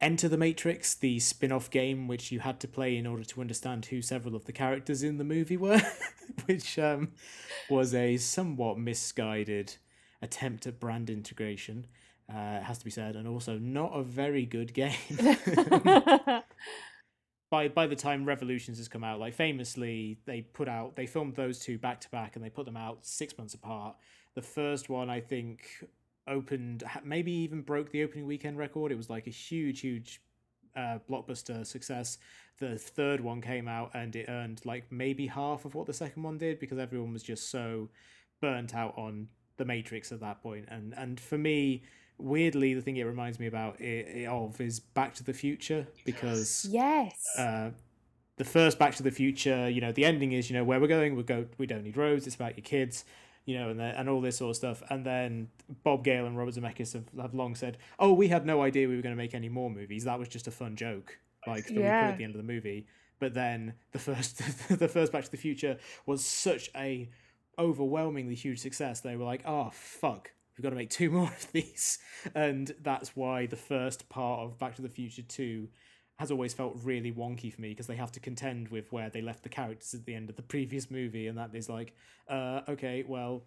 Enter 0.00 0.28
the 0.28 0.36
Matrix, 0.36 0.94
the 0.94 1.18
spin 1.18 1.50
off 1.50 1.70
game, 1.70 2.06
which 2.06 2.30
you 2.30 2.40
had 2.40 2.60
to 2.60 2.68
play 2.68 2.96
in 2.96 3.06
order 3.06 3.24
to 3.24 3.40
understand 3.40 3.86
who 3.86 4.00
several 4.00 4.36
of 4.36 4.44
the 4.44 4.52
characters 4.52 5.02
in 5.02 5.18
the 5.18 5.24
movie 5.24 5.56
were, 5.56 5.80
which 6.46 6.78
um, 6.78 7.12
was 7.68 7.94
a 7.94 8.16
somewhat 8.16 8.78
misguided 8.78 9.76
attempt 10.22 10.66
at 10.66 10.78
brand 10.78 11.10
integration, 11.10 11.86
uh, 12.32 12.58
it 12.60 12.62
has 12.64 12.78
to 12.78 12.84
be 12.84 12.90
said, 12.90 13.16
and 13.16 13.26
also 13.26 13.58
not 13.58 13.90
a 13.92 14.02
very 14.02 14.44
good 14.44 14.74
game. 14.74 14.92
by 17.50 17.68
by 17.68 17.86
the 17.86 17.96
time 17.96 18.24
Revolutions 18.24 18.78
has 18.78 18.88
come 18.88 19.04
out, 19.04 19.20
like 19.20 19.34
famously, 19.34 20.18
they 20.26 20.42
put 20.42 20.68
out 20.68 20.96
they 20.96 21.06
filmed 21.06 21.34
those 21.34 21.58
two 21.58 21.78
back 21.78 22.00
to 22.02 22.10
back 22.10 22.36
and 22.36 22.44
they 22.44 22.50
put 22.50 22.66
them 22.66 22.76
out 22.76 23.06
six 23.06 23.36
months 23.38 23.54
apart. 23.54 23.96
The 24.34 24.42
first 24.42 24.88
one, 24.88 25.10
I 25.10 25.20
think, 25.20 25.66
opened 26.26 26.84
maybe 27.04 27.32
even 27.32 27.62
broke 27.62 27.90
the 27.90 28.02
opening 28.02 28.26
weekend 28.26 28.58
record. 28.58 28.92
It 28.92 28.96
was 28.96 29.10
like 29.10 29.26
a 29.26 29.30
huge, 29.30 29.80
huge 29.80 30.20
uh, 30.76 30.98
blockbuster 31.10 31.66
success. 31.66 32.18
The 32.58 32.76
third 32.76 33.20
one 33.20 33.40
came 33.40 33.68
out 33.68 33.92
and 33.94 34.14
it 34.14 34.26
earned 34.28 34.60
like 34.64 34.90
maybe 34.90 35.26
half 35.26 35.64
of 35.64 35.74
what 35.74 35.86
the 35.86 35.92
second 35.92 36.22
one 36.22 36.38
did 36.38 36.58
because 36.58 36.78
everyone 36.78 37.12
was 37.12 37.22
just 37.22 37.50
so 37.50 37.88
burnt 38.40 38.74
out 38.74 38.94
on 38.96 39.28
the 39.56 39.64
Matrix 39.64 40.12
at 40.12 40.20
that 40.20 40.42
point. 40.42 40.66
And 40.68 40.94
and 40.96 41.18
for 41.18 41.38
me, 41.38 41.82
weirdly, 42.18 42.74
the 42.74 42.82
thing 42.82 42.96
it 42.96 43.04
reminds 43.04 43.38
me 43.38 43.46
about 43.46 43.80
it, 43.80 44.26
of 44.26 44.60
is 44.60 44.80
Back 44.80 45.14
to 45.14 45.24
the 45.24 45.32
Future 45.32 45.86
because 46.04 46.66
yes. 46.68 47.26
uh, 47.38 47.70
the 48.36 48.44
first 48.44 48.78
Back 48.78 48.94
to 48.96 49.02
the 49.02 49.10
Future, 49.10 49.68
you 49.68 49.80
know, 49.80 49.92
the 49.92 50.04
ending 50.04 50.32
is, 50.32 50.50
you 50.50 50.56
know, 50.56 50.64
where 50.64 50.80
we're 50.80 50.88
going, 50.88 51.16
we 51.16 51.22
go, 51.22 51.46
we 51.58 51.66
don't 51.66 51.84
need 51.84 51.96
roads. 51.96 52.26
It's 52.26 52.36
about 52.36 52.56
your 52.56 52.64
kids, 52.64 53.04
you 53.44 53.58
know, 53.58 53.70
and 53.70 53.78
the, 53.80 53.84
and 53.84 54.08
all 54.08 54.20
this 54.20 54.38
sort 54.38 54.50
of 54.50 54.56
stuff. 54.56 54.82
And 54.90 55.04
then 55.04 55.48
Bob 55.84 56.04
Gale 56.04 56.26
and 56.26 56.36
Robert 56.36 56.54
Zemeckis 56.54 56.92
have, 56.92 57.04
have 57.20 57.34
long 57.34 57.54
said, 57.54 57.78
oh, 57.98 58.12
we 58.12 58.28
had 58.28 58.46
no 58.46 58.62
idea 58.62 58.88
we 58.88 58.96
were 58.96 59.02
going 59.02 59.14
to 59.14 59.22
make 59.22 59.34
any 59.34 59.48
more 59.48 59.70
movies. 59.70 60.04
That 60.04 60.18
was 60.18 60.28
just 60.28 60.46
a 60.46 60.52
fun 60.52 60.76
joke, 60.76 61.18
like 61.46 61.66
that 61.66 61.76
we 61.76 61.82
put 61.82 61.86
at 61.86 62.18
the 62.18 62.24
end 62.24 62.34
of 62.34 62.38
the 62.38 62.52
movie. 62.52 62.86
But 63.20 63.34
then 63.34 63.74
the 63.92 63.98
first, 63.98 64.38
the 64.68 64.88
first 64.88 65.12
Back 65.12 65.24
to 65.24 65.30
the 65.30 65.36
Future 65.36 65.78
was 66.06 66.24
such 66.24 66.70
a 66.76 67.08
overwhelmingly 67.58 68.34
huge 68.34 68.60
success. 68.60 69.00
They 69.00 69.16
were 69.16 69.24
like, 69.24 69.42
oh 69.44 69.70
fuck, 69.72 70.30
we've 70.58 70.62
got 70.64 70.70
to 70.70 70.76
make 70.76 70.90
two 70.90 71.10
more 71.18 71.28
of 71.28 71.52
these, 71.52 71.98
and 72.34 72.74
that's 72.82 73.14
why 73.16 73.46
the 73.46 73.56
first 73.56 74.08
part 74.08 74.40
of 74.40 74.58
Back 74.58 74.74
to 74.76 74.82
the 74.82 74.88
Future 74.88 75.22
Two 75.22 75.68
has 76.18 76.32
always 76.32 76.52
felt 76.52 76.76
really 76.82 77.12
wonky 77.12 77.52
for 77.54 77.60
me 77.60 77.68
because 77.68 77.86
they 77.86 77.94
have 77.94 78.10
to 78.10 78.18
contend 78.18 78.68
with 78.68 78.90
where 78.92 79.08
they 79.08 79.22
left 79.22 79.44
the 79.44 79.48
characters 79.48 79.94
at 79.94 80.04
the 80.04 80.14
end 80.14 80.28
of 80.28 80.34
the 80.36 80.42
previous 80.42 80.90
movie, 80.90 81.28
and 81.28 81.38
that 81.38 81.54
is 81.54 81.68
like, 81.68 81.94
uh, 82.28 82.60
okay, 82.68 83.04
well, 83.06 83.44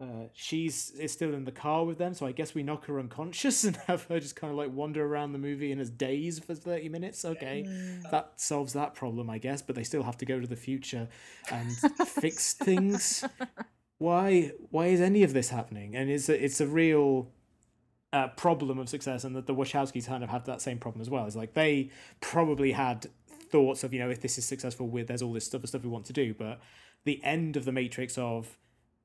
uh, 0.00 0.24
she's 0.34 0.90
is 0.92 1.10
still 1.12 1.32
in 1.34 1.44
the 1.44 1.52
car 1.52 1.84
with 1.84 1.96
them, 1.98 2.12
so 2.14 2.26
I 2.26 2.32
guess 2.32 2.54
we 2.54 2.62
knock 2.62 2.84
her 2.86 2.98
unconscious 2.98 3.64
and 3.68 3.76
have 3.86 4.04
her 4.04 4.18
just 4.20 4.36
kind 4.36 4.50
of 4.50 4.56
like 4.58 4.70
wander 4.72 5.04
around 5.04 5.32
the 5.32 5.38
movie 5.38 5.72
in 5.72 5.78
his 5.78 5.90
daze 5.90 6.38
for 6.38 6.54
thirty 6.54 6.88
minutes. 6.88 7.24
Okay, 7.24 7.64
Mm. 7.66 8.10
that 8.10 8.32
solves 8.40 8.72
that 8.74 8.94
problem, 8.94 9.28
I 9.30 9.38
guess. 9.38 9.60
But 9.62 9.74
they 9.76 9.84
still 9.84 10.02
have 10.02 10.18
to 10.18 10.26
go 10.26 10.38
to 10.40 10.46
the 10.46 10.56
future 10.56 11.08
and 11.50 11.70
fix 12.08 12.52
things. 12.54 13.24
Why? 13.98 14.52
Why 14.70 14.86
is 14.86 15.00
any 15.00 15.22
of 15.22 15.32
this 15.32 15.50
happening? 15.50 15.94
And 15.96 16.10
it's 16.10 16.28
a, 16.28 16.44
it's 16.44 16.60
a 16.60 16.66
real 16.66 17.28
uh, 18.12 18.28
problem 18.28 18.78
of 18.78 18.88
success, 18.88 19.24
and 19.24 19.34
that 19.36 19.46
the 19.46 19.54
Wachowskis 19.54 20.06
kind 20.06 20.22
of 20.22 20.30
have 20.30 20.44
that 20.46 20.60
same 20.60 20.78
problem 20.78 21.00
as 21.00 21.10
well. 21.10 21.26
It's 21.26 21.36
like 21.36 21.54
they 21.54 21.90
probably 22.20 22.72
had 22.72 23.06
thoughts 23.50 23.84
of 23.84 23.92
you 23.92 24.00
know 24.00 24.10
if 24.10 24.20
this 24.20 24.38
is 24.38 24.44
successful, 24.44 24.86
with 24.88 25.08
there's 25.08 25.22
all 25.22 25.32
this 25.32 25.46
stuff 25.46 25.64
stuff 25.66 25.82
we 25.82 25.88
want 25.88 26.06
to 26.06 26.12
do, 26.12 26.34
but 26.34 26.60
the 27.04 27.22
end 27.24 27.56
of 27.56 27.64
the 27.64 27.72
Matrix 27.72 28.18
of 28.18 28.58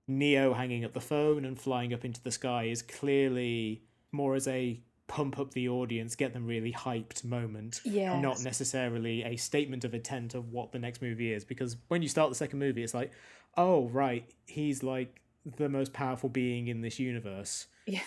Neo 0.07 0.53
hanging 0.53 0.83
up 0.83 0.93
the 0.93 0.99
phone 1.01 1.45
and 1.45 1.59
flying 1.59 1.93
up 1.93 2.03
into 2.03 2.21
the 2.21 2.31
sky 2.31 2.63
is 2.63 2.81
clearly 2.81 3.83
more 4.11 4.35
as 4.35 4.47
a 4.47 4.81
pump 5.07 5.37
up 5.39 5.51
the 5.51 5.67
audience, 5.69 6.15
get 6.15 6.33
them 6.33 6.45
really 6.47 6.71
hyped 6.71 7.23
moment, 7.23 7.81
Yeah. 7.83 8.19
not 8.19 8.41
necessarily 8.43 9.23
a 9.23 9.35
statement 9.35 9.83
of 9.83 9.93
intent 9.93 10.33
of 10.33 10.51
what 10.51 10.71
the 10.71 10.79
next 10.79 11.01
movie 11.01 11.33
is. 11.33 11.43
Because 11.43 11.75
when 11.89 12.01
you 12.01 12.07
start 12.07 12.29
the 12.29 12.35
second 12.35 12.59
movie, 12.59 12.81
it's 12.81 12.93
like, 12.93 13.11
oh 13.57 13.87
right, 13.89 14.29
he's 14.45 14.83
like 14.83 15.21
the 15.57 15.69
most 15.69 15.93
powerful 15.93 16.29
being 16.29 16.67
in 16.67 16.81
this 16.81 16.99
universe. 16.99 17.67
Yeah. 17.85 18.01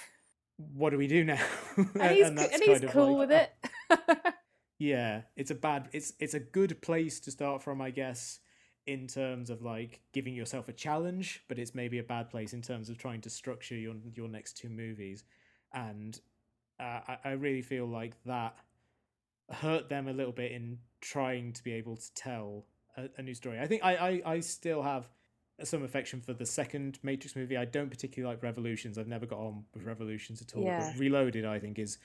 What 0.57 0.91
do 0.91 0.99
we 0.99 1.07
do 1.07 1.25
now? 1.25 1.43
And 2.01 2.17
he's, 2.17 2.29
and 2.29 2.63
he's 2.63 2.91
cool 2.91 3.19
with 3.19 3.33
it. 3.33 3.53
yeah, 4.79 5.23
it's 5.37 5.51
a 5.51 5.55
bad. 5.55 5.89
It's 5.93 6.13
it's 6.21 6.35
a 6.35 6.41
good 6.41 6.81
place 6.81 7.21
to 7.21 7.31
start 7.31 7.63
from, 7.63 7.81
I 7.81 7.91
guess, 7.91 8.41
in 8.87 9.07
terms 9.07 9.51
of 9.51 9.63
like 9.63 10.01
giving 10.13 10.35
yourself 10.35 10.69
a 10.69 10.73
challenge, 10.73 11.43
but 11.49 11.59
it's 11.59 11.75
maybe 11.75 11.99
a 11.99 12.05
bad 12.05 12.31
place 12.31 12.53
in 12.53 12.63
terms 12.63 12.89
of 12.89 12.99
trying 12.99 13.21
to 13.23 13.31
structure 13.31 13.75
your 13.75 13.95
your 14.15 14.29
next 14.29 14.57
two 14.57 14.69
movies, 14.69 15.25
and 15.73 16.21
uh, 16.79 17.01
I 17.09 17.19
I 17.25 17.31
really 17.33 17.63
feel 17.63 17.87
like 17.87 18.15
that 18.25 18.57
hurt 19.51 19.89
them 19.89 20.09
a 20.09 20.13
little 20.13 20.33
bit 20.33 20.53
in 20.53 20.79
trying 21.01 21.53
to 21.53 21.63
be 21.65 21.73
able 21.73 21.97
to 21.97 22.15
tell 22.15 22.65
a, 22.97 23.09
a 23.19 23.23
new 23.23 23.35
story. 23.35 23.59
I 23.59 23.67
think 23.67 23.85
I, 23.85 23.97
I 23.97 24.23
I 24.35 24.41
still 24.41 24.83
have 24.83 25.09
some 25.63 25.83
affection 25.85 26.21
for 26.21 26.33
the 26.33 26.47
second 26.47 26.99
Matrix 27.03 27.37
movie. 27.37 27.57
I 27.57 27.65
don't 27.65 27.91
particularly 27.91 28.35
like 28.35 28.43
Revolutions. 28.43 28.99
I've 28.99 29.09
never 29.09 29.27
got 29.27 29.39
on 29.39 29.65
with 29.73 29.85
Revolutions 29.85 30.43
at 30.43 30.57
all. 30.57 30.65
Yeah. 30.65 30.91
But 30.93 30.99
Reloaded, 30.99 31.45
I 31.45 31.59
think, 31.59 31.79
is 31.79 31.99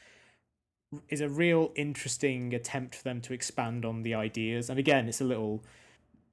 is 1.09 1.21
a 1.21 1.29
real 1.29 1.71
interesting 1.75 2.53
attempt 2.53 2.95
for 2.95 3.03
them 3.03 3.21
to 3.21 3.33
expand 3.33 3.85
on 3.85 4.01
the 4.03 4.15
ideas. 4.15 4.69
And 4.69 4.79
again, 4.79 5.07
it's 5.07 5.21
a 5.21 5.25
little 5.25 5.63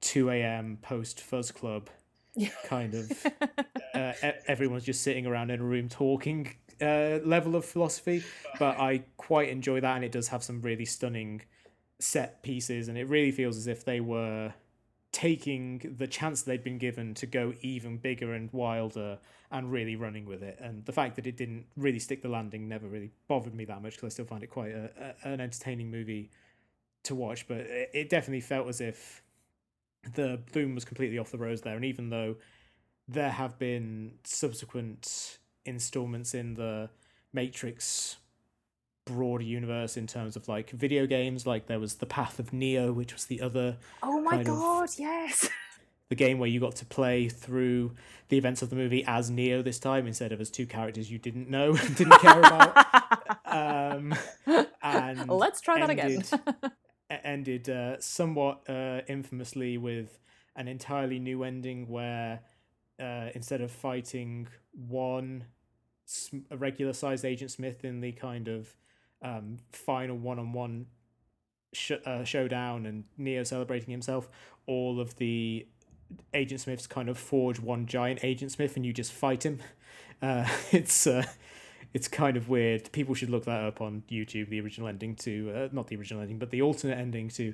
two 0.01 0.29
a.m. 0.29 0.77
post 0.81 1.21
Fuzz 1.21 1.51
Club 1.51 1.89
kind 2.65 2.93
of. 2.93 3.25
uh, 3.93 4.13
everyone's 4.47 4.83
just 4.83 5.01
sitting 5.01 5.25
around 5.25 5.51
in 5.51 5.59
a 5.59 5.63
room 5.63 5.89
talking 5.89 6.55
uh, 6.81 7.19
level 7.23 7.55
of 7.55 7.65
philosophy, 7.65 8.23
but 8.59 8.79
I 8.79 9.03
quite 9.17 9.49
enjoy 9.49 9.81
that, 9.81 9.95
and 9.95 10.05
it 10.05 10.11
does 10.11 10.27
have 10.29 10.43
some 10.43 10.61
really 10.61 10.85
stunning 10.85 11.41
set 11.99 12.43
pieces, 12.43 12.87
and 12.87 12.97
it 12.97 13.07
really 13.07 13.31
feels 13.31 13.57
as 13.57 13.67
if 13.67 13.83
they 13.83 13.99
were 13.99 14.53
taking 15.17 15.95
the 15.97 16.05
chance 16.05 16.43
they'd 16.43 16.63
been 16.63 16.77
given 16.77 17.15
to 17.15 17.25
go 17.25 17.51
even 17.61 17.97
bigger 17.97 18.35
and 18.35 18.53
wilder 18.53 19.17
and 19.49 19.71
really 19.71 19.95
running 19.95 20.27
with 20.27 20.43
it. 20.43 20.59
And 20.61 20.85
the 20.85 20.91
fact 20.91 21.15
that 21.15 21.25
it 21.25 21.35
didn't 21.35 21.65
really 21.75 21.97
stick 21.97 22.21
the 22.21 22.29
landing 22.29 22.67
never 22.67 22.87
really 22.87 23.09
bothered 23.27 23.55
me 23.55 23.65
that 23.65 23.81
much 23.81 23.93
because 23.93 24.05
I 24.05 24.09
still 24.09 24.25
find 24.25 24.43
it 24.43 24.51
quite 24.51 24.73
a, 24.73 25.15
a, 25.23 25.27
an 25.29 25.41
entertaining 25.41 25.89
movie 25.89 26.29
to 27.05 27.15
watch. 27.15 27.47
But 27.47 27.61
it, 27.61 27.89
it 27.95 28.09
definitely 28.09 28.41
felt 28.41 28.67
as 28.67 28.79
if 28.79 29.23
the 30.13 30.39
boom 30.53 30.75
was 30.75 30.85
completely 30.85 31.17
off 31.17 31.31
the 31.31 31.39
rose 31.39 31.61
there. 31.61 31.75
And 31.75 31.83
even 31.83 32.11
though 32.11 32.35
there 33.07 33.31
have 33.31 33.57
been 33.57 34.19
subsequent 34.23 35.39
installments 35.65 36.35
in 36.35 36.53
the 36.53 36.91
Matrix 37.33 38.17
broader 39.07 39.43
universe 39.43 39.97
in 39.97 40.05
terms 40.05 40.35
of 40.35 40.47
like 40.47 40.69
video 40.71 41.05
games 41.07 41.47
like 41.47 41.65
there 41.67 41.79
was 41.79 41.95
the 41.95 42.05
path 42.05 42.37
of 42.39 42.53
neo 42.53 42.91
which 42.91 43.13
was 43.13 43.25
the 43.25 43.41
other 43.41 43.77
oh 44.03 44.21
my 44.21 44.31
kind 44.37 44.41
of- 44.49 44.55
god, 44.55 44.89
yes. 44.97 45.49
the 46.09 46.15
game 46.15 46.39
where 46.39 46.47
you 46.49 46.59
got 46.59 46.75
to 46.75 46.85
play 46.85 47.27
through 47.27 47.91
the 48.29 48.37
events 48.37 48.61
of 48.61 48.69
the 48.69 48.75
movie 48.75 49.03
as 49.07 49.29
neo 49.29 49.61
this 49.61 49.79
time 49.79 50.05
instead 50.07 50.31
of 50.31 50.39
as 50.39 50.49
two 50.49 50.65
characters 50.65 51.09
you 51.11 51.17
didn't 51.17 51.49
know 51.49 51.75
and 51.81 51.95
didn't 51.95 52.19
care 52.21 52.39
about 52.39 52.77
um 53.45 54.13
and 54.83 55.27
Let's 55.29 55.59
try 55.61 55.79
that 55.79 55.89
again. 55.89 56.23
ended- 56.23 56.71
ended 57.23 57.69
uh, 57.69 57.99
somewhat 57.99 58.69
uh, 58.69 59.01
infamously 59.07 59.77
with 59.77 60.19
an 60.55 60.67
entirely 60.67 61.19
new 61.19 61.43
ending 61.43 61.87
where 61.87 62.41
uh, 62.99 63.29
instead 63.35 63.61
of 63.61 63.71
fighting 63.71 64.47
one 64.71 65.45
a 66.51 66.57
regular 66.57 66.93
sized 66.93 67.25
Agent 67.25 67.51
Smith 67.51 67.83
in 67.83 67.99
the 68.01 68.11
kind 68.13 68.47
of 68.47 68.75
um, 69.21 69.57
final 69.71 70.17
one 70.17 70.39
on 70.39 70.53
one 70.53 70.87
showdown 71.73 72.85
and 72.85 73.03
Neo 73.17 73.43
celebrating 73.43 73.91
himself, 73.91 74.29
all 74.65 74.99
of 74.99 75.15
the 75.17 75.67
Agent 76.33 76.61
Smiths 76.61 76.87
kind 76.87 77.09
of 77.09 77.17
forge 77.17 77.59
one 77.59 77.85
giant 77.85 78.23
Agent 78.23 78.51
Smith 78.51 78.75
and 78.75 78.85
you 78.85 78.93
just 78.93 79.11
fight 79.11 79.45
him. 79.45 79.59
Uh, 80.19 80.47
it's 80.71 81.05
uh, 81.05 81.23
it's 81.93 82.07
kind 82.07 82.37
of 82.37 82.49
weird. 82.49 82.91
People 82.91 83.13
should 83.13 83.29
look 83.29 83.45
that 83.45 83.63
up 83.63 83.81
on 83.81 84.01
YouTube. 84.09 84.49
The 84.49 84.59
original 84.59 84.87
ending 84.87 85.15
to 85.17 85.51
uh, 85.55 85.67
not 85.71 85.85
the 85.89 85.95
original 85.95 86.23
ending, 86.23 86.39
but 86.39 86.49
the 86.49 86.63
alternate 86.63 86.97
ending 86.97 87.29
to 87.29 87.53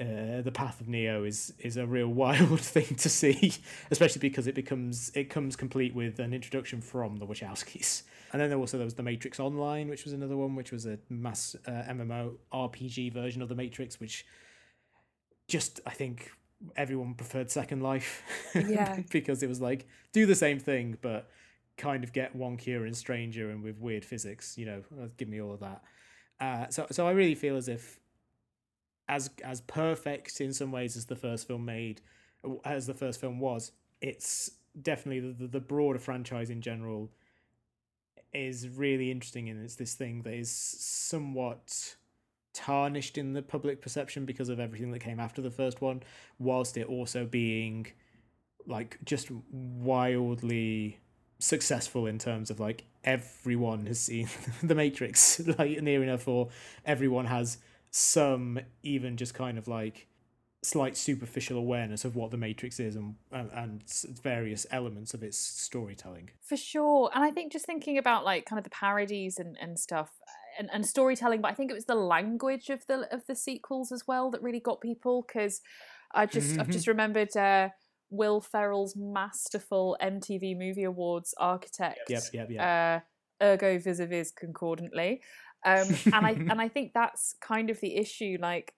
uh, 0.00 0.42
the 0.42 0.50
Path 0.52 0.80
of 0.80 0.88
Neo 0.88 1.24
is 1.24 1.52
is 1.58 1.76
a 1.76 1.86
real 1.86 2.08
wild 2.22 2.60
thing 2.60 2.96
to 2.96 3.08
see, 3.08 3.52
especially 3.90 4.20
because 4.20 4.46
it 4.46 4.54
becomes 4.54 5.10
it 5.14 5.30
comes 5.30 5.56
complete 5.56 5.94
with 5.94 6.18
an 6.18 6.32
introduction 6.34 6.80
from 6.80 7.16
the 7.18 7.26
Wachowskis. 7.26 8.02
And 8.32 8.40
then 8.42 8.50
there 8.50 8.58
also 8.58 8.76
there 8.76 8.84
was 8.84 8.94
the 8.94 9.02
Matrix 9.04 9.38
Online, 9.38 9.88
which 9.88 10.04
was 10.04 10.12
another 10.12 10.36
one, 10.36 10.56
which 10.56 10.72
was 10.72 10.86
a 10.86 10.98
mass 11.08 11.54
uh, 11.66 11.70
MMO 11.88 12.34
RPG 12.52 13.12
version 13.12 13.42
of 13.42 13.48
the 13.48 13.54
Matrix, 13.54 14.00
which 14.00 14.26
just 15.46 15.80
I 15.86 15.90
think 15.90 16.30
everyone 16.76 17.14
preferred 17.14 17.50
Second 17.50 17.82
Life, 17.82 18.22
Yeah. 18.54 19.00
because 19.10 19.42
it 19.42 19.48
was 19.48 19.60
like 19.60 19.86
do 20.12 20.26
the 20.26 20.34
same 20.34 20.58
thing 20.58 20.96
but 21.02 21.30
kind 21.76 22.04
of 22.04 22.12
get 22.12 22.36
wonkier 22.36 22.86
and 22.86 22.96
stranger 22.96 23.50
and 23.50 23.62
with 23.62 23.78
weird 23.78 24.04
physics. 24.04 24.58
You 24.58 24.66
know, 24.66 24.82
uh, 25.00 25.06
give 25.16 25.28
me 25.28 25.40
all 25.40 25.52
of 25.52 25.60
that. 25.60 25.82
Uh, 26.40 26.68
so 26.70 26.86
so 26.90 27.06
I 27.06 27.12
really 27.12 27.34
feel 27.36 27.56
as 27.56 27.68
if 27.68 28.00
as 29.08 29.30
as 29.42 29.60
perfect 29.62 30.40
in 30.40 30.52
some 30.52 30.72
ways 30.72 30.96
as 30.96 31.06
the 31.06 31.16
first 31.16 31.46
film 31.46 31.64
made 31.64 32.00
as 32.64 32.86
the 32.86 32.94
first 32.94 33.20
film 33.20 33.38
was 33.38 33.72
it's 34.00 34.50
definitely 34.80 35.32
the, 35.32 35.46
the, 35.46 35.60
broader 35.60 35.98
franchise 35.98 36.50
in 36.50 36.60
general 36.60 37.10
is 38.32 38.68
really 38.68 39.10
interesting 39.10 39.48
and 39.48 39.62
it's 39.62 39.76
this 39.76 39.94
thing 39.94 40.22
that 40.22 40.34
is 40.34 40.50
somewhat 40.50 41.96
tarnished 42.52 43.16
in 43.16 43.32
the 43.32 43.42
public 43.42 43.80
perception 43.80 44.24
because 44.24 44.48
of 44.48 44.58
everything 44.58 44.90
that 44.90 44.98
came 44.98 45.20
after 45.20 45.40
the 45.40 45.50
first 45.50 45.80
one 45.80 46.02
whilst 46.38 46.76
it 46.76 46.86
also 46.86 47.24
being 47.24 47.86
like 48.66 48.98
just 49.04 49.30
wildly 49.50 50.98
successful 51.38 52.06
in 52.06 52.18
terms 52.18 52.50
of 52.50 52.58
like 52.58 52.84
everyone 53.04 53.86
has 53.86 54.00
seen 54.00 54.28
the 54.62 54.74
matrix 54.74 55.40
like 55.58 55.80
near 55.82 56.02
enough 56.02 56.26
or 56.26 56.48
everyone 56.84 57.26
has 57.26 57.58
some 57.96 58.58
even 58.82 59.16
just 59.16 59.34
kind 59.34 59.56
of 59.56 59.68
like 59.68 60.08
slight 60.64 60.96
superficial 60.96 61.56
awareness 61.56 62.04
of 62.04 62.16
what 62.16 62.32
the 62.32 62.36
matrix 62.36 62.80
is 62.80 62.96
and 62.96 63.14
and, 63.30 63.48
and 63.52 63.84
various 64.20 64.66
elements 64.72 65.14
of 65.14 65.22
its 65.22 65.38
storytelling 65.38 66.28
For 66.42 66.56
sure. 66.56 67.08
And 67.14 67.22
I 67.22 67.30
think 67.30 67.52
just 67.52 67.66
thinking 67.66 67.96
about 67.96 68.24
like 68.24 68.46
kind 68.46 68.58
of 68.58 68.64
the 68.64 68.70
parodies 68.70 69.38
and, 69.38 69.56
and 69.60 69.78
stuff 69.78 70.10
and, 70.58 70.68
and 70.72 70.84
storytelling, 70.84 71.40
but 71.40 71.52
I 71.52 71.54
think 71.54 71.70
it 71.70 71.74
was 71.74 71.84
the 71.84 71.94
language 71.94 72.68
of 72.68 72.84
the 72.88 73.06
of 73.14 73.24
the 73.28 73.36
sequels 73.36 73.92
as 73.92 74.02
well 74.08 74.28
that 74.32 74.42
really 74.42 74.58
got 74.58 74.80
people 74.80 75.24
because 75.28 75.60
I 76.12 76.26
just 76.26 76.58
I've 76.58 76.70
just 76.70 76.88
remembered 76.88 77.36
uh, 77.36 77.68
Will 78.10 78.40
Ferrell's 78.40 78.96
masterful 78.96 79.96
MTV 80.02 80.58
Movie 80.58 80.84
Awards 80.84 81.32
architect. 81.38 82.00
yep 82.08 82.24
yep 82.32 82.50
yep 82.50 82.60
uh, 82.60 83.44
ergo 83.44 83.78
vis-a-vis 83.78 84.32
concordantly 84.32 85.20
um, 85.64 85.98
and 86.12 86.26
i 86.26 86.40
and 86.48 86.60
i 86.60 86.68
think 86.68 86.92
that's 86.94 87.34
kind 87.40 87.70
of 87.70 87.80
the 87.80 87.96
issue 87.96 88.36
like 88.40 88.74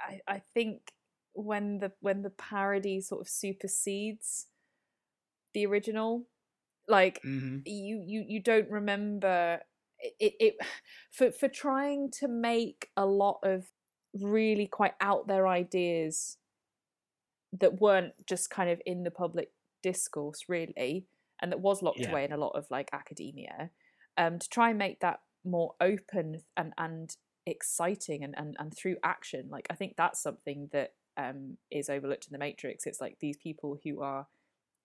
i 0.00 0.20
i 0.28 0.38
think 0.54 0.92
when 1.34 1.78
the 1.80 1.92
when 2.00 2.22
the 2.22 2.30
parody 2.30 3.00
sort 3.00 3.20
of 3.22 3.28
supersedes 3.28 4.48
the 5.54 5.66
original 5.66 6.26
like 6.88 7.22
hmm 7.22 7.66
you 7.66 8.02
you 8.06 8.24
you 8.28 8.40
don't 8.40 8.70
remember 8.70 9.60
it, 10.00 10.14
it, 10.20 10.34
it 10.40 10.56
for 11.12 11.32
for 11.32 11.48
trying 11.48 12.10
to 12.10 12.28
make 12.28 12.90
a 12.96 13.06
lot 13.06 13.40
of 13.42 13.70
really 14.14 14.66
quite 14.66 14.94
out 15.00 15.26
there 15.28 15.48
ideas 15.48 16.38
that 17.52 17.80
weren't 17.80 18.14
just 18.26 18.50
kind 18.50 18.70
of 18.70 18.80
in 18.86 19.02
the 19.02 19.10
public 19.10 19.52
discourse 19.82 20.48
really 20.48 21.06
and 21.40 21.50
that 21.52 21.60
was 21.60 21.82
locked 21.82 22.06
Yeah. 22.06 22.08
away 22.08 22.24
in 22.24 22.32
a 22.32 22.36
lot 22.36 22.50
of 22.56 22.70
like 22.70 22.88
academia 22.92 23.70
um 24.16 24.38
to 24.38 24.48
try 24.48 24.70
and 24.70 24.78
make 24.78 25.00
that 25.00 25.20
more 25.44 25.74
open 25.80 26.40
and 26.56 26.72
and 26.78 27.16
exciting 27.46 28.22
and 28.22 28.34
and, 28.38 28.54
and 28.58 28.76
through 28.76 28.96
action 29.02 29.48
like 29.50 29.66
i 29.68 29.74
think 29.74 29.94
that's 29.96 30.22
something 30.22 30.68
that 30.72 30.92
um 31.16 31.56
is 31.72 31.90
overlooked 31.90 32.26
in 32.26 32.32
the 32.32 32.38
matrix 32.38 32.86
it's 32.86 33.00
like 33.00 33.16
these 33.20 33.36
people 33.36 33.78
who 33.82 34.00
are 34.00 34.26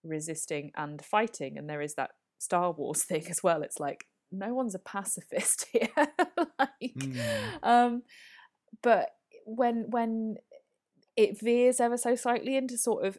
resisting 0.04 0.72
and 0.76 1.04
fighting, 1.04 1.58
and 1.58 1.68
there 1.68 1.82
is 1.82 1.94
that 1.94 2.10
Star 2.38 2.72
Wars 2.72 3.02
thing 3.04 3.26
as 3.30 3.42
well. 3.42 3.62
It's 3.62 3.80
like 3.80 4.06
no 4.30 4.54
one's 4.54 4.74
a 4.74 4.80
pacifist 4.80 5.66
here, 5.72 5.88
like, 6.58 6.94
Mm. 6.96 7.58
um, 7.62 8.02
but 8.82 9.10
when 9.46 9.86
when 9.88 10.36
it 11.16 11.40
veers 11.40 11.80
ever 11.80 11.96
so 11.96 12.14
slightly 12.14 12.56
into 12.56 12.76
sort 12.76 13.04
of 13.04 13.18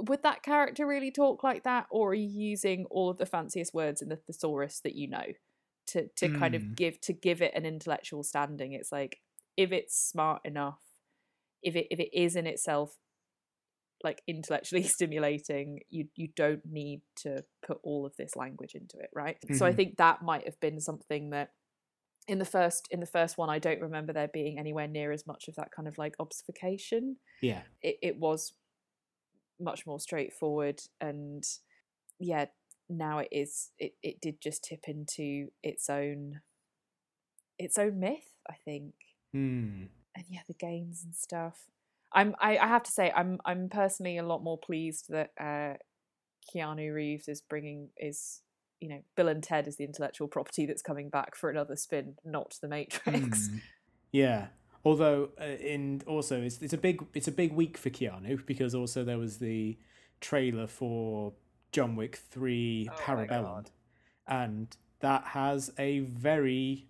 would 0.00 0.22
that 0.24 0.42
character 0.42 0.86
really 0.86 1.10
talk 1.10 1.44
like 1.44 1.62
that 1.62 1.86
or 1.90 2.10
are 2.10 2.14
you 2.14 2.28
using 2.28 2.84
all 2.90 3.10
of 3.10 3.18
the 3.18 3.26
fanciest 3.26 3.72
words 3.72 4.02
in 4.02 4.08
the 4.08 4.16
thesaurus 4.16 4.80
that 4.80 4.96
you 4.96 5.08
know 5.08 5.24
to 5.88 6.08
to 6.16 6.28
kind 6.28 6.54
of 6.54 6.62
Mm. 6.62 6.76
give 6.76 7.00
to 7.02 7.12
give 7.12 7.42
it 7.42 7.52
an 7.54 7.64
intellectual 7.66 8.22
standing 8.22 8.72
it's 8.72 8.92
like 8.92 9.20
if 9.56 9.72
it's 9.72 9.96
smart 9.96 10.40
enough 10.44 10.80
if 11.62 11.74
it 11.76 11.86
if 11.90 11.98
it 12.00 12.10
is 12.16 12.36
in 12.36 12.46
itself 12.46 12.96
like 14.04 14.22
intellectually 14.26 14.82
stimulating 14.96 15.80
you 15.88 16.08
you 16.14 16.28
don't 16.36 16.64
need 16.64 17.00
to 17.16 17.44
put 17.66 17.78
all 17.82 18.06
of 18.06 18.14
this 18.16 18.36
language 18.36 18.74
into 18.74 18.96
it 18.98 19.10
right 19.14 19.38
so 19.54 19.66
i 19.66 19.72
Mhm. 19.72 19.76
think 19.76 19.96
that 19.96 20.22
might 20.22 20.44
have 20.44 20.60
been 20.60 20.80
something 20.80 21.30
that 21.30 21.50
in 22.28 22.38
the 22.38 22.44
first 22.44 22.86
in 22.90 23.00
the 23.00 23.06
first 23.06 23.38
one 23.38 23.50
i 23.50 23.58
don't 23.58 23.80
remember 23.80 24.12
there 24.12 24.28
being 24.28 24.58
anywhere 24.58 24.86
near 24.86 25.10
as 25.12 25.26
much 25.26 25.48
of 25.48 25.54
that 25.56 25.72
kind 25.72 25.88
of 25.88 25.98
like 25.98 26.14
obfuscation 26.20 27.16
Yeah. 27.42 27.62
it, 27.82 27.98
it 28.02 28.16
was 28.18 28.52
much 29.60 29.86
more 29.86 29.98
straightforward 29.98 30.80
and 31.00 31.44
yeah 32.20 32.46
now 32.88 33.18
it 33.18 33.28
is 33.30 33.70
it, 33.78 33.94
it 34.02 34.20
did 34.20 34.40
just 34.40 34.64
tip 34.64 34.84
into 34.88 35.48
its 35.62 35.88
own 35.90 36.40
its 37.58 37.78
own 37.78 37.98
myth 38.00 38.34
i 38.48 38.54
think 38.64 38.94
Mm. 39.34 39.88
and 40.16 40.24
yeah 40.30 40.40
the 40.48 40.54
games 40.54 41.04
and 41.04 41.14
stuff 41.14 41.66
i'm 42.14 42.34
I, 42.40 42.56
I 42.56 42.66
have 42.66 42.82
to 42.84 42.90
say 42.90 43.12
i'm 43.14 43.38
i'm 43.44 43.68
personally 43.68 44.16
a 44.16 44.22
lot 44.26 44.42
more 44.42 44.56
pleased 44.56 45.10
that 45.10 45.32
uh 45.38 45.74
keanu 46.50 46.94
reeves 46.94 47.28
is 47.28 47.42
bringing 47.42 47.90
is 47.98 48.40
you 48.80 48.88
know 48.88 49.02
bill 49.16 49.28
and 49.28 49.42
ted 49.42 49.68
is 49.68 49.76
the 49.76 49.84
intellectual 49.84 50.28
property 50.28 50.64
that's 50.64 50.80
coming 50.80 51.10
back 51.10 51.36
for 51.36 51.50
another 51.50 51.76
spin 51.76 52.14
not 52.24 52.56
the 52.62 52.68
matrix 52.68 53.48
Mm. 53.48 53.60
Yeah. 54.12 54.46
Although, 54.84 55.30
uh, 55.38 55.44
in 55.44 56.00
also 56.06 56.40
it's 56.40 56.62
it's 56.62 56.72
a 56.72 56.78
big 56.78 57.04
it's 57.12 57.28
a 57.28 57.32
big 57.32 57.52
week 57.52 57.76
for 57.76 57.90
Keanu 57.90 58.46
because 58.46 58.74
also 58.74 59.04
there 59.04 59.18
was 59.18 59.36
the 59.36 59.76
trailer 60.22 60.66
for 60.66 61.34
John 61.72 61.96
Wick 61.96 62.16
Three 62.16 62.88
Oh 62.90 62.94
my 62.96 63.26
Parabellum, 63.26 63.66
and 64.26 64.76
that 65.00 65.24
has 65.24 65.72
a 65.78 66.00
very 66.00 66.86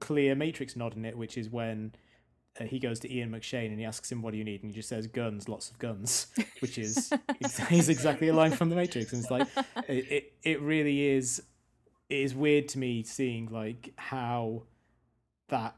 clear 0.00 0.34
Matrix 0.34 0.76
nod 0.76 0.96
in 0.96 1.04
it, 1.04 1.16
which 1.16 1.36
is 1.36 1.50
when. 1.50 1.92
Uh, 2.60 2.64
he 2.64 2.78
goes 2.78 3.00
to 3.00 3.10
Ian 3.10 3.30
McShane 3.30 3.68
and 3.68 3.78
he 3.78 3.84
asks 3.86 4.12
him, 4.12 4.20
"What 4.20 4.32
do 4.32 4.36
you 4.36 4.44
need?" 4.44 4.62
And 4.62 4.70
he 4.70 4.74
just 4.74 4.90
says, 4.90 5.06
"Guns, 5.06 5.48
lots 5.48 5.70
of 5.70 5.78
guns," 5.78 6.26
which 6.60 6.76
is 6.76 7.10
is 7.70 7.88
exactly 7.88 8.28
a 8.28 8.34
line 8.34 8.50
from 8.52 8.68
the 8.68 8.76
Matrix. 8.76 9.14
And 9.14 9.22
it's 9.22 9.30
like 9.30 9.48
it, 9.88 10.12
it, 10.12 10.32
it 10.42 10.60
really 10.60 11.06
is 11.08 11.42
it 12.10 12.18
is 12.18 12.34
weird 12.34 12.68
to 12.68 12.78
me 12.78 13.02
seeing 13.04 13.46
like 13.46 13.94
how 13.96 14.64
that 15.48 15.76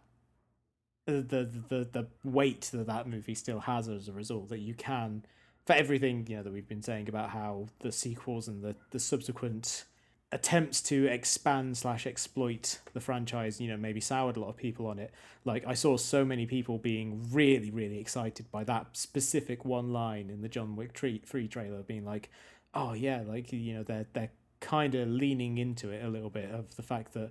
the 1.06 1.22
the 1.22 1.62
the, 1.68 1.88
the 1.92 2.06
weight 2.24 2.70
that 2.72 2.86
that 2.86 3.06
movie 3.06 3.34
still 3.34 3.60
has 3.60 3.88
as 3.88 4.08
a 4.08 4.12
result 4.12 4.48
that 4.48 4.58
you 4.58 4.74
can 4.74 5.24
for 5.64 5.72
everything 5.72 6.26
you 6.28 6.36
know 6.36 6.42
that 6.42 6.52
we've 6.52 6.68
been 6.68 6.82
saying 6.82 7.08
about 7.08 7.30
how 7.30 7.66
the 7.80 7.92
sequels 7.92 8.48
and 8.48 8.62
the 8.62 8.74
the 8.90 8.98
subsequent 8.98 9.84
attempts 10.32 10.80
to 10.80 11.06
expand 11.06 11.76
slash 11.76 12.06
exploit 12.06 12.78
the 12.92 13.00
franchise 13.00 13.60
you 13.60 13.68
know 13.68 13.76
maybe 13.76 14.00
soured 14.00 14.36
a 14.36 14.40
lot 14.40 14.48
of 14.48 14.56
people 14.56 14.86
on 14.86 14.98
it. 14.98 15.12
Like 15.44 15.64
i 15.66 15.74
saw 15.74 15.96
so 15.96 16.24
many 16.24 16.46
people 16.46 16.78
being 16.78 17.26
really 17.30 17.70
really 17.70 17.98
excited 17.98 18.50
by 18.50 18.64
that 18.64 18.96
specific 18.96 19.64
one 19.64 19.92
line 19.92 20.30
in 20.30 20.42
the 20.42 20.48
john 20.48 20.76
wick 20.76 20.96
3 20.96 21.22
free 21.24 21.48
trailer 21.48 21.82
being 21.82 22.04
like 22.04 22.30
oh 22.74 22.92
yeah 22.94 23.22
like 23.26 23.52
you 23.52 23.74
know 23.74 23.82
they're 23.82 24.06
they're 24.12 24.32
kind 24.60 24.94
of 24.94 25.08
leaning 25.08 25.58
into 25.58 25.90
it 25.90 26.04
a 26.04 26.08
little 26.08 26.30
bit 26.30 26.50
of 26.50 26.74
the 26.76 26.82
fact 26.82 27.12
that 27.12 27.30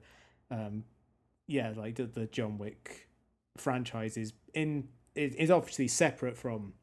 um 0.51 0.83
yeah 1.47 1.73
like 1.75 1.95
the, 1.95 2.05
the 2.05 2.27
john 2.27 2.57
wick 2.57 3.09
franchise 3.57 4.15
is 4.15 4.33
in 4.53 4.87
is, 5.15 5.33
is 5.35 5.51
obviously 5.51 5.87
separate 5.87 6.37
from 6.37 6.73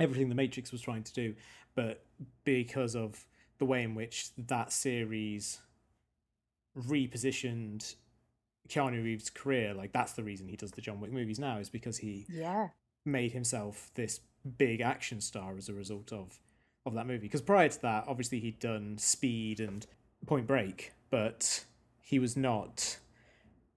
everything 0.00 0.28
the 0.28 0.34
matrix 0.34 0.72
was 0.72 0.80
trying 0.80 1.02
to 1.02 1.12
do 1.12 1.34
but 1.74 2.04
because 2.44 2.96
of 2.96 3.24
the 3.58 3.64
way 3.64 3.82
in 3.82 3.94
which 3.94 4.30
that 4.36 4.72
series 4.72 5.60
repositioned 6.76 7.94
Keanu 8.68 9.02
Reeves' 9.02 9.30
career, 9.30 9.74
like 9.74 9.92
that's 9.92 10.12
the 10.12 10.22
reason 10.22 10.48
he 10.48 10.56
does 10.56 10.70
the 10.72 10.80
John 10.80 11.00
Wick 11.00 11.12
movies 11.12 11.38
now, 11.38 11.58
is 11.58 11.68
because 11.68 11.98
he 11.98 12.26
yeah 12.28 12.68
made 13.04 13.32
himself 13.32 13.90
this 13.94 14.20
big 14.58 14.80
action 14.80 15.20
star 15.20 15.56
as 15.56 15.68
a 15.68 15.74
result 15.74 16.12
of 16.12 16.40
of 16.86 16.94
that 16.94 17.06
movie. 17.06 17.26
Because 17.26 17.42
prior 17.42 17.68
to 17.68 17.82
that, 17.82 18.04
obviously 18.06 18.40
he'd 18.40 18.58
done 18.58 18.96
Speed 18.98 19.60
and 19.60 19.86
Point 20.26 20.46
Break, 20.46 20.92
but 21.10 21.64
he 22.02 22.18
was 22.18 22.36
not 22.36 22.98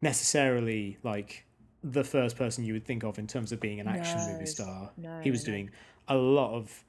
necessarily 0.01 0.97
like 1.03 1.45
the 1.83 2.03
first 2.03 2.37
person 2.37 2.63
you 2.63 2.73
would 2.73 2.85
think 2.85 3.03
of 3.03 3.19
in 3.19 3.27
terms 3.27 3.51
of 3.51 3.59
being 3.59 3.79
an 3.79 3.87
action 3.87 4.17
No, 4.19 4.33
movie 4.33 4.45
star. 4.45 4.91
no, 4.97 5.19
he 5.21 5.31
was 5.31 5.45
no, 5.45 5.51
doing 5.51 5.71
a 6.07 6.15
lot 6.15 6.53
of 6.53 6.83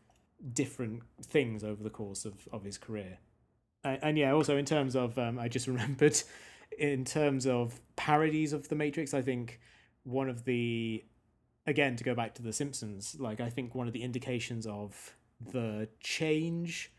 different 0.53 1.03
things 1.23 1.65
over 1.65 1.83
the 1.83 1.91
course 1.91 2.25
of, 2.25 2.49
of 2.53 2.65
his 2.65 2.79
career. 2.79 3.19
And, 3.83 3.99
and 4.03 4.19
yeah, 4.19 4.33
also 4.33 4.57
in 4.57 4.65
terms 4.65 4.97
of, 4.97 5.19
um, 5.19 5.39
I 5.39 5.49
just 5.49 5.67
remembered, 5.69 6.21
in 6.79 7.05
terms 7.05 7.47
of 7.47 7.81
parodies 7.97 8.53
of 8.53 8.69
The 8.69 8.75
Matrix, 8.75 9.15
I 9.15 9.23
think 9.23 9.61
one 10.05 10.29
of 10.29 10.45
the, 10.45 11.05
again, 11.67 11.97
to 11.97 12.05
go 12.05 12.15
back 12.15 12.35
to 12.35 12.43
The 12.43 12.53
Simpsons, 12.53 13.17
like 13.19 13.41
I 13.41 13.51
think 13.51 13.75
one 13.75 13.87
of 13.87 13.93
the 13.93 14.03
indications 14.03 14.67
of 14.67 15.15
the 15.53 15.89
change 16.01 16.93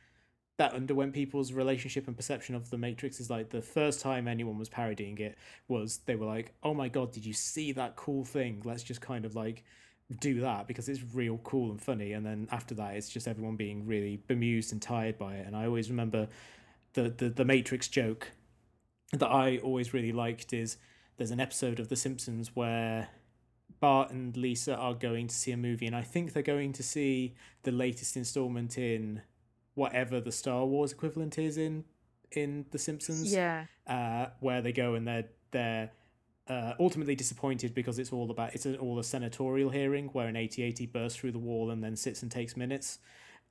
that 0.58 0.74
underwent 0.74 1.14
people's 1.14 1.52
relationship 1.52 2.08
and 2.08 2.16
perception 2.16 2.56
of 2.56 2.70
the 2.70 2.78
Matrix 2.78 3.20
is 3.20 3.30
like 3.30 3.50
the 3.50 3.62
first 3.62 4.00
time 4.00 4.28
anyone 4.28 4.58
was 4.58 4.70
parodying 4.70 5.18
it 5.18 5.38
was 5.68 6.00
they 6.06 6.16
were 6.16 6.26
like, 6.26 6.54
"Oh 6.64 6.74
my 6.74 6.88
god, 6.88 7.12
did 7.12 7.26
you 7.26 7.34
see 7.34 7.72
that 7.74 7.96
cool 7.96 8.24
thing? 8.24 8.62
Let's 8.64 8.84
just 8.84 9.02
kind 9.02 9.26
of 9.26 9.36
like 9.36 9.64
do 10.20 10.42
that 10.42 10.68
because 10.68 10.88
it's 10.88 11.02
real 11.14 11.38
cool 11.40 11.72
and 11.72 11.82
funny." 11.82 12.14
And 12.14 12.26
then 12.26 12.48
after 12.52 12.76
that, 12.76 12.96
it's 12.96 13.10
just 13.10 13.28
everyone 13.28 13.56
being 13.56 13.86
really 13.86 14.18
bemused 14.28 14.72
and 14.72 14.82
tired 14.82 15.18
by 15.18 15.36
it. 15.36 15.48
And 15.48 15.56
I 15.56 15.66
always 15.66 15.90
remember 15.90 16.28
the 16.94 17.10
the, 17.10 17.30
the 17.30 17.46
Matrix 17.46 17.88
joke 17.88 18.32
that 19.14 19.30
I 19.30 19.58
always 19.58 19.94
really 19.94 20.12
liked 20.12 20.54
is 20.54 20.78
there's 21.18 21.32
an 21.32 21.40
episode 21.40 21.80
of 21.80 21.90
The 21.90 21.96
Simpsons 21.96 22.56
where 22.56 23.10
Bart 23.80 24.12
and 24.12 24.36
Lisa 24.36 24.76
are 24.76 24.94
going 24.94 25.28
to 25.28 25.36
see 25.36 25.52
a 25.52 25.58
movie, 25.58 25.86
and 25.86 25.96
I 25.96 26.02
think 26.02 26.34
they're 26.34 26.44
going 26.44 26.74
to 26.74 26.84
see 26.84 27.36
the 27.64 27.72
latest 27.72 28.18
installment 28.18 28.78
in 28.78 29.22
whatever 29.76 30.20
the 30.22 30.32
Star 30.32 30.66
Wars 30.66 30.92
equivalent 30.92 31.38
is 31.38 31.58
in 31.58 31.84
in 32.32 32.66
The 32.72 32.80
Simpsons. 32.80 33.32
yeah 33.32 33.66
Uh, 33.88 34.28
where 34.40 34.62
they 34.62 34.72
go 34.72 34.96
and 34.96 35.08
they're 35.08 35.26
they're 35.52 35.92
uh, 36.48 36.74
ultimately 36.80 37.16
disappointed 37.16 37.74
because 37.74 37.98
it's 37.98 38.14
all 38.14 38.30
about 38.30 38.54
it's 38.54 38.66
all 38.66 39.00
a 39.00 39.04
senatorial 39.04 39.70
hearing 39.70 40.08
where 40.10 40.28
an 40.28 40.36
AT-AT 40.36 40.92
bursts 40.92 41.18
through 41.18 41.32
the 41.32 41.40
wall 41.40 41.72
and 41.72 41.84
then 41.84 41.96
sits 41.96 42.22
and 42.22 42.32
takes 42.32 42.56
minutes, 42.56 43.00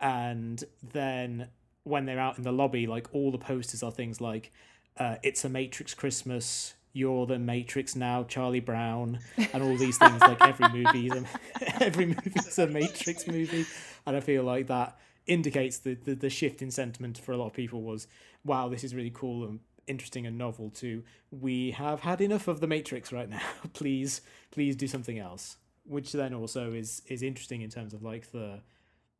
and 0.00 0.64
then 0.92 1.48
when 1.82 2.06
they're 2.06 2.20
out 2.20 2.38
in 2.38 2.44
the 2.44 2.52
lobby, 2.52 2.86
like 2.86 3.08
all 3.12 3.30
the 3.30 3.38
posters 3.38 3.82
are 3.82 3.90
things 3.90 4.20
like 4.20 4.52
uh, 4.96 5.16
"It's 5.22 5.44
a 5.44 5.48
Matrix 5.48 5.94
Christmas." 5.94 6.74
You're 6.96 7.26
the 7.26 7.40
Matrix 7.40 7.96
now, 7.96 8.22
Charlie 8.22 8.60
Brown, 8.60 9.18
and 9.52 9.64
all 9.64 9.76
these 9.76 9.98
things. 9.98 10.20
like 10.20 10.40
every 10.40 10.68
movie, 10.68 11.08
is 11.08 11.12
a, 11.12 11.82
every 11.82 12.06
movie 12.06 12.32
is 12.36 12.56
a 12.60 12.68
Matrix 12.68 13.26
movie, 13.26 13.66
and 14.06 14.16
I 14.16 14.20
feel 14.20 14.44
like 14.44 14.68
that 14.68 14.96
indicates 15.26 15.78
the, 15.78 15.94
the 15.94 16.14
the 16.14 16.30
shift 16.30 16.62
in 16.62 16.70
sentiment 16.70 17.18
for 17.18 17.32
a 17.32 17.36
lot 17.36 17.46
of 17.46 17.52
people 17.52 17.82
was, 17.82 18.06
wow, 18.44 18.68
this 18.68 18.84
is 18.84 18.94
really 18.94 19.10
cool 19.12 19.42
and 19.42 19.58
interesting 19.86 20.26
and 20.26 20.38
novel. 20.38 20.70
To 20.76 21.02
we 21.30 21.72
have 21.72 22.00
had 22.00 22.20
enough 22.20 22.48
of 22.48 22.60
the 22.60 22.66
Matrix 22.66 23.12
right 23.12 23.28
now. 23.28 23.42
please, 23.72 24.20
please 24.50 24.76
do 24.76 24.86
something 24.86 25.18
else. 25.18 25.56
Which 25.86 26.12
then 26.12 26.34
also 26.34 26.72
is 26.72 27.02
is 27.08 27.22
interesting 27.22 27.62
in 27.62 27.70
terms 27.70 27.94
of 27.94 28.02
like 28.02 28.32
the 28.32 28.60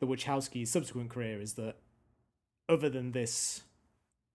the 0.01 0.07
Wachowski's 0.07 0.71
subsequent 0.71 1.11
career 1.11 1.41
is 1.41 1.55
that 1.55 1.77
other 2.69 2.89
than 2.89 3.13
this 3.13 3.63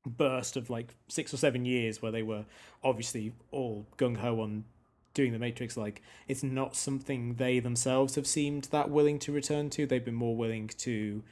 burst 0.06 0.56
of 0.56 0.70
like 0.70 0.96
six 1.08 1.34
or 1.34 1.38
seven 1.38 1.66
years 1.66 2.02
where 2.02 2.12
they 2.12 2.24
were 2.24 2.46
obviously 2.84 3.34
all 3.52 3.86
gung 3.98 4.18
ho 4.18 4.40
on 4.42 4.64
doing 5.14 5.32
the 5.32 5.40
Matrix, 5.40 5.76
like 5.76 6.02
it's 6.28 6.44
not 6.44 6.76
something 6.76 7.36
they 7.36 7.60
themselves 7.60 8.16
have 8.16 8.28
seemed 8.28 8.66
that 8.66 8.90
willing 8.90 9.20
to 9.20 9.32
return 9.32 9.70
to. 9.72 9.86
They've 9.86 10.04
been 10.04 10.16
more 10.16 10.36
willing 10.36 10.68
to 10.80 11.24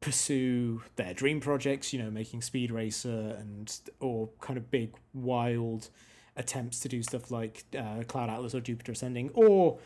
pursue 0.00 0.82
their 0.96 1.14
dream 1.14 1.40
projects, 1.40 1.92
you 1.92 2.02
know, 2.02 2.10
making 2.10 2.42
Speed 2.42 2.70
Racer 2.70 3.36
and 3.38 3.72
or 4.00 4.30
kind 4.40 4.56
of 4.56 4.70
big 4.70 4.94
wild 5.12 5.90
attempts 6.36 6.80
to 6.80 6.88
do 6.88 7.02
stuff 7.02 7.30
like 7.30 7.64
uh, 7.78 8.02
Cloud 8.08 8.30
Atlas 8.30 8.54
or 8.54 8.60
Jupiter 8.60 8.92
Ascending, 8.92 9.30
or 9.34 9.78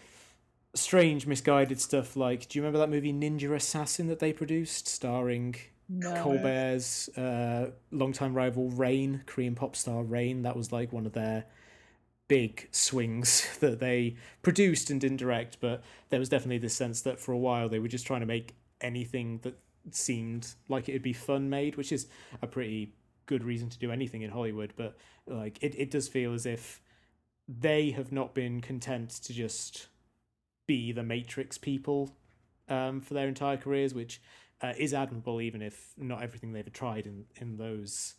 strange 0.75 1.27
misguided 1.27 1.81
stuff 1.81 2.17
like 2.17 2.49
do 2.49 2.59
you 2.59 2.63
remember 2.63 2.79
that 2.79 2.91
movie 2.91 3.13
Ninja 3.13 3.55
Assassin 3.55 4.09
that 4.09 4.19
they 4.19 4.33
produced, 4.33 4.89
starring 4.89 5.57
no 5.89 6.15
Colbert's 6.23 7.09
uh, 7.17 7.71
longtime 7.91 8.35
rival 8.35 8.71
Rain, 8.71 9.23
Korean 9.27 9.55
pop 9.55 9.77
star 9.77 10.03
Rain. 10.03 10.43
That 10.43 10.57
was 10.57 10.73
like 10.73 10.93
one 10.93 11.07
of 11.07 11.13
their 11.13 11.45
big 12.29 12.69
swings 12.71 13.57
that 13.61 13.81
they 13.81 14.17
produced 14.43 14.91
and 14.91 15.01
didn't 15.01 15.19
direct. 15.19 15.59
But 15.61 15.83
there 16.11 16.19
was 16.19 16.29
definitely 16.29 16.59
this 16.59 16.75
sense 16.75 17.03
that 17.03 17.21
for 17.21 17.33
a 17.33 17.39
while 17.39 17.69
they 17.69 17.79
were 17.79 17.89
just 17.89 18.07
trying 18.07 18.21
to 18.21 18.27
make 18.27 18.55
anything 18.81 19.41
that 19.43 19.59
seemed 19.91 20.55
like 20.69 20.89
it'd 20.89 21.03
be 21.03 21.13
fun 21.13 21.51
made, 21.51 21.77
which 21.77 21.93
is 21.93 22.07
a 22.43 22.47
pretty 22.47 22.95
good 23.27 23.45
reason 23.45 23.69
to 23.71 23.79
do 23.79 23.91
anything 23.91 24.23
in 24.23 24.31
Hollywood. 24.31 24.73
But 24.77 24.97
like 25.27 25.59
it, 25.63 25.75
it 25.77 25.91
does 25.91 26.09
feel 26.09 26.35
as 26.35 26.47
if 26.47 26.81
they 27.49 27.91
have 27.91 28.13
not 28.13 28.35
been 28.35 28.61
content 28.61 29.11
to 29.11 29.33
just 29.33 29.89
be 30.67 30.93
the 30.93 31.03
Matrix 31.03 31.59
people 31.59 32.17
um, 32.69 33.01
for 33.01 33.15
their 33.15 33.29
entire 33.29 33.57
careers, 33.57 33.95
which 33.95 34.21
uh, 34.63 34.73
is 34.79 34.95
admirable, 34.95 35.41
even 35.41 35.61
if 35.61 35.93
not 35.97 36.23
everything 36.23 36.53
they've 36.53 36.73
tried 36.73 37.07
in 37.07 37.25
in 37.37 37.57
those 37.57 38.15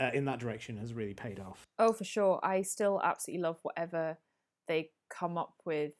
uh, 0.00 0.10
in 0.14 0.24
that 0.24 0.38
direction 0.38 0.78
has 0.78 0.94
really 0.94 1.14
paid 1.14 1.38
off. 1.38 1.66
Oh, 1.78 1.92
for 1.92 2.04
sure. 2.04 2.40
I 2.42 2.62
still 2.62 3.00
absolutely 3.04 3.42
love 3.42 3.58
whatever 3.62 4.18
they 4.66 4.90
come 5.10 5.36
up 5.36 5.54
with, 5.64 5.92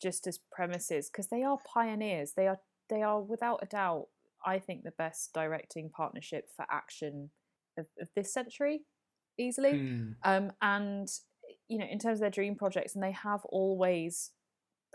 just 0.00 0.26
as 0.26 0.38
premises, 0.38 1.08
because 1.08 1.28
they 1.28 1.42
are 1.42 1.58
pioneers. 1.64 2.32
They 2.32 2.46
are 2.46 2.58
they 2.88 3.02
are 3.02 3.20
without 3.20 3.60
a 3.62 3.66
doubt, 3.66 4.08
I 4.44 4.58
think, 4.58 4.84
the 4.84 4.92
best 4.92 5.32
directing 5.32 5.90
partnership 5.90 6.48
for 6.56 6.64
action 6.70 7.30
of, 7.78 7.86
of 8.00 8.08
this 8.14 8.32
century, 8.32 8.82
easily. 9.38 9.72
Mm. 9.72 10.14
Um, 10.24 10.52
and 10.62 11.08
you 11.68 11.78
know, 11.78 11.86
in 11.90 11.98
terms 11.98 12.18
of 12.18 12.20
their 12.20 12.30
dream 12.30 12.54
projects, 12.54 12.94
and 12.94 13.02
they 13.02 13.12
have 13.12 13.44
always 13.46 14.30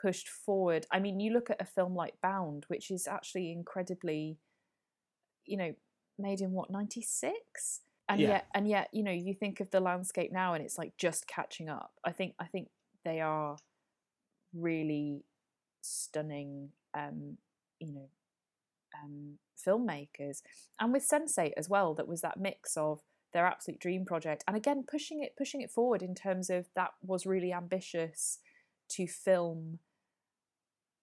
pushed 0.02 0.28
forward. 0.28 0.86
I 0.92 1.00
mean, 1.00 1.20
you 1.20 1.32
look 1.32 1.50
at 1.50 1.62
a 1.62 1.66
film 1.66 1.96
like 1.96 2.16
Bound, 2.22 2.66
which 2.68 2.92
is 2.92 3.08
actually 3.08 3.52
incredibly, 3.52 4.38
you 5.46 5.58
know, 5.58 5.74
made 6.18 6.42
in 6.42 6.52
what 6.52 6.70
ninety 6.70 7.02
six, 7.02 7.82
and 8.08 8.22
Yeah. 8.22 8.28
yet, 8.28 8.48
and 8.54 8.68
yet, 8.68 8.90
you 8.94 9.04
know, 9.04 9.12
you 9.12 9.34
think 9.34 9.60
of 9.60 9.72
the 9.72 9.80
landscape 9.80 10.32
now, 10.32 10.54
and 10.54 10.64
it's 10.64 10.78
like 10.78 10.96
just 10.98 11.28
catching 11.28 11.70
up. 11.70 11.94
I 12.04 12.12
think, 12.12 12.36
I 12.40 12.46
think 12.46 12.70
they 13.04 13.22
are 13.22 13.58
really 14.54 15.24
stunning, 15.82 16.72
um, 16.94 17.38
you 17.80 17.94
know, 17.94 18.10
um, 19.04 19.38
filmmakers, 19.66 20.42
and 20.80 20.94
with 20.94 21.08
Sense8 21.08 21.52
as 21.58 21.70
well. 21.70 21.94
That 21.94 22.08
was 22.08 22.22
that 22.22 22.40
mix 22.40 22.78
of 22.78 23.02
their 23.34 23.46
absolute 23.46 23.80
dream 23.80 24.06
project, 24.06 24.44
and 24.48 24.56
again 24.56 24.84
pushing 24.90 25.24
it, 25.24 25.36
pushing 25.38 25.62
it 25.62 25.72
forward 25.72 26.02
in 26.02 26.16
terms 26.16 26.50
of 26.50 26.68
that 26.76 26.92
was 27.02 27.26
really 27.26 27.54
ambitious 27.54 28.40
to 28.90 29.08
film 29.08 29.80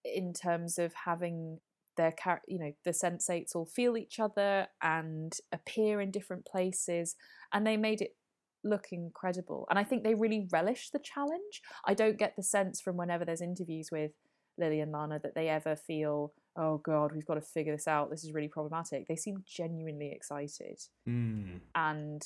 in 0.03 0.33
terms 0.33 0.77
of 0.77 0.93
having 1.05 1.59
their 1.95 2.11
char- 2.11 2.41
you 2.47 2.59
know 2.59 2.73
the 2.83 2.91
sensates 2.91 3.55
all 3.55 3.65
feel 3.65 3.97
each 3.97 4.19
other 4.19 4.67
and 4.81 5.37
appear 5.51 6.01
in 6.01 6.11
different 6.11 6.45
places 6.45 7.15
and 7.53 7.65
they 7.65 7.77
made 7.77 8.01
it 8.01 8.15
look 8.63 8.87
incredible 8.91 9.67
and 9.69 9.77
i 9.77 9.83
think 9.83 10.03
they 10.03 10.15
really 10.15 10.47
relish 10.51 10.89
the 10.89 10.99
challenge 10.99 11.61
i 11.85 11.93
don't 11.93 12.17
get 12.17 12.35
the 12.35 12.43
sense 12.43 12.81
from 12.81 12.97
whenever 12.97 13.25
there's 13.25 13.41
interviews 13.41 13.89
with 13.91 14.11
lily 14.57 14.79
and 14.79 14.91
lana 14.91 15.19
that 15.21 15.35
they 15.35 15.49
ever 15.49 15.75
feel 15.75 16.33
oh 16.55 16.77
god 16.77 17.11
we've 17.13 17.25
got 17.25 17.35
to 17.35 17.41
figure 17.41 17.73
this 17.75 17.87
out 17.87 18.09
this 18.09 18.23
is 18.23 18.33
really 18.33 18.47
problematic. 18.47 19.07
They 19.07 19.15
seem 19.15 19.43
genuinely 19.45 20.11
excited 20.13 20.79
Mm. 21.07 21.61
and 21.75 22.21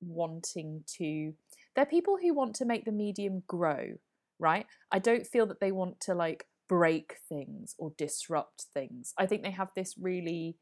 wanting 0.00 0.84
to 0.98 1.32
they're 1.74 1.86
people 1.86 2.18
who 2.20 2.34
want 2.34 2.54
to 2.56 2.64
make 2.64 2.84
the 2.84 2.92
medium 2.92 3.42
grow 3.46 3.94
right? 4.38 4.66
I 4.92 4.98
don't 4.98 5.26
feel 5.26 5.46
that 5.46 5.60
they 5.60 5.72
want 5.72 5.98
to 6.00 6.14
like 6.14 6.44
break 6.68 7.16
things 7.26 7.74
or 7.78 7.92
disrupt 7.96 8.66
things. 8.74 9.14
I 9.16 9.24
think 9.24 9.42
they 9.42 9.50
have 9.52 9.70
this 9.74 9.94
really 9.98 10.58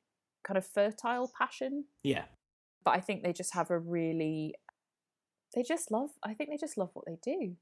kind 0.47 0.57
of 0.57 0.65
fertile 0.65 1.33
passion. 1.37 1.87
Yeah. 2.05 2.27
but 2.85 2.93
i 2.93 3.01
think 3.01 3.23
they 3.25 3.33
just 3.33 3.55
have 3.55 3.71
a 3.71 3.79
really 3.79 4.55
they 5.55 5.63
just 5.63 5.91
love 5.91 6.11
i 6.23 6.35
think 6.35 6.51
they 6.51 6.57
just 6.59 6.77
love 6.77 6.91
what 6.93 7.07
they 7.07 7.17
do 7.23 7.57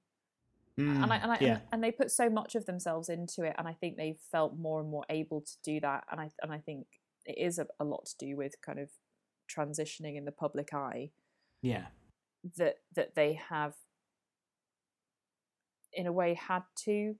Mm. 0.80 1.02
and 1.02 1.12
I, 1.12 1.16
and, 1.18 1.32
I, 1.32 1.38
yeah. 1.38 1.48
and, 1.48 1.62
and 1.72 1.84
they 1.84 1.90
put 1.90 2.10
so 2.10 2.30
much 2.30 2.54
of 2.54 2.64
themselves 2.64 3.10
into 3.10 3.42
it 3.42 3.54
and 3.58 3.68
i 3.68 3.74
think 3.74 3.98
they've 3.98 4.18
felt 4.30 4.56
more 4.56 4.80
and 4.80 4.88
more 4.88 5.04
able 5.10 5.42
to 5.42 5.52
do 5.62 5.80
that 5.80 6.04
and 6.10 6.18
i 6.18 6.30
and 6.42 6.50
i 6.50 6.56
think 6.56 6.86
it 7.26 7.36
is 7.38 7.58
a, 7.58 7.66
a 7.78 7.84
lot 7.84 8.06
to 8.06 8.14
do 8.18 8.36
with 8.38 8.54
kind 8.64 8.78
of 8.78 8.88
transitioning 9.54 10.16
in 10.16 10.24
the 10.24 10.32
public 10.32 10.72
eye 10.72 11.10
yeah. 11.60 11.86
that 12.56 12.78
that 12.96 13.14
they 13.14 13.34
have 13.50 13.74
in 15.92 16.06
a 16.06 16.12
way 16.12 16.32
had 16.32 16.62
to 16.76 17.16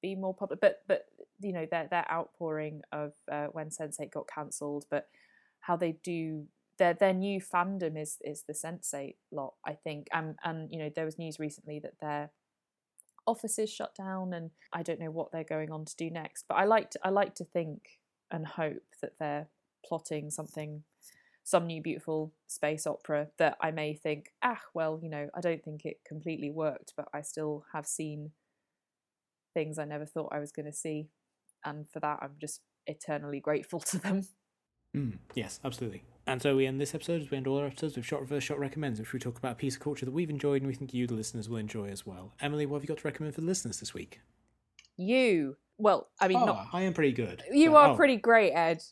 be 0.00 0.14
more 0.14 0.34
public 0.34 0.60
but 0.60 0.82
but 0.86 1.06
you 1.40 1.52
know 1.52 1.66
their 1.70 1.88
their 1.88 2.10
outpouring 2.10 2.82
of 2.92 3.12
uh, 3.30 3.46
when 3.46 3.70
sense8 3.70 4.12
got 4.12 4.28
cancelled 4.28 4.84
but 4.90 5.08
how 5.60 5.76
they 5.76 5.92
do 6.02 6.44
their 6.78 6.94
their 6.94 7.12
new 7.12 7.40
fandom 7.40 8.00
is 8.00 8.18
is 8.22 8.44
the 8.46 8.52
sense8 8.52 9.14
lot 9.32 9.54
i 9.66 9.72
think 9.72 10.06
and 10.12 10.36
and 10.44 10.70
you 10.70 10.78
know 10.78 10.90
there 10.94 11.04
was 11.04 11.18
news 11.18 11.38
recently 11.38 11.78
that 11.80 11.98
their 12.00 12.30
offices 13.26 13.70
shut 13.70 13.94
down 13.94 14.32
and 14.32 14.50
i 14.72 14.82
don't 14.82 15.00
know 15.00 15.10
what 15.10 15.32
they're 15.32 15.44
going 15.44 15.70
on 15.70 15.84
to 15.84 15.96
do 15.96 16.10
next 16.10 16.44
but 16.48 16.56
i 16.56 16.64
like 16.64 16.90
to, 16.90 16.98
i 17.02 17.08
like 17.08 17.34
to 17.34 17.44
think 17.44 18.00
and 18.30 18.46
hope 18.46 18.82
that 19.00 19.12
they're 19.18 19.48
plotting 19.86 20.30
something 20.30 20.82
some 21.44 21.66
new 21.66 21.82
beautiful 21.82 22.32
space 22.48 22.86
opera 22.86 23.28
that 23.36 23.58
I 23.60 23.70
may 23.70 23.92
think, 23.92 24.32
ah, 24.42 24.60
well, 24.72 24.98
you 25.02 25.10
know, 25.10 25.28
I 25.34 25.42
don't 25.42 25.62
think 25.62 25.84
it 25.84 26.00
completely 26.06 26.50
worked, 26.50 26.94
but 26.96 27.06
I 27.12 27.20
still 27.20 27.66
have 27.74 27.86
seen 27.86 28.30
things 29.52 29.78
I 29.78 29.84
never 29.84 30.06
thought 30.06 30.32
I 30.32 30.40
was 30.40 30.52
going 30.52 30.66
to 30.66 30.72
see. 30.72 31.08
And 31.62 31.88
for 31.88 32.00
that, 32.00 32.18
I'm 32.22 32.36
just 32.40 32.62
eternally 32.86 33.40
grateful 33.40 33.80
to 33.90 33.98
them. 33.98 34.26
Mm, 34.96 35.18
yes, 35.34 35.60
absolutely. 35.62 36.02
And 36.26 36.40
so 36.40 36.56
we 36.56 36.66
end 36.66 36.80
this 36.80 36.94
episode 36.94 37.20
as 37.20 37.30
we 37.30 37.36
end 37.36 37.46
all 37.46 37.58
our 37.58 37.66
episodes 37.66 37.96
with 37.96 38.06
Shot 38.06 38.20
Reverse 38.20 38.44
Shot 38.44 38.58
Recommends, 38.58 38.98
which 38.98 39.12
we 39.12 39.18
talk 39.18 39.36
about 39.36 39.52
a 39.52 39.56
piece 39.56 39.74
of 39.74 39.80
culture 39.80 40.06
that 40.06 40.12
we've 40.12 40.30
enjoyed 40.30 40.62
and 40.62 40.66
we 40.66 40.74
think 40.74 40.94
you, 40.94 41.06
the 41.06 41.14
listeners, 41.14 41.48
will 41.48 41.58
enjoy 41.58 41.88
as 41.88 42.06
well. 42.06 42.32
Emily, 42.40 42.64
what 42.64 42.78
have 42.78 42.84
you 42.84 42.88
got 42.88 42.98
to 42.98 43.06
recommend 43.06 43.34
for 43.34 43.42
the 43.42 43.46
listeners 43.46 43.78
this 43.80 43.92
week? 43.92 44.20
You, 44.96 45.56
well, 45.76 46.08
I 46.20 46.28
mean, 46.28 46.38
oh, 46.38 46.46
not 46.46 46.68
I 46.72 46.82
am 46.82 46.94
pretty 46.94 47.12
good. 47.12 47.42
you 47.52 47.72
but- 47.72 47.76
are 47.76 47.90
oh, 47.90 47.96
pretty 47.96 48.16
great, 48.16 48.52
Ed. 48.52 48.82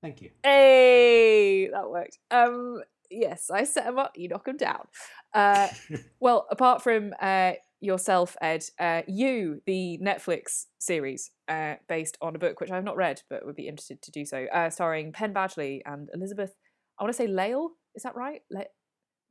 Thank 0.00 0.22
you. 0.22 0.30
Hey, 0.44 1.68
that 1.72 1.90
worked. 1.90 2.18
Um, 2.30 2.82
yes, 3.10 3.50
I 3.50 3.64
set 3.64 3.84
them 3.84 3.98
up, 3.98 4.12
you 4.16 4.28
knock 4.28 4.44
them 4.44 4.56
down. 4.56 4.86
Uh, 5.34 5.68
well, 6.20 6.46
apart 6.50 6.82
from 6.82 7.12
uh, 7.20 7.54
yourself, 7.80 8.36
Ed, 8.40 8.64
uh, 8.78 9.02
you, 9.08 9.62
the 9.66 9.98
Netflix 10.00 10.66
series 10.78 11.32
uh, 11.48 11.74
based 11.88 12.16
on 12.20 12.36
a 12.36 12.38
book 12.38 12.60
which 12.60 12.70
I 12.70 12.76
have 12.76 12.84
not 12.84 12.96
read 12.96 13.22
but 13.28 13.44
would 13.44 13.56
be 13.56 13.66
interested 13.66 14.00
to 14.02 14.12
do 14.12 14.24
so, 14.24 14.46
uh, 14.52 14.70
starring 14.70 15.12
Penn 15.12 15.34
Badgley 15.34 15.80
and 15.84 16.08
Elizabeth. 16.14 16.54
I 16.98 17.04
want 17.04 17.14
to 17.14 17.16
say 17.16 17.26
Lyle. 17.28 17.72
Is 17.94 18.02
that 18.02 18.16
right? 18.16 18.42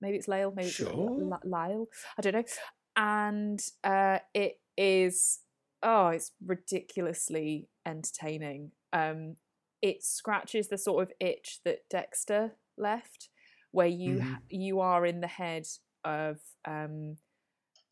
Maybe 0.01 0.18
it's 0.18 0.28
Lyle. 0.28 0.51
Maybe 0.55 0.70
it's 0.70 0.80
L- 0.82 1.39
Lyle. 1.43 1.86
I 2.18 2.22
don't 2.22 2.34
know. 2.34 2.43
And 2.95 3.59
uh, 3.84 4.20
it 4.34 4.59
is 4.78 5.39
oh, 5.84 6.07
it's 6.07 6.32
ridiculously 6.45 7.70
entertaining. 7.86 8.72
Um, 8.93 9.36
it 9.82 10.03
scratches 10.03 10.68
the 10.70 10.78
sort 10.78 11.03
of 11.03 11.13
itch 11.20 11.59
that 11.65 11.80
Dexter 11.89 12.53
left, 12.78 13.30
where 13.72 13.88
you 13.88 14.20
Mhm. 14.22 14.38
you 14.49 14.80
are 14.80 15.05
in 15.05 15.22
the 15.22 15.28
head 15.28 15.68
of 16.03 16.39
um, 16.65 17.18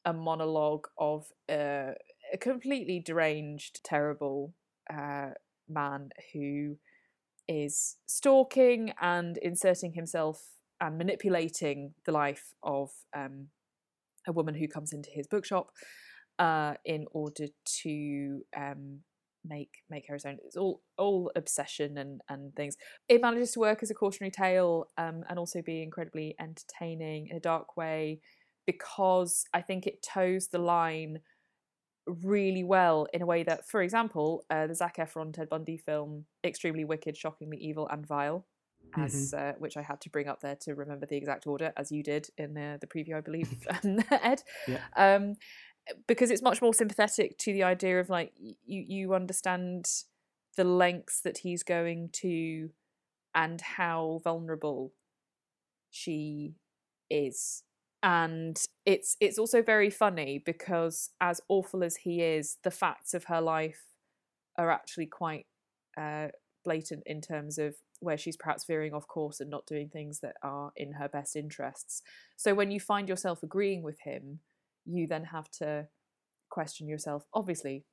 a 0.05 0.13
monologue 0.13 0.88
of 0.97 1.28
uh, 1.49 1.93
a 2.34 2.38
completely 2.39 2.99
deranged, 2.99 3.82
terrible 3.84 4.53
uh, 4.91 5.32
man 5.67 6.09
who 6.34 6.78
is 7.48 7.98
stalking 8.06 8.93
and 9.02 9.38
inserting 9.38 9.93
himself 9.93 10.41
and 10.82 10.98
manipulating 10.98 11.93
the 12.06 12.12
life 12.12 12.54
of 12.64 12.91
um, 13.16 13.48
a 14.28 14.32
woman 14.32 14.56
who 14.56 14.68
comes 14.68 14.93
into 14.93 15.10
his 15.12 15.28
bookshop 15.28 15.72
uh, 16.39 16.74
in 16.84 17.06
order 17.12 17.46
to 17.84 18.41
um, 18.58 19.00
make 19.48 19.70
make 19.89 20.06
her 20.08 20.16
his 20.16 20.26
own. 20.26 20.38
It's 20.43 20.58
all 20.58 20.82
all 20.98 21.32
obsession 21.36 21.98
and 21.98 22.22
and 22.30 22.54
things. 22.56 22.76
It 23.08 23.22
manages 23.22 23.52
to 23.52 23.60
work 23.60 23.84
as 23.84 23.91
a 23.91 23.96
cautionary 23.96 24.32
tale 24.32 24.89
um, 24.98 25.24
and 25.30 25.39
also 25.39 25.62
be 25.62 25.82
incredibly 25.82 26.36
entertaining 26.39 27.28
in 27.30 27.38
a 27.38 27.41
dark 27.41 27.78
way 27.78 28.20
because 28.66 29.46
I 29.54 29.62
think 29.62 29.86
it 29.86 30.02
toes 30.02 30.48
the 30.48 30.58
line 30.60 31.20
really 32.08 32.64
well 32.64 33.08
in 33.14 33.22
a 33.22 33.26
way 33.26 33.43
that, 33.43 33.68
for 33.68 33.82
example, 33.82 34.45
uh, 34.49 34.68
the 34.68 34.76
Zac 34.76 34.97
Efron 34.97 35.34
Ted 35.34 35.49
Bundy 35.49 35.78
film, 35.78 36.26
extremely 36.43 36.86
wicked, 36.86 37.18
shockingly 37.18 37.58
evil, 37.58 37.88
and 37.88 38.06
vile. 38.06 38.45
As 38.97 39.34
uh, 39.34 39.53
which 39.58 39.76
I 39.76 39.82
had 39.82 39.99
to 40.01 40.10
bring 40.10 40.30
up 40.30 40.39
there 40.39 40.56
to 40.62 40.74
remember 40.74 41.06
the 41.06 41.18
exact 41.18 41.47
order, 41.47 41.74
as 41.76 41.91
you 41.91 42.01
did 42.01 42.30
in 42.38 42.58
uh, 42.58 42.78
the 42.80 42.88
preview, 42.88 43.18
I 43.18 43.22
believe, 43.22 43.51
um, 43.84 43.99
Ed 44.10 44.41
Yeah. 44.68 44.80
um, 44.95 45.36
because 46.08 46.32
it's 46.32 46.41
much 46.41 46.62
more 46.62 46.74
sympathetic 46.74 47.38
to 47.39 47.51
the 47.51 47.64
idea 47.64 47.99
of 47.99 48.10
like 48.10 48.32
you 48.38 48.56
you 48.66 49.14
understand 49.14 49.86
the 50.56 50.64
lengths 50.64 51.20
that 51.22 51.39
he's 51.39 51.62
going 51.62 52.10
to 52.14 52.70
and 53.34 53.60
how 53.60 54.22
vulnerable 54.24 54.93
she 55.91 56.56
is 57.10 57.64
and 58.06 58.62
it's 58.86 59.18
it's 59.20 59.39
also 59.39 59.62
very 59.62 59.89
funny 59.89 60.41
because 60.45 61.10
as 61.20 61.41
awful 61.49 61.84
as 61.84 61.97
he 61.97 62.22
is 62.22 62.58
the 62.64 62.72
facts 62.72 63.14
of 63.14 63.26
her 63.26 63.41
life 63.41 63.82
are 64.58 64.72
actually 64.72 65.08
quite 65.08 65.45
uh, 65.97 66.28
blatant 66.64 67.03
in 67.06 67.20
terms 67.20 67.58
of 67.58 67.76
where 68.01 68.18
she's 68.18 68.38
perhaps 68.38 68.66
veering 68.66 68.93
off 68.93 69.08
course 69.08 69.39
and 69.39 69.49
not 69.49 69.66
doing 69.66 69.89
things 69.89 70.20
that 70.20 70.36
are 70.43 70.72
in 70.78 70.93
her 70.93 71.10
best 71.10 71.36
interests 71.36 72.01
so 72.38 72.53
when 72.53 72.72
you 72.72 72.80
find 72.80 73.10
yourself 73.10 73.41
agreeing 73.41 73.82
with 73.82 73.99
him 74.01 74.39
you 74.86 75.08
then 75.08 75.26
have 75.26 75.49
to 75.49 75.88
question 76.49 76.88
yourself 76.88 77.26
obviously 77.34 77.84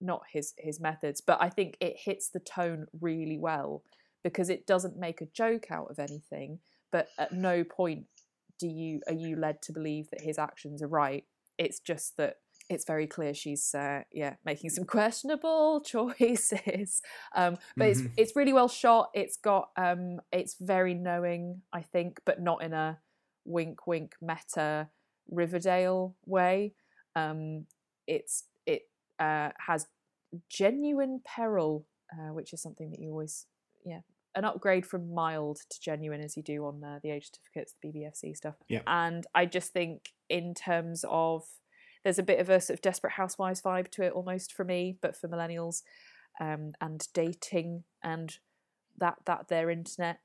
not 0.00 0.22
his 0.32 0.54
his 0.58 0.80
methods 0.80 1.20
but 1.20 1.38
i 1.40 1.48
think 1.48 1.76
it 1.80 1.94
hits 1.96 2.28
the 2.28 2.40
tone 2.40 2.86
really 3.00 3.38
well 3.38 3.84
because 4.22 4.50
it 4.50 4.66
doesn't 4.66 4.96
make 4.96 5.20
a 5.20 5.26
joke 5.26 5.70
out 5.70 5.90
of 5.90 5.98
anything. 5.98 6.58
But 6.90 7.08
at 7.18 7.32
no 7.32 7.64
point 7.64 8.04
do 8.58 8.66
you 8.68 9.00
are 9.06 9.14
you 9.14 9.36
led 9.36 9.62
to 9.62 9.72
believe 9.72 10.10
that 10.10 10.20
his 10.20 10.38
actions 10.38 10.82
are 10.82 10.88
right. 10.88 11.24
It's 11.58 11.80
just 11.80 12.16
that 12.16 12.36
it's 12.68 12.84
very 12.84 13.06
clear 13.06 13.34
she's 13.34 13.74
uh, 13.74 14.02
yeah 14.12 14.34
making 14.44 14.70
some 14.70 14.84
questionable 14.96 15.80
choices 15.84 17.02
um, 17.34 17.56
but 17.76 17.86
Mhm. 17.86 17.90
it's 17.90 18.02
it's 18.16 18.36
really 18.36 18.52
well 18.52 18.68
shot 18.68 19.10
it's 19.14 19.36
got 19.36 19.70
um, 19.76 20.20
it's 20.30 20.56
very 20.60 20.94
knowing 20.94 21.62
i 21.72 21.82
think 21.82 22.20
but 22.24 22.40
not 22.40 22.62
in 22.62 22.72
a 22.72 22.98
wink 23.44 23.86
wink 23.86 24.14
meta 24.20 24.88
riverdale 25.30 26.14
way 26.24 26.74
um, 27.16 27.66
it's 28.06 28.44
it 28.64 28.82
uh, 29.18 29.50
has 29.66 29.88
genuine 30.48 31.20
peril 31.24 31.84
uh, 32.12 32.32
which 32.32 32.52
is 32.52 32.62
something 32.62 32.90
that 32.90 33.00
you 33.00 33.10
always 33.10 33.46
yeah 33.84 34.00
an 34.34 34.44
upgrade 34.44 34.86
from 34.86 35.12
mild 35.14 35.58
to 35.70 35.80
genuine 35.80 36.20
as 36.20 36.36
you 36.36 36.42
do 36.42 36.64
on 36.66 36.82
uh, 36.82 36.98
the 37.02 37.10
age 37.10 37.30
certificates 37.30 37.74
the 37.82 37.88
bbfc 37.88 38.36
stuff 38.36 38.54
Yep. 38.68 38.82
and 38.86 39.26
i 39.34 39.46
just 39.46 39.72
think 39.72 40.10
in 40.28 40.54
terms 40.54 41.04
of 41.08 41.44
there's 42.04 42.18
a 42.18 42.22
bit 42.22 42.40
of 42.40 42.48
a 42.48 42.60
sort 42.60 42.78
of 42.78 42.82
desperate 42.82 43.12
housewives 43.12 43.62
vibe 43.62 43.88
to 43.92 44.02
it 44.02 44.12
almost 44.12 44.52
for 44.52 44.64
me 44.64 44.96
but 45.00 45.16
for 45.16 45.28
millennials 45.28 45.82
um, 46.40 46.72
and 46.80 47.06
dating 47.14 47.84
and 48.02 48.38
that 48.98 49.16
that 49.26 49.48
their 49.48 49.70
internet 49.70 50.18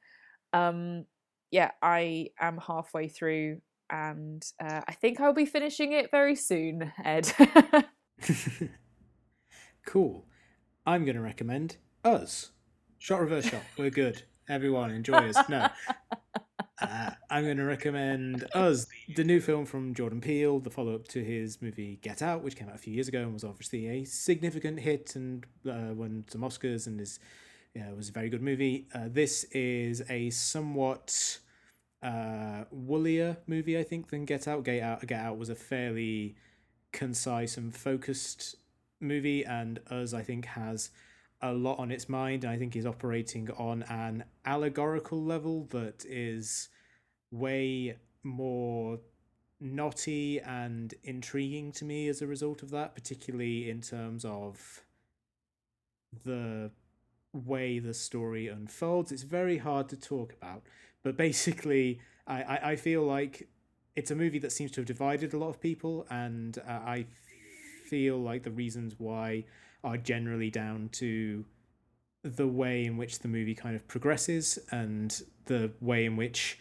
um 0.53 1.05
yeah 1.51 1.72
i 1.82 2.30
am 2.39 2.58
halfway 2.58 3.08
through 3.08 3.62
and 3.89 4.43
uh, 4.62 4.82
i 4.88 4.93
think 4.93 5.20
i'll 5.20 5.34
be 5.34 5.45
finishing 5.45 5.91
it 5.93 6.10
very 6.12 6.36
soon 6.36 6.91
ed 7.03 7.32
cool. 9.86 10.26
I'm 10.86 11.05
going 11.05 11.16
to 11.16 11.22
recommend 11.22 11.78
Us. 12.03 12.51
Shot 13.00 13.22
reverse 13.22 13.45
shot. 13.45 13.64
We're 13.78 13.89
good. 13.89 14.24
Everyone 14.50 14.91
enjoy 14.91 15.30
us. 15.30 15.50
No. 15.50 15.68
Uh, 16.80 17.10
I'm 17.32 17.43
going 17.43 17.58
to 17.58 17.64
recommend 17.64 18.45
Us, 18.54 18.86
the 19.16 19.24
new 19.24 19.39
film 19.39 19.66
from 19.66 19.95
Jordan 19.95 20.22
Peele, 20.22 20.60
the 20.60 20.70
follow 20.70 20.93
up 20.93 21.08
to 21.08 21.24
his 21.24 21.60
movie 21.60 21.98
Get 22.04 22.22
Out, 22.22 22.43
which 22.43 22.56
came 22.56 22.70
out 22.70 22.76
a 22.76 22.78
few 22.78 22.93
years 22.93 23.08
ago 23.08 23.24
and 23.24 23.34
was 23.34 23.43
obviously 23.43 23.88
a 23.88 24.04
significant 24.04 24.80
hit 24.80 25.16
and 25.16 25.43
uh, 25.68 25.95
won 25.95 26.26
some 26.30 26.41
Oscars 26.41 26.86
and 26.86 27.02
is 27.02 27.20
yeah, 27.74 27.91
was 27.93 28.10
a 28.10 28.12
very 28.12 28.30
good 28.30 28.41
movie. 28.41 28.88
Uh, 28.93 29.08
this 29.08 29.43
is 29.45 30.04
a 30.10 30.30
somewhat 30.30 31.39
uh, 32.02 32.64
woollier 32.72 33.38
movie, 33.48 33.78
I 33.78 33.84
think, 33.84 34.10
than 34.10 34.26
Get 34.26 34.48
Out. 34.48 34.64
Get 34.64 34.82
Out, 34.82 35.06
Get 35.06 35.20
Out 35.20 35.38
was 35.38 35.50
a 35.50 35.56
fairly 35.56 36.36
concise 36.91 37.58
and 37.58 37.76
focused 37.76 38.56
movie, 39.00 39.43
and 39.43 39.80
Us, 39.89 40.14
I 40.14 40.24
think, 40.24 40.45
has 40.45 40.89
a 41.42 41.54
lot 41.54 41.80
on 41.80 41.92
its 41.92 42.10
mind. 42.10 42.44
And 42.44 42.54
I 42.54 42.58
think 42.58 42.76
is 42.76 42.86
operating 42.86 43.50
on 43.52 43.84
an 43.84 44.24
allegorical 44.46 45.24
level 45.24 45.66
that 45.72 46.06
is 46.06 46.70
way 47.32 47.98
more 48.24 49.00
knotty 49.60 50.40
and 50.40 50.94
intriguing 51.04 51.72
to 51.74 51.86
me 51.86 52.08
as 52.08 52.22
a 52.22 52.28
result 52.28 52.62
of 52.62 52.70
that, 52.72 52.96
particularly 52.96 53.70
in 53.70 53.82
terms 53.82 54.24
of 54.24 54.84
the 56.24 56.72
way 57.34 57.80
the 57.80 57.94
story 57.94 58.48
unfolds. 58.48 59.12
It's 59.12 59.24
very 59.24 59.58
hard 59.58 59.90
to 59.90 59.98
talk 59.98 60.34
about, 60.34 60.64
but 61.04 61.18
basically, 61.18 62.00
I, 62.26 62.44
I, 62.44 62.72
I 62.72 62.76
feel 62.76 63.04
like 63.04 63.48
it's 63.96 64.12
a 64.12 64.16
movie 64.16 64.40
that 64.40 64.52
seems 64.52 64.72
to 64.72 64.82
have 64.82 64.86
divided 64.86 65.34
a 65.34 65.38
lot 65.38 65.50
of 65.50 65.60
people, 65.60 66.06
and 66.10 66.58
uh, 66.60 66.72
I 66.72 67.08
feel 67.90 68.18
like 68.18 68.44
the 68.44 68.52
reasons 68.52 68.96
why 68.98 69.46
are 69.84 69.98
generally 69.98 70.50
down 70.50 70.90
to 70.90 71.46
the 72.24 72.48
way 72.48 72.86
in 72.86 72.98
which 72.98 73.20
the 73.20 73.28
movie 73.28 73.56
kind 73.56 73.76
of 73.76 73.88
progresses 73.88 74.60
and 74.72 75.22
the 75.46 75.72
way 75.80 76.04
in 76.06 76.16
which 76.18 76.60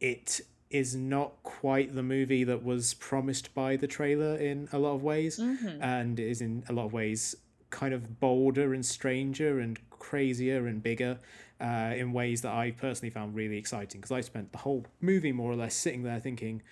it 0.00 0.40
is 0.68 0.94
not 0.96 1.42
quite 1.42 1.94
the 1.94 2.02
movie 2.02 2.44
that 2.44 2.62
was 2.62 2.92
promised 2.94 3.54
by 3.54 3.76
the 3.76 3.86
trailer 3.86 4.36
in 4.36 4.68
a 4.72 4.78
lot 4.78 4.94
of 4.94 5.02
ways 5.02 5.38
Mhm. 5.38 5.80
and 5.80 6.18
is 6.20 6.40
in 6.40 6.64
a 6.68 6.72
lot 6.72 6.86
of 6.86 6.92
ways 6.92 7.36
kind 7.70 7.94
of 7.94 8.20
bolder 8.20 8.74
and 8.74 8.84
stranger 8.84 9.58
and 9.60 9.78
crazier 9.90 10.66
and 10.66 10.82
bigger 10.82 11.18
uh, 11.60 11.94
in 11.96 12.12
ways 12.12 12.42
that 12.42 12.52
I 12.52 12.72
personally 12.72 13.10
found 13.10 13.34
really 13.34 13.56
exciting 13.56 14.00
because 14.00 14.12
I 14.12 14.20
spent 14.20 14.52
the 14.52 14.58
whole 14.58 14.84
movie 15.00 15.32
more 15.32 15.50
or 15.50 15.56
less 15.56 15.74
sitting 15.74 16.02
there 16.02 16.20
thinking, 16.20 16.62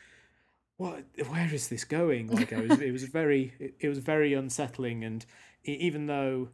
"What? 0.76 1.04
Where 1.28 1.52
is 1.54 1.68
this 1.68 1.84
going?" 1.84 2.26
Like 2.28 2.52
I 2.52 2.60
was, 2.60 2.80
it 2.80 2.90
was 2.92 3.04
very, 3.04 3.54
it, 3.58 3.74
it 3.80 3.88
was 3.88 3.98
very 3.98 4.34
unsettling, 4.34 5.02
and 5.02 5.24
even 5.64 6.06
though, 6.06 6.48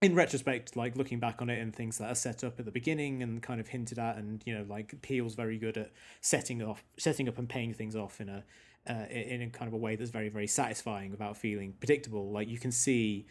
in 0.00 0.14
retrospect, 0.14 0.76
like 0.76 0.96
looking 0.96 1.20
back 1.20 1.40
on 1.40 1.48
it 1.48 1.60
and 1.60 1.74
things 1.74 1.98
that 1.98 2.10
are 2.10 2.14
set 2.14 2.42
up 2.42 2.58
at 2.58 2.64
the 2.64 2.70
beginning 2.70 3.22
and 3.22 3.42
kind 3.42 3.60
of 3.60 3.68
hinted 3.68 3.98
at, 3.98 4.16
and 4.16 4.42
you 4.44 4.56
know, 4.56 4.64
like 4.68 5.00
Peele's 5.02 5.34
very 5.34 5.58
good 5.58 5.76
at 5.76 5.92
setting 6.20 6.62
off, 6.62 6.82
setting 6.98 7.28
up 7.28 7.38
and 7.38 7.48
paying 7.48 7.72
things 7.72 7.94
off 7.96 8.20
in 8.20 8.28
a 8.28 8.44
uh, 8.88 9.06
in 9.10 9.42
a 9.42 9.48
kind 9.48 9.68
of 9.68 9.74
a 9.74 9.76
way 9.76 9.94
that's 9.94 10.10
very 10.10 10.28
very 10.28 10.46
satisfying 10.46 11.10
without 11.10 11.36
feeling 11.36 11.74
predictable. 11.78 12.32
Like 12.32 12.48
you 12.48 12.58
can 12.58 12.72
see 12.72 13.26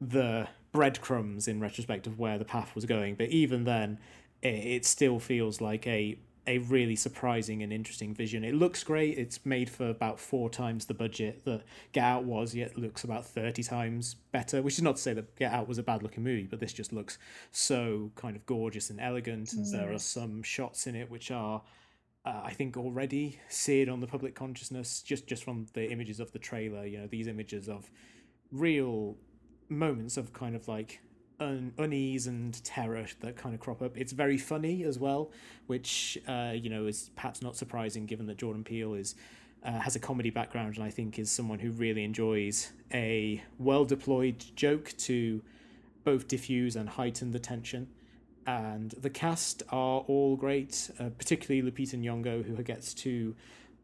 the 0.00 0.48
breadcrumbs 0.72 1.48
in 1.48 1.60
retrospect 1.60 2.06
of 2.06 2.18
where 2.18 2.38
the 2.38 2.44
path 2.44 2.74
was 2.74 2.84
going, 2.84 3.14
but 3.14 3.28
even 3.28 3.64
then, 3.64 3.98
it, 4.42 4.48
it 4.48 4.84
still 4.84 5.18
feels 5.18 5.60
like 5.60 5.86
a 5.86 6.18
a 6.46 6.58
really 6.58 6.96
surprising 6.96 7.62
and 7.62 7.72
interesting 7.72 8.14
vision. 8.14 8.44
It 8.44 8.54
looks 8.54 8.82
great. 8.82 9.18
It's 9.18 9.44
made 9.44 9.70
for 9.70 9.88
about 9.88 10.18
four 10.18 10.50
times 10.50 10.86
the 10.86 10.94
budget 10.94 11.44
that 11.44 11.62
Get 11.92 12.04
Out 12.04 12.24
was, 12.24 12.54
yet 12.54 12.78
looks 12.78 13.04
about 13.04 13.26
thirty 13.26 13.62
times 13.62 14.14
better. 14.32 14.62
Which 14.62 14.74
is 14.74 14.82
not 14.82 14.96
to 14.96 15.02
say 15.02 15.12
that 15.14 15.36
Get 15.36 15.52
Out 15.52 15.68
was 15.68 15.78
a 15.78 15.82
bad 15.82 16.02
looking 16.02 16.24
movie, 16.24 16.48
but 16.50 16.60
this 16.60 16.72
just 16.72 16.92
looks 16.92 17.18
so 17.50 18.10
kind 18.16 18.36
of 18.36 18.46
gorgeous 18.46 18.90
and 18.90 19.00
elegant. 19.00 19.52
And 19.52 19.66
there 19.72 19.92
are 19.92 19.98
some 19.98 20.42
shots 20.42 20.86
in 20.86 20.94
it 20.94 21.10
which 21.10 21.30
are 21.30 21.62
uh, 22.24 22.42
I 22.44 22.52
think 22.52 22.76
already 22.76 23.38
seared 23.48 23.88
on 23.88 24.00
the 24.00 24.06
public 24.06 24.34
consciousness 24.34 25.02
just 25.02 25.26
just 25.26 25.44
from 25.44 25.66
the 25.72 25.90
images 25.90 26.20
of 26.20 26.32
the 26.32 26.38
trailer. 26.38 26.84
You 26.84 26.98
know, 26.98 27.06
these 27.06 27.26
images 27.26 27.68
of 27.68 27.90
real 28.52 29.16
moments 29.68 30.16
of 30.16 30.32
kind 30.32 30.56
of 30.56 30.68
like 30.68 31.00
un- 31.40 31.72
unease 31.78 32.26
and 32.26 32.62
terror 32.64 33.06
that 33.20 33.36
kind 33.36 33.54
of 33.54 33.60
crop 33.60 33.82
up. 33.82 33.96
It's 33.96 34.12
very 34.12 34.38
funny 34.38 34.84
as 34.84 34.98
well, 34.98 35.30
which 35.66 36.18
uh, 36.28 36.52
you 36.54 36.70
know 36.70 36.86
is 36.86 37.10
perhaps 37.16 37.42
not 37.42 37.56
surprising 37.56 38.06
given 38.06 38.26
that 38.26 38.38
Jordan 38.38 38.64
Peele 38.64 38.94
is. 38.94 39.14
Uh, 39.62 39.72
has 39.72 39.94
a 39.94 39.98
comedy 39.98 40.30
background 40.30 40.74
and 40.76 40.82
I 40.82 40.88
think 40.88 41.18
is 41.18 41.30
someone 41.30 41.58
who 41.58 41.70
really 41.72 42.02
enjoys 42.02 42.72
a 42.94 43.44
well 43.58 43.84
deployed 43.84 44.42
joke 44.56 44.94
to 45.00 45.42
both 46.02 46.28
diffuse 46.28 46.76
and 46.76 46.88
heighten 46.88 47.32
the 47.32 47.38
tension 47.38 47.86
and 48.46 48.92
the 48.92 49.10
cast 49.10 49.62
are 49.70 50.00
all 50.00 50.36
great, 50.36 50.90
uh, 50.98 51.10
particularly 51.18 51.70
Lupita 51.70 51.96
Nyong'o, 51.96 52.44
who 52.44 52.62
gets 52.62 52.94
to 52.94 53.34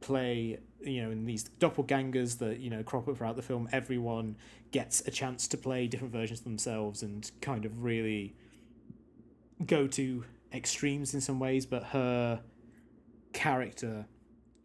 play, 0.01 0.59
you 0.81 1.03
know, 1.03 1.11
in 1.11 1.25
these 1.25 1.49
doppelgangers 1.61 2.39
that 2.39 2.61
you 2.61 2.71
know 2.71 2.83
crop 2.83 3.09
up 3.09 3.17
throughout 3.17 3.37
the 3.37 3.43
film. 3.43 3.69
Everyone 3.73 4.37
gets 4.71 5.07
a 5.07 5.11
chance 5.11 5.49
to 5.49 5.57
play 5.57 5.87
different 5.87 6.13
versions 6.13 6.41
of 6.41 6.45
themselves 6.45 7.03
and 7.03 7.31
kind 7.41 7.65
of 7.65 7.83
really 7.83 8.35
go 9.65 9.87
to 9.87 10.25
extremes 10.53 11.15
in 11.15 11.21
some 11.21 11.39
ways, 11.39 11.67
but 11.67 11.83
her 11.85 12.41
character 13.33 14.07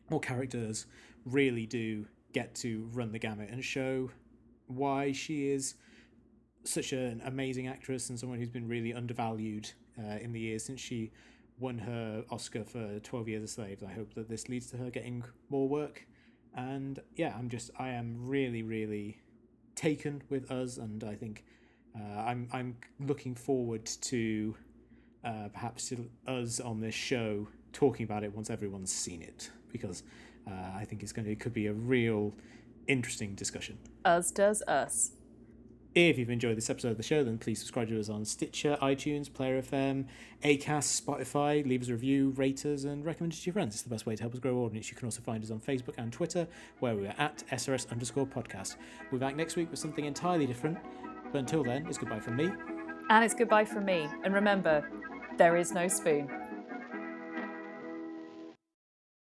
or 0.10 0.20
characters 0.20 0.86
really 1.26 1.66
do 1.66 2.06
get 2.34 2.56
to 2.56 2.90
run 2.94 3.12
the 3.12 3.20
gamut 3.20 3.50
and 3.50 3.64
show 3.64 4.10
why 4.68 5.12
she 5.12 5.50
is 5.50 5.76
such 6.64 6.94
an 6.94 7.22
amazing 7.26 7.68
actress 7.68 8.10
and 8.10 8.20
someone 8.20 8.38
who's 8.38 8.50
been 8.50 8.68
really 8.68 8.94
undervalued 8.94 9.70
uh, 10.00 10.18
in 10.22 10.32
the 10.32 10.40
years 10.40 10.64
since 10.64 10.80
she 10.80 11.12
won 11.62 11.78
her 11.78 12.26
Oscar 12.30 12.64
for 12.64 13.00
12 13.00 13.30
Years 13.30 13.44
a 13.44 13.48
Slave. 13.48 13.84
I 13.88 13.94
hope 13.94 14.14
that 14.16 14.28
this 14.28 14.50
leads 14.50 14.68
to 14.72 14.78
her 14.78 14.90
getting 14.90 15.24
more 15.50 15.70
work. 15.70 16.08
And 16.56 17.00
yeah, 17.16 17.34
I'm 17.38 17.50
just, 17.50 17.72
I 17.80 17.90
am 17.90 18.28
really, 18.28 18.64
really 18.64 19.22
taken 19.76 20.22
with 20.30 20.52
us, 20.52 20.78
and 20.78 21.04
I 21.04 21.16
think 21.16 21.46
uh, 21.96 22.22
I'm, 22.22 22.50
I'm 22.52 22.76
looking 23.00 23.36
forward 23.36 23.86
to 23.86 24.56
uh, 25.24 25.50
perhaps 25.54 25.94
us 26.28 26.60
on 26.60 26.82
this 26.82 26.96
show 26.96 27.48
talking 27.72 28.04
about 28.04 28.24
it 28.24 28.36
once 28.36 28.50
everyone's 28.50 28.92
seen 28.92 29.22
it, 29.22 29.50
because 29.72 30.04
uh, 30.48 30.76
I 30.76 30.86
think 30.86 31.04
it's 31.04 31.14
going 31.14 31.26
to, 31.26 31.32
it 31.32 31.40
could 31.40 31.54
be 31.54 31.68
a 31.68 31.74
real 31.74 32.34
interesting 32.88 33.36
discussion. 33.36 33.78
us 34.04 34.32
does 34.32 34.62
us 34.68 35.12
If 35.94 36.18
you've 36.18 36.30
enjoyed 36.30 36.56
this 36.56 36.70
episode 36.70 36.92
of 36.92 36.98
the 36.98 37.04
show, 37.04 37.22
then 37.22 37.38
please 37.38 37.60
subscribe 37.60 37.90
to 37.90 38.00
us 38.00 38.08
on 38.08 38.24
Stitcher, 38.24 38.78
iTunes, 38.82 39.32
Player 39.32 39.62
FM, 39.62 40.06
Acast, 40.42 41.02
Spotify. 41.02 41.68
Leave 41.68 41.82
us 41.82 41.90
a 41.90 41.92
review, 41.92 42.30
rate 42.38 42.66
us, 42.66 42.86
and 42.86 43.06
recommend 43.06 43.34
us 43.34 43.42
to 43.42 43.48
your 43.48 43.54
friends. 43.54 43.76
It's 43.76 43.84
the 43.84 43.90
best 43.90 44.06
way 44.06 44.16
to 44.16 44.24
help 44.24 44.34
us 44.34 44.40
grow 44.40 44.60
audience. 44.60 44.90
You 44.90 44.96
can 44.96 45.08
also 45.08 45.22
find 45.22 45.44
us 45.44 45.52
on 45.52 45.60
Facebook 45.60 45.96
and 45.98 46.14
Twitter, 46.14 46.48
where 46.80 46.96
we 46.96 47.08
are 47.08 47.16
at 47.18 47.44
SRS 47.52 47.92
underscore 47.92 48.26
podcast. 48.26 48.78
We'll 49.12 49.20
be 49.20 49.26
back 49.26 49.36
next 49.36 49.58
week 49.58 49.70
with 49.70 49.80
something 49.80 50.06
entirely 50.06 50.46
different. 50.46 50.78
But 51.34 51.40
until 51.40 51.62
then, 51.62 51.86
it's 51.88 51.98
goodbye 51.98 52.22
from 52.22 52.38
me. 52.38 52.50
and 53.10 53.26
it's 53.26 53.34
goodbye 53.34 53.66
from 53.66 53.84
me 53.84 54.08
and 54.24 54.34
remember 54.34 54.90
there 55.38 55.58
is 55.58 55.74
no 55.74 55.90
spoon 55.90 56.30